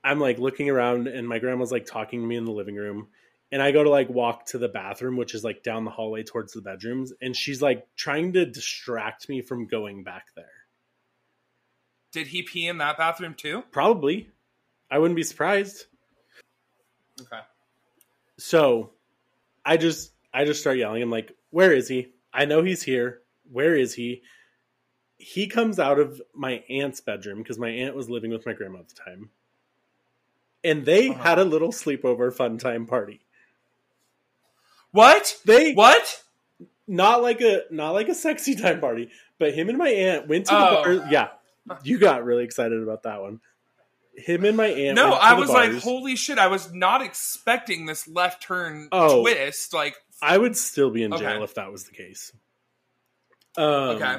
I'm 0.03 0.19
like 0.19 0.39
looking 0.39 0.69
around, 0.69 1.08
and 1.08 1.27
my 1.27 1.39
grandma's 1.39 1.71
like 1.71 1.86
talking 1.86 2.21
to 2.21 2.27
me 2.27 2.36
in 2.36 2.45
the 2.45 2.51
living 2.51 2.75
room. 2.75 3.08
And 3.51 3.62
I 3.62 3.71
go 3.71 3.84
to 3.84 3.89
like 3.89 4.10
walk 4.10 4.45
to 4.47 4.60
the 4.60 4.69
bathroom, 4.69 5.17
which 5.17 5.34
is 5.34 5.43
like 5.43 5.63
down 5.63 5.84
the 5.84 5.91
hallway 5.91 6.23
towards 6.23 6.53
the 6.53 6.62
bedrooms. 6.62 7.12
And 7.19 7.36
she's 7.36 7.62
like 7.62 7.88
trying 7.95 8.34
to 8.34 8.45
distract 8.45 9.27
me 9.27 9.41
from 9.41 9.65
going 9.65 10.03
back 10.03 10.27
there. 10.36 10.45
Did 12.12 12.27
he 12.27 12.43
pee 12.43 12.67
in 12.67 12.77
that 12.77 12.97
bathroom 12.97 13.34
too? 13.34 13.63
Probably. 13.71 14.29
I 14.91 14.99
wouldn't 14.99 15.15
be 15.15 15.23
surprised. 15.23 15.86
Okay. 17.21 17.39
So 18.38 18.91
I 19.65 19.77
just 19.77 20.12
I 20.34 20.45
just 20.45 20.62
start 20.62 20.77
yelling. 20.77 21.01
I'm 21.01 21.10
like, 21.12 21.36
where 21.51 21.73
is 21.73 21.88
he? 21.88 22.10
I 22.34 22.45
know 22.45 22.62
he's 22.63 22.84
here. 22.84 23.21
Where 23.51 23.75
is 23.75 23.93
he? 23.95 24.21
He 25.17 25.47
comes 25.47 25.79
out 25.79 25.99
of 25.99 26.21
my 26.34 26.63
aunt's 26.69 27.01
bedroom 27.01 27.39
because 27.39 27.58
my 27.60 27.69
aunt 27.69 27.95
was 27.95 28.10
living 28.10 28.32
with 28.32 28.45
my 28.45 28.53
grandma 28.53 28.79
at 28.79 28.89
the 28.89 28.95
time. 28.95 29.29
And 30.63 30.86
they 30.86 31.10
Uh-huh. 31.10 31.21
had 31.23 31.39
a 31.39 31.43
little 31.45 31.71
sleepover 31.71 32.34
fun 32.34 32.58
time 32.58 32.86
party. 32.86 33.21
What? 34.91 35.38
They 35.45 35.73
What? 35.73 36.23
not 36.88 37.21
like 37.21 37.41
a 37.41 37.63
not 37.69 37.91
like 37.91 38.10
a 38.10 38.15
sexy 38.15 38.55
time 38.55 38.79
party, 38.79 39.10
but 39.38 39.53
him 39.53 39.69
and 39.69 39.77
my 39.77 39.89
aunt 39.89 40.27
went 40.27 40.47
to 40.47 40.55
Oh. 40.55 40.84
the 40.93 40.99
bar. 40.99 41.12
Yeah. 41.12 41.29
You 41.84 41.99
got 41.99 42.23
really 42.23 42.43
excited 42.43 42.82
about 42.82 43.03
that 43.03 43.21
one. 43.21 43.41
Him 44.25 44.45
and 44.45 44.58
my 44.58 44.67
aunt 44.67 44.95
No, 44.95 45.13
I 45.13 45.34
was 45.34 45.49
like, 45.49 45.71
holy 45.79 46.15
shit! 46.15 46.38
I 46.38 46.47
was 46.47 46.71
not 46.73 47.01
expecting 47.01 47.86
this 47.86 48.08
left 48.08 48.43
turn 48.43 48.88
Oh. 48.91 49.21
twist. 49.21 49.73
Like, 49.73 49.95
I 50.21 50.38
would 50.38 50.55
still 50.58 50.89
be 50.91 51.03
in 51.03 51.12
jail 51.12 51.29
Okay. 51.36 51.43
if 51.43 51.53
that 51.55 51.71
was 51.71 51.86
the 51.86 51.91
case. 51.93 52.32
Um, 53.58 53.63
okay. 53.97 54.17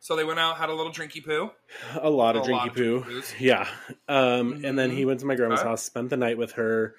So 0.00 0.16
they 0.16 0.24
went 0.24 0.38
out, 0.38 0.56
had 0.58 0.68
a 0.68 0.74
little 0.74 0.92
drinky 0.92 1.24
poo. 1.24 1.50
a 1.98 2.10
lot 2.10 2.36
of 2.36 2.46
A 2.46 2.50
lot 2.52 2.66
drinky 2.66 2.68
of 2.68 2.74
poo. 2.74 3.00
drinky 3.00 3.04
poos. 3.22 3.34
Yeah. 3.40 3.68
Um, 4.08 4.64
And 4.64 4.78
then 4.78 4.90
he 4.90 5.04
went 5.06 5.20
to 5.20 5.26
my 5.26 5.34
grandma's 5.34 5.60
Okay. 5.60 5.68
house, 5.68 5.82
spent 5.82 6.10
the 6.10 6.16
night 6.18 6.36
with 6.36 6.52
her, 6.52 6.94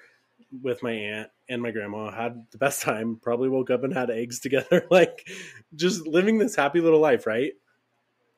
with 0.62 0.82
my 0.82 0.90
aunt 0.92 1.30
and 1.48 1.62
my 1.62 1.70
grandma, 1.70 2.10
had 2.10 2.46
the 2.50 2.58
best 2.58 2.82
time, 2.82 3.20
probably 3.22 3.48
woke 3.48 3.70
up 3.70 3.84
and 3.84 3.92
had 3.94 4.10
eggs 4.10 4.40
together, 4.46 4.86
like 4.90 5.28
just 5.74 6.06
living 6.06 6.38
this 6.38 6.56
happy 6.56 6.80
little 6.80 7.00
life, 7.00 7.26
right? 7.26 7.52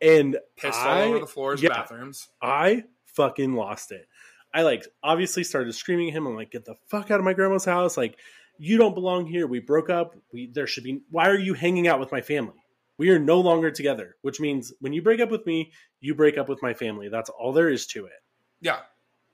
And 0.02 0.38
Pissed 0.56 0.78
I, 0.78 1.02
all 1.02 1.08
over 1.08 1.18
the 1.20 1.26
floors, 1.26 1.62
yeah. 1.62 1.70
bathrooms. 1.70 2.28
I 2.42 2.84
fucking 3.18 3.52
lost 3.52 3.90
it. 3.90 4.06
I 4.54 4.62
like 4.62 4.86
obviously 5.02 5.44
started 5.44 5.74
screaming 5.74 6.08
at 6.08 6.14
him. 6.14 6.26
I'm 6.26 6.36
like, 6.36 6.52
get 6.52 6.64
the 6.64 6.76
fuck 6.86 7.10
out 7.10 7.18
of 7.18 7.24
my 7.24 7.34
grandma's 7.34 7.64
house. 7.64 7.96
Like, 7.96 8.16
you 8.58 8.78
don't 8.78 8.94
belong 8.94 9.26
here. 9.26 9.46
We 9.46 9.58
broke 9.60 9.90
up. 9.90 10.16
We 10.32 10.46
there 10.46 10.66
should 10.66 10.84
be 10.84 11.02
why 11.10 11.28
are 11.28 11.38
you 11.38 11.54
hanging 11.54 11.88
out 11.88 12.00
with 12.00 12.12
my 12.12 12.20
family? 12.20 12.54
We 12.96 13.10
are 13.10 13.18
no 13.18 13.40
longer 13.40 13.70
together, 13.70 14.16
which 14.22 14.40
means 14.40 14.72
when 14.80 14.92
you 14.92 15.02
break 15.02 15.20
up 15.20 15.30
with 15.30 15.46
me, 15.46 15.72
you 16.00 16.14
break 16.14 16.38
up 16.38 16.48
with 16.48 16.62
my 16.62 16.74
family. 16.74 17.08
That's 17.08 17.30
all 17.30 17.52
there 17.52 17.68
is 17.68 17.86
to 17.88 18.06
it. 18.06 18.22
Yeah. 18.60 18.80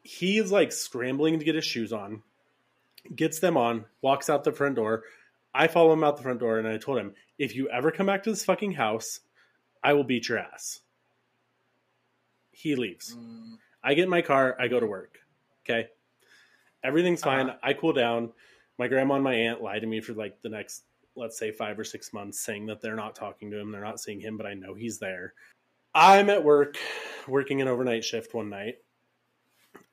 He 0.02 0.38
is 0.38 0.52
like 0.52 0.72
scrambling 0.72 1.38
to 1.38 1.44
get 1.44 1.54
his 1.54 1.64
shoes 1.64 1.92
on, 1.92 2.22
gets 3.14 3.38
them 3.38 3.56
on, 3.56 3.86
walks 4.02 4.28
out 4.28 4.44
the 4.44 4.52
front 4.52 4.74
door. 4.74 5.04
I 5.54 5.68
follow 5.68 5.92
him 5.94 6.04
out 6.04 6.18
the 6.18 6.22
front 6.22 6.40
door 6.40 6.58
and 6.58 6.68
I 6.68 6.76
told 6.76 6.98
him, 6.98 7.14
if 7.38 7.54
you 7.54 7.70
ever 7.70 7.90
come 7.90 8.06
back 8.06 8.24
to 8.24 8.30
this 8.30 8.44
fucking 8.44 8.72
house, 8.72 9.20
I 9.82 9.94
will 9.94 10.04
beat 10.04 10.28
your 10.28 10.38
ass. 10.38 10.80
He 12.50 12.76
leaves. 12.76 13.16
Mm, 13.16 13.58
I 13.84 13.92
get 13.94 14.04
in 14.04 14.10
my 14.10 14.22
car, 14.22 14.56
I 14.58 14.66
go 14.66 14.80
to 14.80 14.86
work. 14.86 15.18
Okay. 15.64 15.88
Everything's 16.82 17.22
fine. 17.22 17.50
Uh-huh. 17.50 17.58
I 17.62 17.74
cool 17.74 17.92
down. 17.92 18.32
My 18.78 18.88
grandma 18.88 19.14
and 19.14 19.24
my 19.24 19.34
aunt 19.34 19.62
lie 19.62 19.78
to 19.78 19.86
me 19.86 20.00
for 20.00 20.14
like 20.14 20.40
the 20.42 20.48
next, 20.48 20.84
let's 21.14 21.38
say, 21.38 21.52
five 21.52 21.78
or 21.78 21.84
six 21.84 22.12
months, 22.12 22.40
saying 22.40 22.66
that 22.66 22.80
they're 22.80 22.96
not 22.96 23.14
talking 23.14 23.50
to 23.50 23.58
him, 23.58 23.70
they're 23.70 23.84
not 23.84 24.00
seeing 24.00 24.20
him, 24.20 24.36
but 24.36 24.46
I 24.46 24.54
know 24.54 24.74
he's 24.74 24.98
there. 24.98 25.34
I'm 25.94 26.28
at 26.30 26.42
work, 26.42 26.76
working 27.28 27.60
an 27.60 27.68
overnight 27.68 28.04
shift 28.04 28.34
one 28.34 28.50
night. 28.50 28.78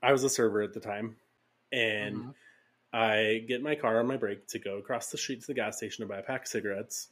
I 0.01 0.11
was 0.11 0.23
a 0.23 0.29
server 0.29 0.61
at 0.61 0.73
the 0.73 0.79
time. 0.79 1.17
And 1.71 2.15
mhm. 2.15 2.33
I 2.93 3.45
get 3.47 3.61
my 3.61 3.75
car 3.75 3.99
on 3.99 4.07
my 4.07 4.17
break 4.17 4.47
to 4.47 4.59
go 4.59 4.77
across 4.77 5.11
the 5.11 5.17
street 5.17 5.41
to 5.41 5.47
the 5.47 5.53
gas 5.53 5.77
station 5.77 6.03
to 6.03 6.09
buy 6.09 6.19
a 6.19 6.23
pack 6.23 6.43
of 6.43 6.47
cigarettes. 6.47 7.09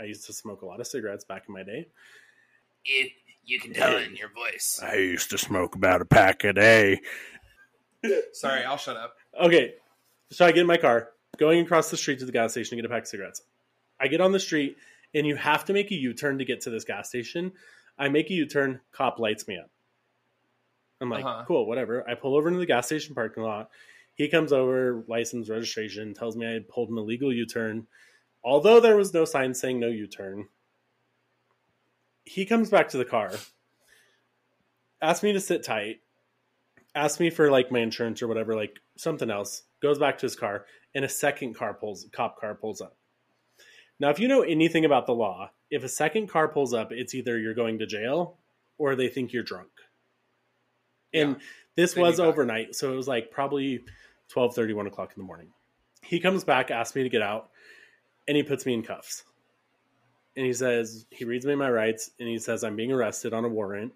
I 0.00 0.04
used 0.04 0.26
to 0.26 0.32
smoke 0.32 0.62
a 0.62 0.66
lot 0.66 0.80
of 0.80 0.86
cigarettes 0.86 1.24
back 1.24 1.44
in 1.48 1.54
my 1.54 1.62
day. 1.62 1.86
It, 2.84 3.12
you 3.44 3.60
can 3.60 3.72
tell 3.72 3.96
it 3.96 4.08
in 4.08 4.16
your 4.16 4.30
voice. 4.30 4.80
I 4.82 4.96
used 4.96 5.30
to 5.30 5.38
smoke 5.38 5.74
about 5.74 6.00
a 6.02 6.04
pack 6.04 6.44
a 6.44 6.52
day. 6.52 7.00
Sorry, 8.32 8.64
I'll 8.64 8.76
shut 8.76 8.96
up. 8.96 9.16
Okay, 9.40 9.74
so 10.30 10.44
I 10.44 10.52
get 10.52 10.60
in 10.60 10.66
my 10.66 10.76
car, 10.76 11.10
going 11.38 11.60
across 11.60 11.90
the 11.90 11.96
street 11.96 12.18
to 12.18 12.26
the 12.26 12.32
gas 12.32 12.52
station 12.52 12.76
to 12.76 12.82
get 12.82 12.90
a 12.90 12.92
pack 12.92 13.02
of 13.02 13.08
cigarettes. 13.08 13.42
I 13.98 14.08
get 14.08 14.20
on 14.20 14.32
the 14.32 14.40
street, 14.40 14.76
and 15.14 15.26
you 15.26 15.36
have 15.36 15.64
to 15.66 15.72
make 15.72 15.90
a 15.90 15.94
U 15.94 16.12
turn 16.12 16.38
to 16.38 16.44
get 16.44 16.62
to 16.62 16.70
this 16.70 16.84
gas 16.84 17.08
station. 17.08 17.52
I 17.98 18.08
make 18.08 18.28
a 18.30 18.34
U 18.34 18.46
turn, 18.46 18.80
cop 18.92 19.18
lights 19.18 19.46
me 19.48 19.56
up. 19.58 19.70
I'm 21.00 21.10
like, 21.10 21.24
Uh-huh. 21.24 21.44
cool, 21.46 21.66
whatever. 21.66 22.08
I 22.08 22.14
pull 22.14 22.36
over 22.36 22.48
into 22.48 22.60
the 22.60 22.66
gas 22.66 22.86
station 22.86 23.14
parking 23.14 23.42
lot. 23.42 23.70
He 24.14 24.28
comes 24.28 24.52
over, 24.52 25.02
license, 25.08 25.48
registration, 25.48 26.14
tells 26.14 26.36
me 26.36 26.46
I 26.46 26.60
pulled 26.68 26.90
an 26.90 26.98
illegal 26.98 27.32
U 27.32 27.46
turn, 27.46 27.86
although 28.44 28.80
there 28.80 28.96
was 28.96 29.12
no 29.14 29.24
sign 29.24 29.54
saying 29.54 29.80
no 29.80 29.88
U 29.88 30.06
turn. 30.06 30.48
He 32.24 32.46
comes 32.46 32.70
back 32.70 32.88
to 32.90 32.96
the 32.98 33.04
car, 33.04 33.32
asks 35.02 35.22
me 35.22 35.32
to 35.32 35.40
sit 35.40 35.62
tight, 35.62 36.00
asks 36.94 37.20
me 37.20 37.30
for 37.30 37.50
like 37.50 37.70
my 37.70 37.80
insurance 37.80 38.22
or 38.22 38.28
whatever, 38.28 38.54
like 38.54 38.78
something 38.96 39.30
else, 39.30 39.62
goes 39.82 39.98
back 39.98 40.18
to 40.18 40.26
his 40.26 40.36
car, 40.36 40.64
and 40.94 41.04
a 41.04 41.08
second 41.08 41.54
car 41.54 41.74
pulls, 41.74 42.06
cop 42.12 42.40
car 42.40 42.54
pulls 42.54 42.80
up. 42.80 42.96
Now, 44.00 44.10
if 44.10 44.18
you 44.18 44.28
know 44.28 44.42
anything 44.42 44.84
about 44.84 45.06
the 45.06 45.14
law, 45.14 45.50
if 45.70 45.84
a 45.84 45.88
second 45.88 46.28
car 46.28 46.48
pulls 46.48 46.74
up, 46.74 46.92
it's 46.92 47.14
either 47.14 47.38
you're 47.38 47.54
going 47.54 47.78
to 47.78 47.86
jail 47.86 48.38
or 48.78 48.96
they 48.96 49.08
think 49.08 49.32
you're 49.32 49.42
drunk. 49.42 49.70
And 51.12 51.36
Yeah. 51.36 51.42
this 51.76 51.94
was 51.94 52.18
overnight, 52.18 52.74
so 52.74 52.92
it 52.92 52.96
was 52.96 53.06
like 53.06 53.30
probably 53.30 53.84
12 54.28 54.56
1 54.56 54.86
o'clock 54.86 55.12
in 55.14 55.20
the 55.20 55.26
morning. 55.26 55.52
He 56.02 56.20
comes 56.20 56.44
back, 56.44 56.70
asks 56.70 56.96
me 56.96 57.02
to 57.02 57.08
get 57.08 57.22
out, 57.22 57.50
and 58.26 58.36
he 58.36 58.42
puts 58.42 58.66
me 58.66 58.74
in 58.74 58.82
cuffs. 58.82 59.24
And 60.36 60.44
he 60.44 60.52
says, 60.52 61.06
he 61.10 61.24
reads 61.24 61.46
me 61.46 61.54
my 61.54 61.70
rights, 61.70 62.10
and 62.18 62.28
he 62.28 62.38
says, 62.38 62.64
I'm 62.64 62.76
being 62.76 62.92
arrested 62.92 63.32
on 63.32 63.44
a 63.44 63.48
warrant, 63.48 63.92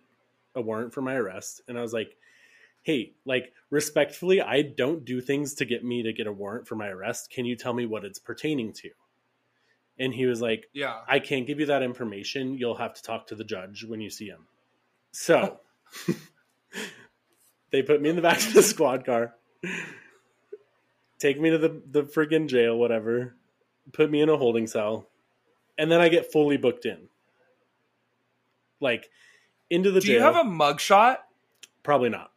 a 0.54 0.60
warrant 0.60 0.94
for 0.94 1.02
my 1.02 1.14
arrest. 1.14 1.62
And 1.66 1.76
I 1.76 1.82
was 1.82 1.92
like, 1.92 2.16
hey, 2.82 3.12
like, 3.24 3.52
respectfully, 3.70 4.40
I 4.40 4.62
don't 4.62 5.04
do 5.04 5.20
things 5.20 5.54
to 5.54 5.64
get 5.64 5.84
me 5.84 6.04
to 6.04 6.12
get 6.12 6.26
a 6.26 6.32
warrant 6.32 6.68
for 6.68 6.76
my 6.76 6.88
arrest. 6.88 7.30
Can 7.30 7.44
you 7.44 7.56
tell 7.56 7.74
me 7.74 7.86
what 7.86 8.04
it's 8.04 8.18
pertaining 8.18 8.72
to? 8.74 8.90
And 9.98 10.14
he 10.14 10.26
was 10.26 10.40
like, 10.40 10.68
Yeah. 10.72 11.00
I 11.08 11.18
can't 11.18 11.46
give 11.46 11.58
you 11.60 11.66
that 11.66 11.82
information. 11.82 12.56
You'll 12.56 12.76
have 12.76 12.94
to 12.94 13.02
talk 13.02 13.26
to 13.28 13.34
the 13.34 13.44
judge 13.44 13.84
when 13.84 14.00
you 14.00 14.10
see 14.10 14.26
him. 14.26 14.46
So 15.10 15.58
they 17.70 17.82
put 17.82 18.00
me 18.00 18.10
in 18.10 18.16
the 18.16 18.22
back 18.22 18.38
of 18.38 18.54
the 18.54 18.62
squad 18.62 19.04
car, 19.04 19.34
take 21.18 21.40
me 21.40 21.50
to 21.50 21.58
the, 21.58 21.82
the 21.90 22.02
friggin' 22.04 22.48
jail, 22.48 22.76
whatever, 22.76 23.34
put 23.92 24.10
me 24.10 24.20
in 24.20 24.28
a 24.28 24.36
holding 24.36 24.66
cell, 24.66 25.08
and 25.78 25.90
then 25.90 26.00
I 26.00 26.08
get 26.08 26.32
fully 26.32 26.56
booked 26.56 26.84
in. 26.84 27.08
Like 28.80 29.08
into 29.70 29.90
the 29.90 30.00
Do 30.00 30.06
jail. 30.08 30.16
you 30.16 30.22
have 30.22 30.36
a 30.36 30.48
mugshot? 30.48 31.18
Probably 31.82 32.08
not. 32.10 32.30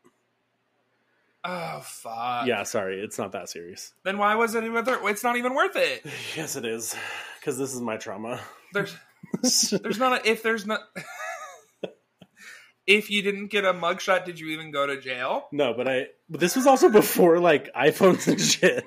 Oh 1.43 1.79
fuck. 1.83 2.45
yeah, 2.45 2.61
sorry, 2.63 3.01
it's 3.01 3.17
not 3.17 3.31
that 3.31 3.49
serious. 3.49 3.93
Then 4.03 4.17
why 4.19 4.35
was 4.35 4.53
it 4.53 4.63
even? 4.63 4.83
It's 4.87 5.23
not 5.23 5.37
even 5.37 5.55
worth 5.55 5.75
it. 5.75 6.05
Yes, 6.37 6.55
it 6.55 6.65
is, 6.65 6.95
because 7.39 7.57
this 7.57 7.73
is 7.73 7.81
my 7.81 7.97
trauma. 7.97 8.39
There's 8.73 8.95
there's 9.81 9.97
not 9.97 10.21
a, 10.25 10.29
if 10.29 10.43
there's 10.43 10.65
not 10.67 10.81
if 12.87 13.09
you 13.09 13.21
didn't 13.23 13.47
get 13.47 13.65
a 13.65 13.73
mugshot, 13.73 14.25
did 14.25 14.39
you 14.39 14.49
even 14.49 14.69
go 14.71 14.85
to 14.85 14.99
jail? 15.01 15.47
no, 15.51 15.73
but 15.73 15.87
I. 15.87 16.07
But 16.29 16.39
this 16.39 16.55
was 16.55 16.67
also 16.67 16.89
before 16.89 17.39
like 17.39 17.73
iPhones 17.73 18.27
and 18.27 18.39
shit. 18.39 18.85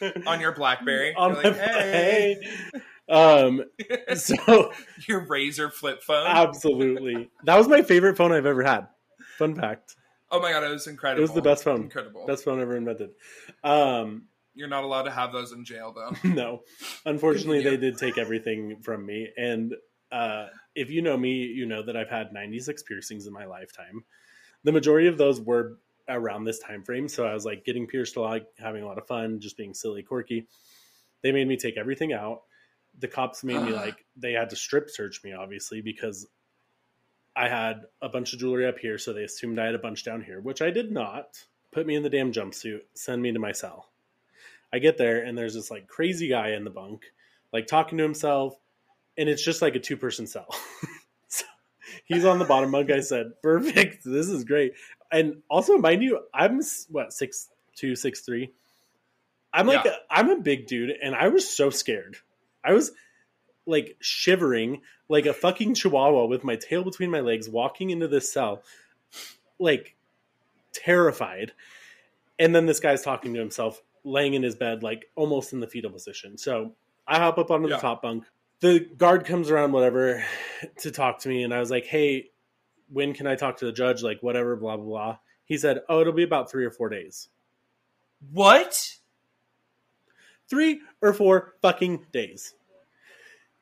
On 0.26 0.40
your 0.40 0.52
BlackBerry, 0.52 1.14
on 1.16 1.34
You're 1.34 1.42
my 1.42 1.48
like, 1.50 1.58
hey, 1.58 2.36
hey. 2.72 2.80
Um. 3.08 3.64
So 4.16 4.72
your 5.08 5.26
RAZR 5.26 5.72
flip 5.72 6.02
phone. 6.02 6.26
absolutely, 6.26 7.30
that 7.44 7.56
was 7.56 7.68
my 7.68 7.82
favorite 7.82 8.16
phone 8.16 8.32
I've 8.32 8.46
ever 8.46 8.62
had. 8.62 8.88
Fun 9.38 9.54
fact: 9.54 9.96
oh 10.30 10.40
my 10.40 10.52
god, 10.52 10.64
it 10.64 10.68
was 10.70 10.86
incredible. 10.86 11.20
it 11.20 11.22
was 11.22 11.32
the 11.32 11.42
best 11.42 11.64
phone. 11.64 11.82
Incredible. 11.82 12.26
Best 12.26 12.44
phone 12.44 12.60
ever 12.60 12.76
invented. 12.76 13.10
Um. 13.64 14.24
You're 14.54 14.66
not 14.68 14.82
allowed 14.82 15.02
to 15.04 15.12
have 15.12 15.32
those 15.32 15.52
in 15.52 15.64
jail 15.64 15.94
though. 15.94 16.16
no 16.28 16.62
unfortunately 17.06 17.62
they 17.62 17.76
did 17.76 17.96
take 17.96 18.18
everything 18.18 18.78
from 18.82 19.06
me 19.06 19.28
and 19.36 19.72
uh, 20.10 20.46
if 20.74 20.90
you 20.90 21.00
know 21.00 21.16
me 21.16 21.44
you 21.44 21.64
know 21.64 21.80
that 21.84 21.96
i've 21.96 22.08
had 22.08 22.32
96 22.32 22.82
piercings 22.82 23.28
in 23.28 23.32
my 23.32 23.44
lifetime 23.44 24.02
the 24.64 24.72
majority 24.72 25.06
of 25.06 25.16
those 25.16 25.40
were 25.40 25.78
around 26.08 26.44
this 26.44 26.58
time 26.58 26.82
frame 26.82 27.08
so 27.08 27.26
i 27.26 27.34
was 27.34 27.44
like 27.44 27.64
getting 27.64 27.86
pierced 27.86 28.16
a 28.16 28.20
lot 28.20 28.42
having 28.58 28.82
a 28.82 28.86
lot 28.86 28.98
of 28.98 29.06
fun 29.06 29.40
just 29.40 29.56
being 29.56 29.74
silly 29.74 30.02
quirky 30.02 30.46
they 31.22 31.32
made 31.32 31.48
me 31.48 31.56
take 31.56 31.76
everything 31.76 32.12
out 32.12 32.42
the 32.98 33.08
cops 33.08 33.44
made 33.44 33.62
me 33.62 33.72
like 33.74 34.04
they 34.16 34.32
had 34.32 34.50
to 34.50 34.56
strip 34.56 34.90
search 34.90 35.22
me 35.24 35.32
obviously 35.32 35.80
because 35.80 36.26
i 37.36 37.48
had 37.48 37.82
a 38.02 38.08
bunch 38.08 38.32
of 38.32 38.38
jewelry 38.38 38.66
up 38.66 38.78
here 38.78 38.98
so 38.98 39.12
they 39.12 39.24
assumed 39.24 39.58
i 39.58 39.66
had 39.66 39.74
a 39.74 39.78
bunch 39.78 40.04
down 40.04 40.22
here 40.22 40.40
which 40.40 40.62
i 40.62 40.70
did 40.70 40.90
not 40.90 41.44
put 41.70 41.86
me 41.86 41.94
in 41.94 42.02
the 42.02 42.10
damn 42.10 42.32
jumpsuit 42.32 42.80
send 42.94 43.20
me 43.20 43.32
to 43.32 43.38
my 43.38 43.52
cell 43.52 43.88
I 44.72 44.78
get 44.78 44.98
there 44.98 45.24
and 45.24 45.36
there's 45.36 45.54
this 45.54 45.70
like 45.70 45.86
crazy 45.86 46.28
guy 46.28 46.50
in 46.50 46.64
the 46.64 46.70
bunk, 46.70 47.04
like 47.52 47.66
talking 47.66 47.98
to 47.98 48.04
himself, 48.04 48.54
and 49.16 49.28
it's 49.28 49.44
just 49.44 49.62
like 49.62 49.74
a 49.76 49.80
two 49.80 49.96
person 49.96 50.26
cell. 50.26 50.54
so 51.28 51.44
he's 52.04 52.24
on 52.24 52.38
the 52.38 52.44
bottom 52.44 52.70
bunk. 52.70 52.90
I 52.90 53.00
said, 53.00 53.32
"Perfect, 53.42 54.04
this 54.04 54.28
is 54.28 54.44
great." 54.44 54.74
And 55.10 55.42
also, 55.48 55.78
mind 55.78 56.02
you, 56.02 56.20
I'm 56.34 56.60
what 56.90 57.12
six 57.12 57.48
two, 57.76 57.96
six 57.96 58.20
three. 58.20 58.52
I'm 59.52 59.66
like 59.66 59.84
Yeah. 59.84 59.92
a, 59.92 60.14
I'm 60.14 60.30
a 60.30 60.40
big 60.40 60.66
dude, 60.66 60.90
and 61.02 61.14
I 61.14 61.28
was 61.28 61.48
so 61.48 61.70
scared. 61.70 62.16
I 62.62 62.72
was 62.72 62.92
like 63.66 63.96
shivering 64.00 64.82
like 65.08 65.26
a 65.26 65.32
fucking 65.32 65.74
chihuahua 65.74 66.26
with 66.26 66.44
my 66.44 66.56
tail 66.56 66.84
between 66.84 67.10
my 67.10 67.20
legs, 67.20 67.48
walking 67.48 67.90
into 67.90 68.08
this 68.08 68.30
cell, 68.32 68.62
like 69.58 69.94
terrified. 70.72 71.52
And 72.38 72.54
then 72.54 72.66
this 72.66 72.80
guy's 72.80 73.02
talking 73.02 73.34
to 73.34 73.40
himself, 73.40 73.82
laying 74.04 74.34
in 74.34 74.42
his 74.42 74.54
bed, 74.54 74.82
like 74.82 75.06
almost 75.16 75.52
in 75.52 75.60
the 75.60 75.66
fetal 75.66 75.90
position. 75.90 76.38
So 76.38 76.72
I 77.06 77.18
hop 77.18 77.38
up 77.38 77.50
onto 77.50 77.68
Yeah. 77.68 77.76
the 77.76 77.80
top 77.82 78.02
bunk. 78.02 78.24
The 78.60 78.80
guard 78.80 79.24
comes 79.24 79.50
around, 79.50 79.72
whatever, 79.72 80.24
to 80.80 80.90
talk 80.90 81.20
to 81.20 81.28
me. 81.28 81.42
And 81.42 81.54
I 81.54 81.60
was 81.60 81.70
like, 81.70 81.86
hey, 81.86 82.30
when 82.90 83.14
can 83.14 83.26
I 83.26 83.36
talk 83.36 83.58
to 83.58 83.66
the 83.66 83.72
judge? 83.72 84.02
Like, 84.02 84.22
whatever, 84.22 84.56
blah, 84.56 84.76
blah, 84.76 84.86
blah. 84.86 85.18
He 85.44 85.56
said, 85.56 85.80
oh, 85.88 86.00
it'll 86.00 86.12
be 86.12 86.22
about 86.22 86.50
three 86.50 86.64
or 86.64 86.70
four 86.70 86.88
days. 86.88 87.28
What? 88.32 88.96
Three 90.48 90.80
or 91.00 91.12
four 91.12 91.54
fucking 91.62 92.06
days. 92.12 92.54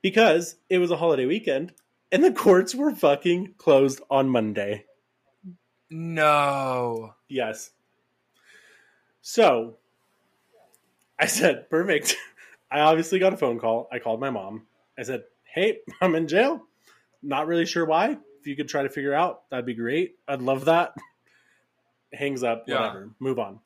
Because 0.02 0.56
it 0.68 0.78
was 0.78 0.90
a 0.90 0.96
holiday 0.96 1.26
weekend 1.26 1.72
and 2.12 2.22
the 2.22 2.32
courts 2.32 2.74
were 2.74 2.94
fucking 2.94 3.54
closed 3.58 4.00
on 4.10 4.28
Monday. 4.28 4.84
No. 5.90 7.14
Yes. 7.28 7.70
So 9.22 9.76
I 11.18 11.26
said, 11.26 11.68
perfect. 11.70 12.16
I 12.70 12.80
obviously 12.80 13.18
got 13.18 13.32
a 13.32 13.36
phone 13.36 13.58
call. 13.58 13.88
I 13.92 13.98
called 13.98 14.20
my 14.20 14.30
mom. 14.30 14.66
I 14.98 15.02
said, 15.02 15.24
hey, 15.44 15.78
I'm 16.00 16.14
in 16.14 16.28
jail. 16.28 16.62
Not 17.22 17.46
really 17.46 17.66
sure 17.66 17.84
why. 17.84 18.18
If 18.46 18.50
you 18.50 18.54
could 18.54 18.68
try 18.68 18.84
to 18.84 18.88
figure 18.88 19.12
out, 19.12 19.50
that'd 19.50 19.66
be 19.66 19.74
great. 19.74 20.20
I'd 20.28 20.40
love 20.40 20.66
that. 20.66 20.94
Hangs 22.12 22.44
up, 22.44 22.62
Yeah. 22.68 22.76
whatever. 22.78 23.10
Move 23.18 23.40
on. 23.40 23.58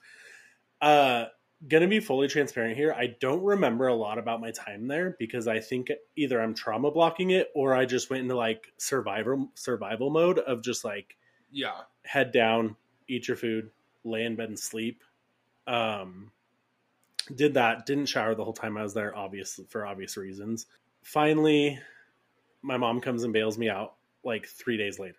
Uh, 0.80 1.26
gonna 1.68 1.86
be 1.86 2.00
fully 2.00 2.28
transparent 2.28 2.78
here. 2.78 2.90
I 2.94 3.08
don't 3.20 3.42
remember 3.42 3.88
a 3.88 3.94
lot 3.94 4.16
about 4.16 4.40
my 4.40 4.52
time 4.52 4.88
there 4.88 5.16
because 5.18 5.46
I 5.46 5.60
think 5.60 5.90
either 6.16 6.40
I'm 6.40 6.54
trauma 6.54 6.90
blocking 6.90 7.28
it 7.28 7.50
or 7.54 7.74
I 7.74 7.84
just 7.84 8.08
went 8.08 8.22
into 8.22 8.36
like 8.36 8.72
survival 8.78 9.50
survival 9.54 10.08
mode 10.08 10.38
of 10.38 10.62
just 10.62 10.82
like 10.82 11.18
Yeah. 11.50 11.82
head 12.06 12.32
down, 12.32 12.74
eat 13.06 13.28
your 13.28 13.36
food, 13.36 13.70
lay 14.02 14.24
in 14.24 14.34
bed 14.34 14.48
and 14.48 14.58
sleep. 14.58 15.04
Um, 15.66 16.32
did 17.34 17.52
that. 17.52 17.84
Didn't 17.84 18.06
shower 18.06 18.34
the 18.34 18.44
whole 18.44 18.54
time 18.54 18.78
I 18.78 18.82
was 18.82 18.94
there, 18.94 19.14
obvious 19.14 19.60
for 19.68 19.84
obvious 19.84 20.16
reasons. 20.16 20.64
Finally, 21.02 21.78
my 22.62 22.78
mom 22.78 23.02
comes 23.02 23.24
and 23.24 23.32
bails 23.34 23.58
me 23.58 23.68
out 23.68 23.96
like 24.24 24.46
three 24.46 24.76
days 24.76 24.98
later. 24.98 25.16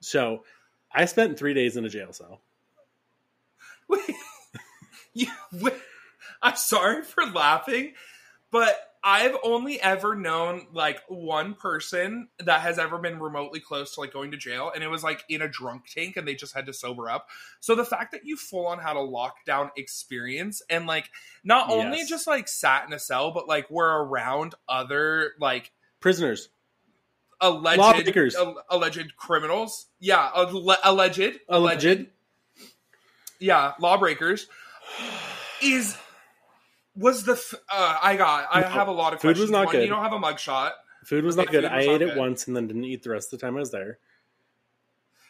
So 0.00 0.44
I 0.92 1.06
spent 1.06 1.38
three 1.38 1.54
days 1.54 1.76
in 1.76 1.84
a 1.84 1.88
jail 1.88 2.12
cell. 2.12 2.40
Wait. 3.88 4.00
you, 5.12 5.26
wait. 5.52 5.74
I'm 6.42 6.56
sorry 6.56 7.02
for 7.02 7.24
laughing, 7.26 7.92
but 8.50 8.78
I've 9.02 9.36
only 9.44 9.80
ever 9.80 10.14
known 10.14 10.66
like 10.72 11.00
one 11.08 11.52
person 11.54 12.28
that 12.38 12.62
has 12.62 12.78
ever 12.78 12.96
been 12.96 13.20
remotely 13.20 13.60
close 13.60 13.94
to 13.94 14.00
like 14.00 14.12
going 14.12 14.30
to 14.30 14.38
jail, 14.38 14.72
and 14.74 14.82
it 14.82 14.88
was 14.88 15.04
like 15.04 15.22
in 15.28 15.42
a 15.42 15.48
drunk 15.48 15.84
tank, 15.94 16.16
and 16.16 16.26
they 16.26 16.34
just 16.34 16.54
had 16.54 16.64
to 16.66 16.72
sober 16.72 17.10
up. 17.10 17.28
So 17.60 17.74
the 17.74 17.84
fact 17.84 18.12
that 18.12 18.24
you 18.24 18.36
full 18.38 18.66
on 18.66 18.78
had 18.78 18.96
a 18.96 19.00
lockdown 19.00 19.70
experience, 19.76 20.62
and 20.70 20.86
like 20.86 21.10
not 21.44 21.70
only 21.70 21.98
Yes. 21.98 22.08
just 22.08 22.26
like 22.26 22.48
sat 22.48 22.86
in 22.86 22.94
a 22.94 22.98
cell, 22.98 23.30
but 23.32 23.46
like 23.46 23.70
were 23.70 24.04
around 24.04 24.54
other 24.66 25.32
like 25.38 25.70
Prisoners, 26.00 26.48
alleged 27.40 27.78
Lawbreakers. 27.78 28.36
alleged 28.70 29.16
criminals, 29.16 29.86
yeah, 30.00 30.30
alle- 30.34 30.76
alleged, 30.84 31.38
alleged. 31.48 32.06
yeah, 33.38 33.72
lawbreakers 33.80 34.46
is 35.62 35.96
was 36.96 37.24
the 37.24 37.32
f- 37.32 37.54
uh, 37.72 37.98
I 38.02 38.16
got 38.16 38.46
I 38.50 38.60
No, 38.60 38.68
have 38.68 38.88
a 38.88 38.92
lot 38.92 39.12
of 39.14 39.20
food 39.20 39.38
was 39.38 39.50
not 39.50 39.66
One, 39.66 39.72
good. 39.76 39.82
You 39.82 39.88
don't 39.88 40.02
have 40.02 40.12
a 40.12 40.18
mugshot. 40.18 40.72
Food 41.04 41.24
was 41.24 41.36
Okay, 41.36 41.44
not 41.44 41.52
good. 41.52 41.64
I 41.64 41.80
ate 41.80 42.02
it 42.02 42.10
good. 42.10 42.16
once 42.18 42.46
and 42.46 42.56
then 42.56 42.66
didn't 42.66 42.84
eat 42.84 43.02
the 43.02 43.10
rest 43.10 43.32
of 43.32 43.38
the 43.40 43.46
time 43.46 43.56
I 43.56 43.60
was 43.60 43.70
there. 43.70 43.98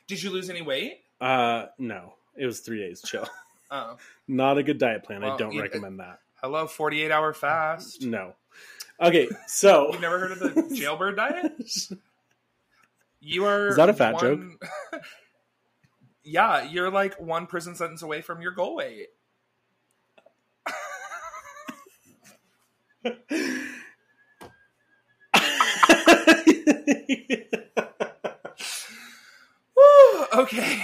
Did 0.07 0.23
you 0.23 0.31
lose 0.31 0.51
any 0.51 0.63
weight? 0.63 1.01
Uh, 1.21 1.67
no, 1.79 2.15
it 2.37 2.47
was 2.47 2.61
three 2.61 2.79
days. 2.81 3.03
Chill. 3.03 3.27
Oh, 3.71 3.97
Not 4.29 4.57
a 4.59 4.63
good 4.63 4.79
diet 4.79 5.03
plan. 5.03 5.25
I 5.25 5.37
don't 5.37 5.59
recommend 5.59 5.99
that. 5.99 6.21
hello, 6.41 6.67
forty 6.69 7.03
eight 7.03 7.11
hour 7.11 7.33
fast. 7.33 8.03
No. 8.03 8.35
Okay, 9.05 9.29
so 9.47 9.89
You've 9.93 10.01
never 10.01 10.19
heard 10.19 10.33
of 10.33 10.41
the 10.41 10.75
jailbird 10.75 11.17
diet? 11.17 11.53
You 13.27 13.47
are. 13.47 13.69
Is 13.69 13.77
that 13.77 13.89
a 13.89 13.95
fat 13.95 14.13
one- 14.13 14.59
yeah, 16.25 16.63
you're 16.65 16.91
like 16.91 17.19
one 17.19 17.47
prison 17.47 17.75
sentence 17.75 18.03
away 18.03 18.21
from 18.21 18.43
your 18.43 18.53
goal 18.53 18.77
weight. 18.77 19.07
Woo, 29.77 30.25
okay. 30.35 30.83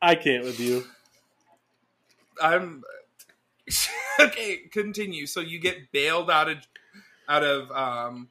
I 0.00 0.14
can't 0.14 0.44
with 0.44 0.60
you. 0.60 0.84
I'm 2.40 2.84
okay. 4.20 4.58
Continue. 4.70 5.26
So 5.26 5.40
you 5.40 5.58
get 5.58 5.92
bailed 5.92 6.30
out 6.30 6.48
of 6.48 6.58
out 7.28 7.42
of 7.42 7.70
um, 7.72 8.28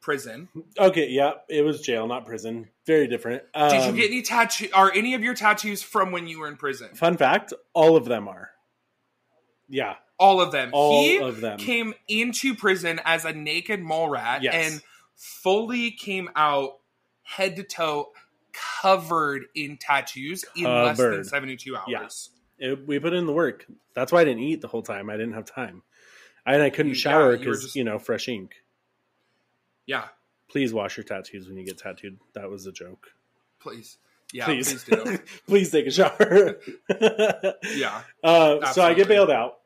prison. 0.00 0.48
Okay, 0.78 1.08
yeah, 1.10 1.32
it 1.48 1.62
was 1.62 1.80
jail, 1.80 2.06
not 2.06 2.24
prison. 2.26 2.68
Very 2.86 3.08
different. 3.08 3.42
Um, 3.54 3.70
Did 3.70 3.86
you 3.86 3.92
get 4.00 4.10
any 4.10 4.22
tattoo? 4.22 4.68
Are 4.72 4.92
any 4.94 5.14
of 5.14 5.22
your 5.22 5.34
tattoos 5.34 5.82
from 5.82 6.12
when 6.12 6.26
you 6.28 6.38
were 6.40 6.48
in 6.48 6.56
prison? 6.56 6.90
Fun 6.94 7.16
fact: 7.16 7.52
all 7.74 7.96
of 7.96 8.04
them 8.04 8.28
are. 8.28 8.50
Yeah, 9.68 9.96
All 10.16 10.40
of 10.40 10.52
them. 10.52 10.70
all 10.72 11.02
he 11.02 11.16
of 11.18 11.40
them. 11.40 11.58
came 11.58 11.92
into 12.06 12.54
prison 12.54 13.00
as 13.04 13.24
a 13.24 13.32
naked 13.32 13.80
mole 13.80 14.08
rat 14.08 14.42
Yes. 14.44 14.54
and 14.54 14.82
fully 15.16 15.90
came 15.90 16.30
out 16.36 16.78
head 17.24 17.56
to 17.56 17.64
toe 17.64 18.12
covered 18.80 19.46
in 19.56 19.76
tattoos 19.76 20.44
in 20.54 20.62
less 20.64 20.98
than 20.98 21.24
72 21.24 21.74
hours. 21.76 21.84
Yeah. 21.88 22.06
It- 22.58 22.86
we 22.86 22.98
put 22.98 23.12
in 23.12 23.26
the 23.26 23.32
work. 23.32 23.66
That's 23.94 24.12
why 24.12 24.20
I 24.22 24.24
didn't 24.24 24.42
eat 24.42 24.60
the 24.60 24.68
whole 24.68 24.82
time. 24.82 25.10
I 25.10 25.16
didn't 25.16 25.34
have 25.34 25.44
time, 25.44 25.82
and 26.46 26.62
I 26.62 26.70
couldn't 26.70 26.90
You- 26.90 26.94
shower 26.96 27.32
yeah, 27.32 27.38
you 27.38 27.44
because 27.44 27.62
just- 27.62 27.76
you 27.76 27.84
know 27.84 27.98
fresh 27.98 28.28
ink. 28.28 28.62
Yeah, 29.86 30.08
Please 30.48 30.72
wash 30.72 30.96
your 30.96 31.02
tattoos 31.04 31.48
when 31.48 31.56
you 31.56 31.64
get 31.66 31.76
tattooed. 31.78 32.18
That 32.34 32.48
was 32.48 32.66
a 32.66 32.72
joke. 32.72 33.12
please. 33.58 33.98
Yeah, 34.32 34.44
please, 34.46 34.84
please, 34.84 35.04
do. 35.04 35.18
please 35.46 35.70
take 35.70 35.86
a 35.86 35.90
shower. 35.90 36.58
yeah. 37.74 38.02
Uh, 38.24 38.72
so 38.72 38.82
I 38.82 38.94
get 38.94 39.06
bailed 39.08 39.30
out. 39.30 39.58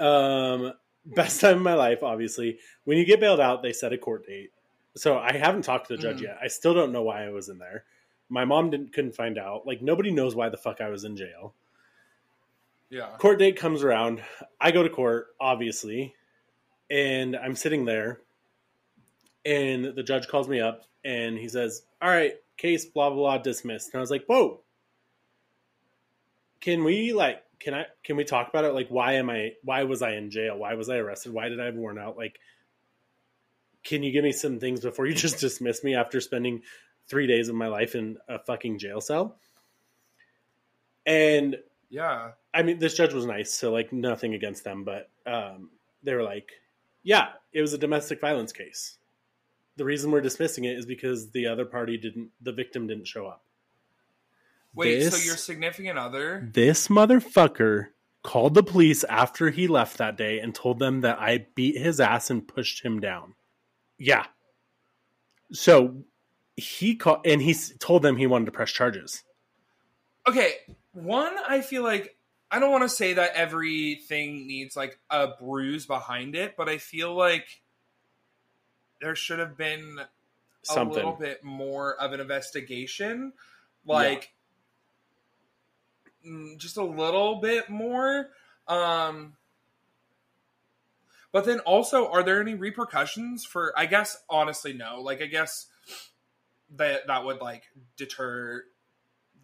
Um, 0.00 0.72
best 1.04 1.40
time 1.40 1.56
of 1.56 1.62
my 1.62 1.74
life, 1.74 2.02
obviously. 2.02 2.58
When 2.84 2.98
you 2.98 3.04
get 3.04 3.20
bailed 3.20 3.40
out, 3.40 3.62
they 3.62 3.72
set 3.72 3.92
a 3.92 3.98
court 3.98 4.26
date. 4.26 4.50
So 4.96 5.18
I 5.18 5.36
haven't 5.36 5.62
talked 5.62 5.88
to 5.88 5.96
the 5.96 6.02
judge 6.02 6.18
Mhm. 6.18 6.22
yet. 6.22 6.38
I 6.42 6.48
still 6.48 6.74
don't 6.74 6.92
know 6.92 7.02
why 7.02 7.24
I 7.24 7.30
was 7.30 7.48
in 7.48 7.58
there. 7.58 7.84
My 8.28 8.44
mom 8.44 8.70
didn't 8.70 8.92
couldn't 8.92 9.14
find 9.14 9.38
out. 9.38 9.66
Like 9.66 9.82
nobody 9.82 10.10
knows 10.10 10.34
why 10.34 10.48
the 10.48 10.56
fuck 10.56 10.80
I 10.80 10.88
was 10.88 11.04
in 11.04 11.16
jail. 11.16 11.54
Yeah. 12.90 13.08
Court 13.18 13.38
date 13.38 13.56
comes 13.56 13.82
around. 13.82 14.22
I 14.60 14.70
go 14.70 14.82
to 14.82 14.88
court, 14.88 15.28
obviously, 15.38 16.14
and 16.90 17.36
I'm 17.36 17.54
sitting 17.54 17.84
there, 17.84 18.20
and 19.44 19.94
the 19.94 20.02
judge 20.02 20.28
calls 20.28 20.48
me 20.48 20.60
up 20.60 20.84
and 21.04 21.36
he 21.36 21.48
says, 21.48 21.82
"All 22.00 22.08
right, 22.08 22.34
case 22.56 22.86
blah 22.86 23.10
blah 23.10 23.18
blah 23.18 23.38
dismissed." 23.38 23.90
And 23.92 23.98
I 23.98 24.00
was 24.00 24.10
like, 24.10 24.24
"Whoa, 24.26 24.60
can 26.60 26.84
we 26.84 27.12
like 27.12 27.42
can 27.60 27.74
I 27.74 27.86
can 28.04 28.16
we 28.16 28.24
talk 28.24 28.48
about 28.48 28.64
it? 28.64 28.72
Like, 28.72 28.88
why 28.88 29.14
am 29.14 29.30
I 29.30 29.52
why 29.62 29.84
was 29.84 30.02
I 30.02 30.12
in 30.12 30.30
jail? 30.30 30.58
Why 30.58 30.74
was 30.74 30.88
I 30.88 30.96
arrested? 30.96 31.32
Why 31.32 31.48
did 31.48 31.60
I 31.60 31.66
have 31.66 31.74
warrant 31.74 31.98
out? 31.98 32.16
Like, 32.16 32.38
can 33.84 34.02
you 34.02 34.12
give 34.12 34.24
me 34.24 34.32
some 34.32 34.60
things 34.60 34.80
before 34.80 35.06
you 35.06 35.14
just 35.14 35.40
dismiss 35.40 35.82
me 35.82 35.94
after 35.94 36.20
spending 36.20 36.62
three 37.08 37.26
days 37.26 37.48
of 37.48 37.54
my 37.54 37.66
life 37.68 37.94
in 37.94 38.18
a 38.28 38.38
fucking 38.38 38.78
jail 38.78 39.00
cell?" 39.00 39.38
And 41.06 41.58
Yeah. 41.90 42.32
I 42.52 42.62
mean, 42.62 42.78
this 42.78 42.94
judge 42.94 43.14
was 43.14 43.24
nice, 43.26 43.52
so 43.52 43.72
like 43.72 43.92
nothing 43.92 44.34
against 44.34 44.64
them, 44.64 44.84
but 44.84 45.08
um, 45.26 45.70
they 46.02 46.14
were 46.14 46.22
like, 46.22 46.52
"Yeah, 47.02 47.32
it 47.52 47.60
was 47.62 47.72
a 47.72 47.78
domestic 47.78 48.20
violence 48.20 48.52
case. 48.52 48.98
The 49.76 49.84
reason 49.84 50.10
we're 50.10 50.20
dismissing 50.20 50.64
it 50.64 50.76
is 50.76 50.84
because 50.86 51.30
the 51.30 51.46
other 51.46 51.64
party 51.64 51.96
didn't, 51.96 52.30
the 52.40 52.52
victim 52.52 52.86
didn't 52.86 53.06
show 53.06 53.26
up." 53.26 53.42
Wait, 54.74 54.98
This- 54.98 55.18
so 55.18 55.26
your 55.26 55.36
significant 55.36 55.98
other? 55.98 56.48
This 56.52 56.88
motherfucker 56.88 57.88
called 58.22 58.54
the 58.54 58.62
police 58.62 59.04
after 59.04 59.48
he 59.50 59.66
left 59.66 59.96
that 59.96 60.16
day 60.16 60.40
and 60.40 60.54
told 60.54 60.78
them 60.78 61.00
that 61.00 61.18
I 61.18 61.46
beat 61.54 61.78
his 61.78 62.00
ass 62.00 62.28
and 62.30 62.46
pushed 62.46 62.82
him 62.84 63.00
down. 63.00 63.34
Yeah. 63.96 64.26
So 65.52 66.04
he 66.58 66.96
called 66.96 67.20
and 67.24 67.40
he 67.40 67.54
told 67.78 68.02
them 68.02 68.16
he 68.16 68.26
wanted 68.26 68.46
to 68.46 68.52
press 68.52 68.70
charges. 68.70 69.22
Okay, 70.26 70.54
one, 70.92 71.32
I 71.48 71.60
feel 71.60 71.82
like 71.82 72.16
I 72.50 72.58
don't 72.58 72.72
want 72.72 72.82
to 72.82 72.88
say 72.88 73.14
that 73.14 73.32
everything 73.34 74.46
needs 74.46 74.76
like 74.76 74.98
a 75.08 75.28
bruise 75.40 75.86
behind 75.86 76.34
it, 76.34 76.54
but 76.56 76.68
I 76.68 76.78
feel 76.78 77.14
like 77.14 77.62
there 79.00 79.14
should 79.14 79.38
have 79.38 79.56
been 79.56 80.00
a 80.00 80.06
Something. 80.64 80.96
little 80.96 81.12
bit 81.12 81.44
more 81.44 81.94
of 81.94 82.12
an 82.12 82.20
investigation, 82.20 83.32
like 83.86 84.32
mm, 86.26 86.58
just 86.58 86.76
a 86.76 86.84
little 86.84 87.36
bit 87.36 87.70
more. 87.70 88.30
Um, 88.66 89.34
but 91.30 91.44
then 91.44 91.60
also, 91.60 92.10
are 92.10 92.22
there 92.22 92.40
any 92.40 92.54
repercussions 92.54 93.44
for? 93.44 93.72
I 93.78 93.86
guess 93.86 94.16
honestly, 94.28 94.72
no. 94.72 95.00
Like, 95.00 95.22
I 95.22 95.26
guess 95.26 95.66
that 96.76 97.06
that 97.06 97.24
would 97.24 97.40
like 97.40 97.64
deter 97.96 98.64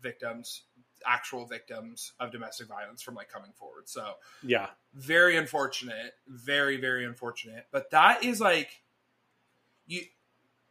victims, 0.00 0.62
actual 1.06 1.46
victims 1.46 2.12
of 2.20 2.30
domestic 2.30 2.68
violence, 2.68 3.02
from 3.02 3.14
like 3.14 3.28
coming 3.28 3.52
forward. 3.52 3.88
So 3.88 4.14
Yeah. 4.42 4.68
very 4.94 5.36
unfortunate 5.36 6.12
very 6.28 6.76
very 6.76 7.04
unfortunate 7.04 7.66
but 7.72 7.90
that 7.90 8.22
is 8.22 8.40
like 8.40 8.82
you 9.86 10.02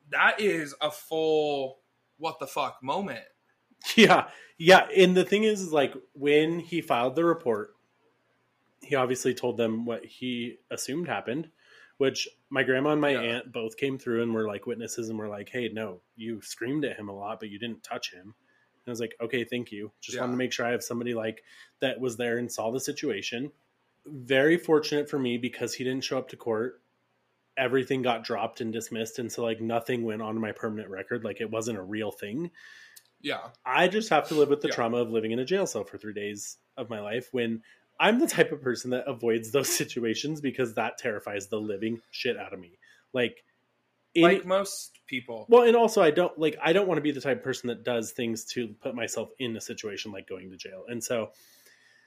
that 0.10 0.40
is 0.40 0.74
a 0.82 0.90
full 0.92 1.80
what 2.18 2.40
the 2.40 2.48
fuck 2.48 2.82
moment 2.82 3.26
Yeah, 3.98 4.30
yeah. 4.58 4.88
And 4.96 5.16
the 5.16 5.26
thing 5.26 5.44
is, 5.44 5.60
is 5.62 5.74
like 5.74 5.94
when 6.14 6.60
he 6.60 6.80
filed 6.82 7.16
the 7.16 7.26
report, 7.26 7.76
he 8.82 8.96
obviously 8.96 9.34
told 9.34 9.58
them 9.58 9.86
what 9.86 10.06
he 10.06 10.58
assumed 10.72 11.08
happened. 11.08 11.50
Which 11.98 12.28
my 12.54 12.64
grandma 12.64 12.92
and 12.92 13.02
my 13.02 13.12
Yeah. 13.12 13.22
aunt 13.22 13.52
both 13.52 13.78
came 13.78 13.98
through 13.98 14.24
and 14.24 14.34
were 14.34 14.48
like 14.48 14.68
witnesses 14.68 15.10
and 15.10 15.18
were 15.20 15.30
like, 15.30 15.50
"Hey, 15.50 15.70
no, 15.70 16.02
you 16.16 16.42
screamed 16.42 16.86
at 16.86 16.98
him 16.98 17.10
a 17.10 17.16
lot, 17.16 17.40
but 17.42 17.50
you 17.50 17.60
didn't 17.60 17.84
touch 17.84 18.14
him." 18.14 18.22
And 18.28 18.88
I 18.88 18.92
was 18.92 19.00
like, 19.02 19.16
"Okay, 19.22 19.44
thank 19.46 19.72
you. 19.72 19.92
Just 20.02 20.20
wanted 20.20 20.34
to 20.34 20.38
make 20.38 20.54
sure 20.54 20.66
I 20.66 20.72
have 20.72 20.84
somebody 20.84 21.14
like 21.16 21.44
that 21.82 22.00
was 22.00 22.18
there 22.18 22.38
and 22.38 22.52
saw 22.52 22.72
the 22.72 22.80
situation." 22.80 23.52
Very 24.06 24.58
fortunate 24.58 25.10
for 25.10 25.20
me 25.20 25.38
because 25.38 25.74
he 25.76 25.84
didn't 25.86 26.04
show 26.06 26.18
up 26.20 26.30
to 26.30 26.38
court. 26.38 26.82
Everything 27.58 28.02
got 28.04 28.24
dropped 28.24 28.62
and 28.62 28.74
dismissed, 28.74 29.20
and 29.20 29.32
so 29.32 29.44
like 29.44 29.62
nothing 29.62 30.04
went 30.04 30.22
on 30.24 30.40
my 30.40 30.52
permanent 30.52 30.90
record. 30.90 31.24
Like 31.24 31.42
it 31.42 31.52
wasn't 31.52 31.78
a 31.80 31.84
real 31.84 32.12
thing. 32.12 32.52
yeah 33.22 33.52
I 33.66 33.88
just 33.88 34.10
have 34.10 34.28
to 34.30 34.36
live 34.36 34.50
with 34.50 34.62
the 34.62 34.68
Yeah. 34.68 34.76
trauma 34.76 34.98
of 34.98 35.12
living 35.12 35.32
in 35.32 35.40
a 35.40 35.46
jail 35.46 35.66
cell 35.68 35.84
for 35.86 35.98
three 35.98 36.14
days 36.14 36.58
of 36.78 36.90
my 36.90 37.00
life 37.02 37.30
when 37.32 37.64
I'm 38.00 38.20
the 38.20 38.28
type 38.28 38.52
of 38.52 38.62
person 38.62 38.92
that 38.92 39.08
avoids 39.08 39.52
those 39.52 39.70
situations 39.78 40.42
because 40.42 40.74
that 40.76 40.98
terrifies 40.98 41.48
the 41.48 41.60
living 41.60 42.02
shit 42.12 42.38
out 42.38 42.54
of 42.54 42.60
me. 42.60 42.80
Like, 43.14 43.44
any, 44.16 44.24
like 44.36 44.46
most 44.46 45.00
people 45.08 45.48
well, 45.50 45.64
and 45.64 45.76
also 45.76 46.02
I 46.02 46.12
don't 46.12 46.38
like 46.38 46.56
I 46.62 46.72
don't 46.72 46.88
want 46.88 47.00
to 47.00 47.02
be 47.02 47.10
the 47.12 47.22
type 47.22 47.38
of 47.38 47.44
person 47.44 47.68
that 47.70 47.84
does 47.84 48.12
things 48.12 48.46
to 48.54 48.68
put 48.82 48.94
myself 48.94 49.30
in 49.40 49.58
a 49.58 49.62
situation 49.62 50.12
like 50.12 50.28
going 50.28 50.52
to 50.52 50.58
jail. 50.58 50.84
And 50.88 51.04
so 51.04 51.32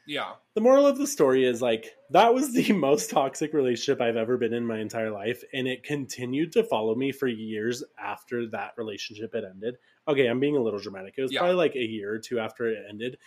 yeah 0.06 0.34
the 0.54 0.60
moral 0.60 0.86
of 0.86 0.98
the 0.98 1.06
story 1.06 1.44
is 1.44 1.60
like 1.60 1.96
that 2.10 2.32
was 2.32 2.52
the 2.54 2.72
most 2.74 3.10
toxic 3.10 3.52
relationship 3.52 4.00
I've 4.00 4.14
ever 4.14 4.36
been 4.36 4.52
in 4.52 4.64
my 4.64 4.78
entire 4.78 5.10
life, 5.10 5.42
and 5.52 5.66
it 5.66 5.82
continued 5.82 6.52
to 6.52 6.62
follow 6.62 6.94
me 6.94 7.10
for 7.10 7.26
years 7.26 7.82
after 7.98 8.46
that 8.50 8.74
relationship 8.76 9.34
had 9.34 9.42
ended. 9.42 9.76
Okay, 10.06 10.26
I'm 10.28 10.38
being 10.38 10.56
a 10.56 10.62
little 10.62 10.78
dramatic. 10.78 11.14
It 11.18 11.22
was 11.22 11.32
Yeah. 11.32 11.40
probably 11.40 11.56
like 11.56 11.74
a 11.74 11.84
year 11.84 12.12
or 12.12 12.20
two 12.20 12.38
after 12.38 12.68
it 12.68 12.84
ended. 12.88 13.18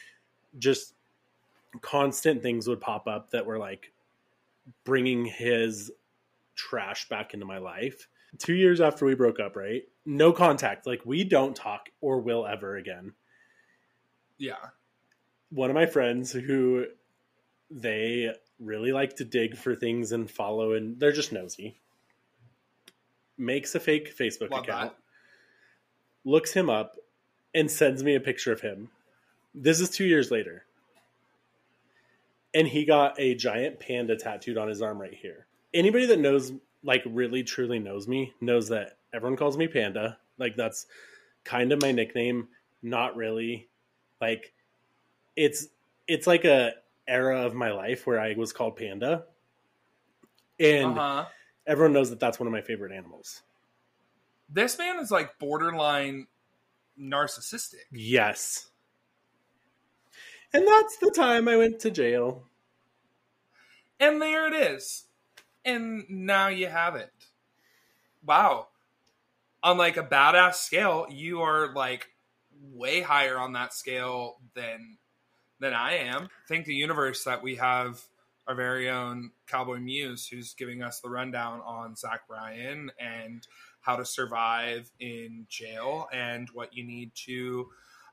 Just 0.57 0.93
constant 1.81 2.41
things 2.41 2.67
would 2.67 2.81
pop 2.81 3.07
up 3.07 3.31
that 3.31 3.45
were 3.45 3.57
like 3.57 3.91
bringing 4.83 5.25
his 5.25 5.91
trash 6.55 7.07
back 7.09 7.33
into 7.33 7.45
my 7.45 7.57
life. 7.57 8.07
Two 8.37 8.53
years 8.53 8.79
after 8.81 9.05
we 9.05 9.15
broke 9.15 9.39
up, 9.39 9.55
right? 9.55 9.83
No 10.05 10.31
contact. 10.31 10.85
Like 10.85 11.05
we 11.05 11.23
don't 11.23 11.55
talk 11.55 11.89
or 12.01 12.19
will 12.19 12.45
ever 12.45 12.75
again 12.77 13.13
yeah 14.39 14.55
one 15.51 15.69
of 15.69 15.75
my 15.75 15.85
friends 15.85 16.31
who 16.31 16.85
they 17.69 18.33
really 18.59 18.91
like 18.91 19.15
to 19.17 19.23
dig 19.23 19.55
for 19.55 19.75
things 19.75 20.11
and 20.11 20.31
follow 20.31 20.73
and 20.73 20.99
they're 20.99 21.11
just 21.11 21.31
nosy 21.31 21.79
makes 23.37 23.75
a 23.75 23.79
fake 23.79 24.17
facebook 24.17 24.49
Love 24.49 24.63
account 24.63 24.91
that. 24.91 26.29
looks 26.29 26.53
him 26.53 26.69
up 26.69 26.95
and 27.53 27.69
sends 27.69 28.03
me 28.03 28.15
a 28.15 28.19
picture 28.19 28.51
of 28.51 28.61
him 28.61 28.89
this 29.53 29.79
is 29.79 29.89
two 29.89 30.05
years 30.05 30.31
later 30.31 30.65
and 32.59 32.67
he 32.67 32.85
got 32.85 33.19
a 33.19 33.33
giant 33.35 33.79
panda 33.79 34.15
tattooed 34.15 34.57
on 34.57 34.67
his 34.67 34.81
arm 34.81 34.99
right 34.99 35.13
here 35.13 35.47
anybody 35.73 36.05
that 36.05 36.19
knows 36.19 36.51
like 36.83 37.03
really 37.05 37.43
truly 37.43 37.79
knows 37.79 38.07
me 38.07 38.33
knows 38.41 38.69
that 38.69 38.97
everyone 39.13 39.37
calls 39.37 39.57
me 39.57 39.67
panda 39.67 40.17
like 40.37 40.55
that's 40.55 40.85
kind 41.43 41.71
of 41.71 41.81
my 41.81 41.91
nickname 41.91 42.47
not 42.81 43.15
really 43.15 43.67
like 44.21 44.53
it's 45.35 45.67
it's 46.07 46.27
like 46.27 46.43
a 46.43 46.73
era 47.07 47.45
of 47.45 47.55
my 47.55 47.71
life 47.71 48.05
where 48.05 48.19
I 48.19 48.35
was 48.35 48.53
called 48.53 48.75
Panda. 48.75 49.23
And 50.59 50.97
uh-huh 50.97 51.25
everyone 51.69 51.93
knows 51.93 52.09
that 52.09 52.19
that's 52.19 52.39
one 52.39 52.47
of 52.47 52.51
my 52.51 52.61
favorite 52.61 52.91
animals. 52.91 53.43
This 54.49 54.77
man 54.79 54.99
is 54.99 55.11
like 55.11 55.37
borderline 55.37 56.25
narcissistic. 56.99 57.85
Yes. 57.91 58.71
And 60.51 60.67
that's 60.67 60.97
the 60.97 61.11
time 61.11 61.47
I 61.47 61.57
went 61.57 61.79
to 61.81 61.91
jail. 61.91 62.43
And 63.99 64.21
there 64.21 64.47
it 64.47 64.53
is. 64.53 65.05
And 65.65 66.05
now 66.09 66.47
you 66.47 66.67
have 66.67 66.95
it. 66.95 67.11
Wow. 68.25 68.67
On 69.61 69.77
like 69.77 69.97
a 69.97 70.03
badass 70.03 70.55
scale, 70.55 71.05
you 71.09 71.41
are 71.41 71.73
like 71.73 72.07
way 72.73 73.01
higher 73.01 73.37
on 73.37 73.53
that 73.53 73.73
scale 73.73 74.37
than 74.55 74.97
than 75.59 75.73
I 75.73 75.97
am. 75.97 76.29
Thank 76.47 76.65
the 76.65 76.73
universe 76.73 77.25
that 77.25 77.43
we 77.43 77.55
have 77.55 78.01
our 78.47 78.55
very 78.55 78.89
own 78.89 79.31
Cowboy 79.47 79.77
Muse 79.77 80.27
who's 80.27 80.53
giving 80.53 80.81
us 80.81 81.01
the 81.01 81.09
rundown 81.09 81.61
on 81.65 81.95
Zach 81.95 82.27
Bryan 82.27 82.91
and 82.99 83.45
how 83.81 83.97
to 83.97 84.05
survive 84.05 84.89
in 84.99 85.45
jail 85.49 86.07
and 86.11 86.49
what 86.49 86.75
you 86.75 86.83
need 86.83 87.11
to 87.25 87.69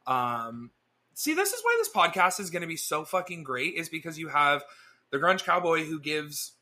um 0.06 0.70
see 1.14 1.34
this 1.34 1.52
is 1.52 1.60
why 1.62 1.74
this 1.78 1.88
podcast 1.88 2.38
is 2.38 2.50
going 2.50 2.62
to 2.62 2.68
be 2.68 2.76
so 2.76 3.04
fucking 3.04 3.42
great 3.42 3.74
is 3.74 3.88
because 3.88 4.18
you 4.18 4.28
have 4.28 4.62
the 5.16 5.22
grunge 5.26 5.44
cowboy 5.44 5.84
who 5.84 5.98
gives 5.98 6.52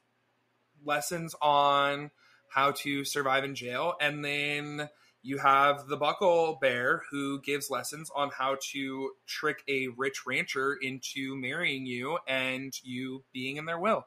lessons 0.85 1.35
on 1.43 2.11
how 2.51 2.71
to 2.71 3.05
survive 3.05 3.43
in 3.43 3.55
jail 3.55 3.95
and 4.01 4.25
then 4.25 4.89
you 5.23 5.39
have 5.39 5.89
the 5.89 5.97
buckle 5.97 6.57
bear 6.61 7.03
who 7.11 7.41
gives 7.41 7.69
lessons 7.69 8.11
on 8.15 8.31
how 8.39 8.57
to 8.73 9.11
trick 9.27 9.63
a 9.69 9.89
rich 9.97 10.25
rancher 10.27 10.75
into 10.81 11.35
marrying 11.37 11.85
you 11.85 12.17
and 12.29 12.75
you 12.85 13.25
being 13.33 13.57
in 13.57 13.65
their 13.65 13.79
will 13.81 14.07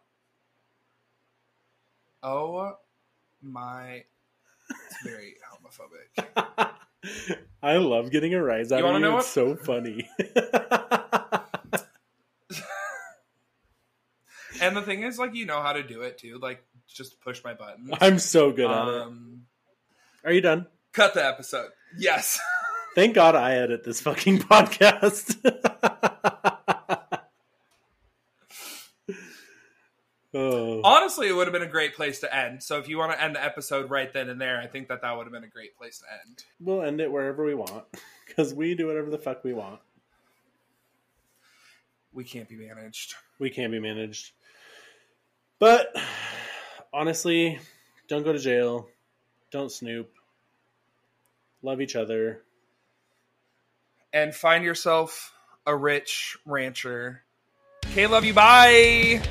oh 2.23 2.71
my 3.41 4.03
it's 4.69 5.03
very 5.03 5.35
homophobic 6.23 6.69
I 7.61 7.77
love 7.77 8.11
getting 8.11 8.33
a 8.33 8.41
rise 8.41 8.71
out 8.71 8.79
You 8.79 8.87
of 8.87 8.93
you. 8.93 8.99
know 8.99 9.17
it's 9.17 9.27
so 9.27 9.55
funny. 9.55 10.07
and 14.61 14.75
the 14.75 14.81
thing 14.81 15.03
is 15.03 15.17
like 15.19 15.33
you 15.35 15.45
know 15.45 15.61
how 15.61 15.73
to 15.73 15.83
do 15.83 16.01
it 16.01 16.17
too 16.17 16.39
like 16.41 16.63
just 16.87 17.19
push 17.21 17.43
my 17.43 17.53
buttons 17.53 17.89
I'm 18.01 18.19
so 18.19 18.51
good 18.51 18.69
at 18.71 18.87
it. 18.87 19.01
um 19.01 19.43
Are 20.23 20.31
you 20.31 20.41
done? 20.41 20.67
cut 20.93 21.13
the 21.13 21.25
episode 21.25 21.69
yes 21.97 22.39
Thank 22.95 23.13
God 23.13 23.35
I 23.35 23.53
edit 23.57 23.83
this 23.83 24.01
fucking 24.01 24.39
podcast. 24.39 25.35
oh. 30.33 30.81
honestly 30.83 31.27
it 31.27 31.33
would 31.35 31.47
have 31.47 31.53
been 31.53 31.61
a 31.61 31.67
great 31.67 31.95
place 31.95 32.19
to 32.19 32.35
end 32.35 32.61
so 32.61 32.77
if 32.79 32.87
you 32.89 32.97
want 32.97 33.11
to 33.11 33.21
end 33.21 33.35
the 33.35 33.43
episode 33.43 33.89
right 33.89 34.11
then 34.13 34.29
and 34.29 34.39
there 34.41 34.59
i 34.59 34.67
think 34.67 34.87
that 34.89 35.01
that 35.01 35.15
would 35.15 35.23
have 35.25 35.33
been 35.33 35.43
a 35.43 35.47
great 35.49 35.77
place 35.77 35.99
to 35.99 36.05
end 36.27 36.43
We'll 36.59 36.81
end 36.83 36.99
it 37.01 37.11
wherever 37.11 37.43
we 37.45 37.53
want 37.55 37.85
because 38.27 38.53
we 38.53 38.75
do 38.75 38.87
whatever 38.87 39.09
the 39.09 39.17
fuck 39.17 39.43
we 39.43 39.53
want. 39.53 39.79
we 42.13 42.23
can't 42.23 42.49
be 42.49 42.55
managed 42.57 43.15
We 43.39 43.49
can't 43.49 43.71
be 43.71 43.79
managed. 43.79 44.31
But 45.59 45.95
honestly, 46.93 47.59
don't 48.07 48.23
go 48.23 48.33
to 48.33 48.39
jail. 48.39 48.87
Don't 49.51 49.71
snoop. 49.71 50.11
Love 51.61 51.81
each 51.81 51.95
other. 51.95 52.41
and 54.13 54.33
find 54.33 54.63
yourself 54.63 55.33
a 55.65 55.75
rich 55.75 56.37
rancher 56.45 57.23
okay 57.85 58.07
love 58.07 58.23
you 58.23 58.33
bye 58.33 59.21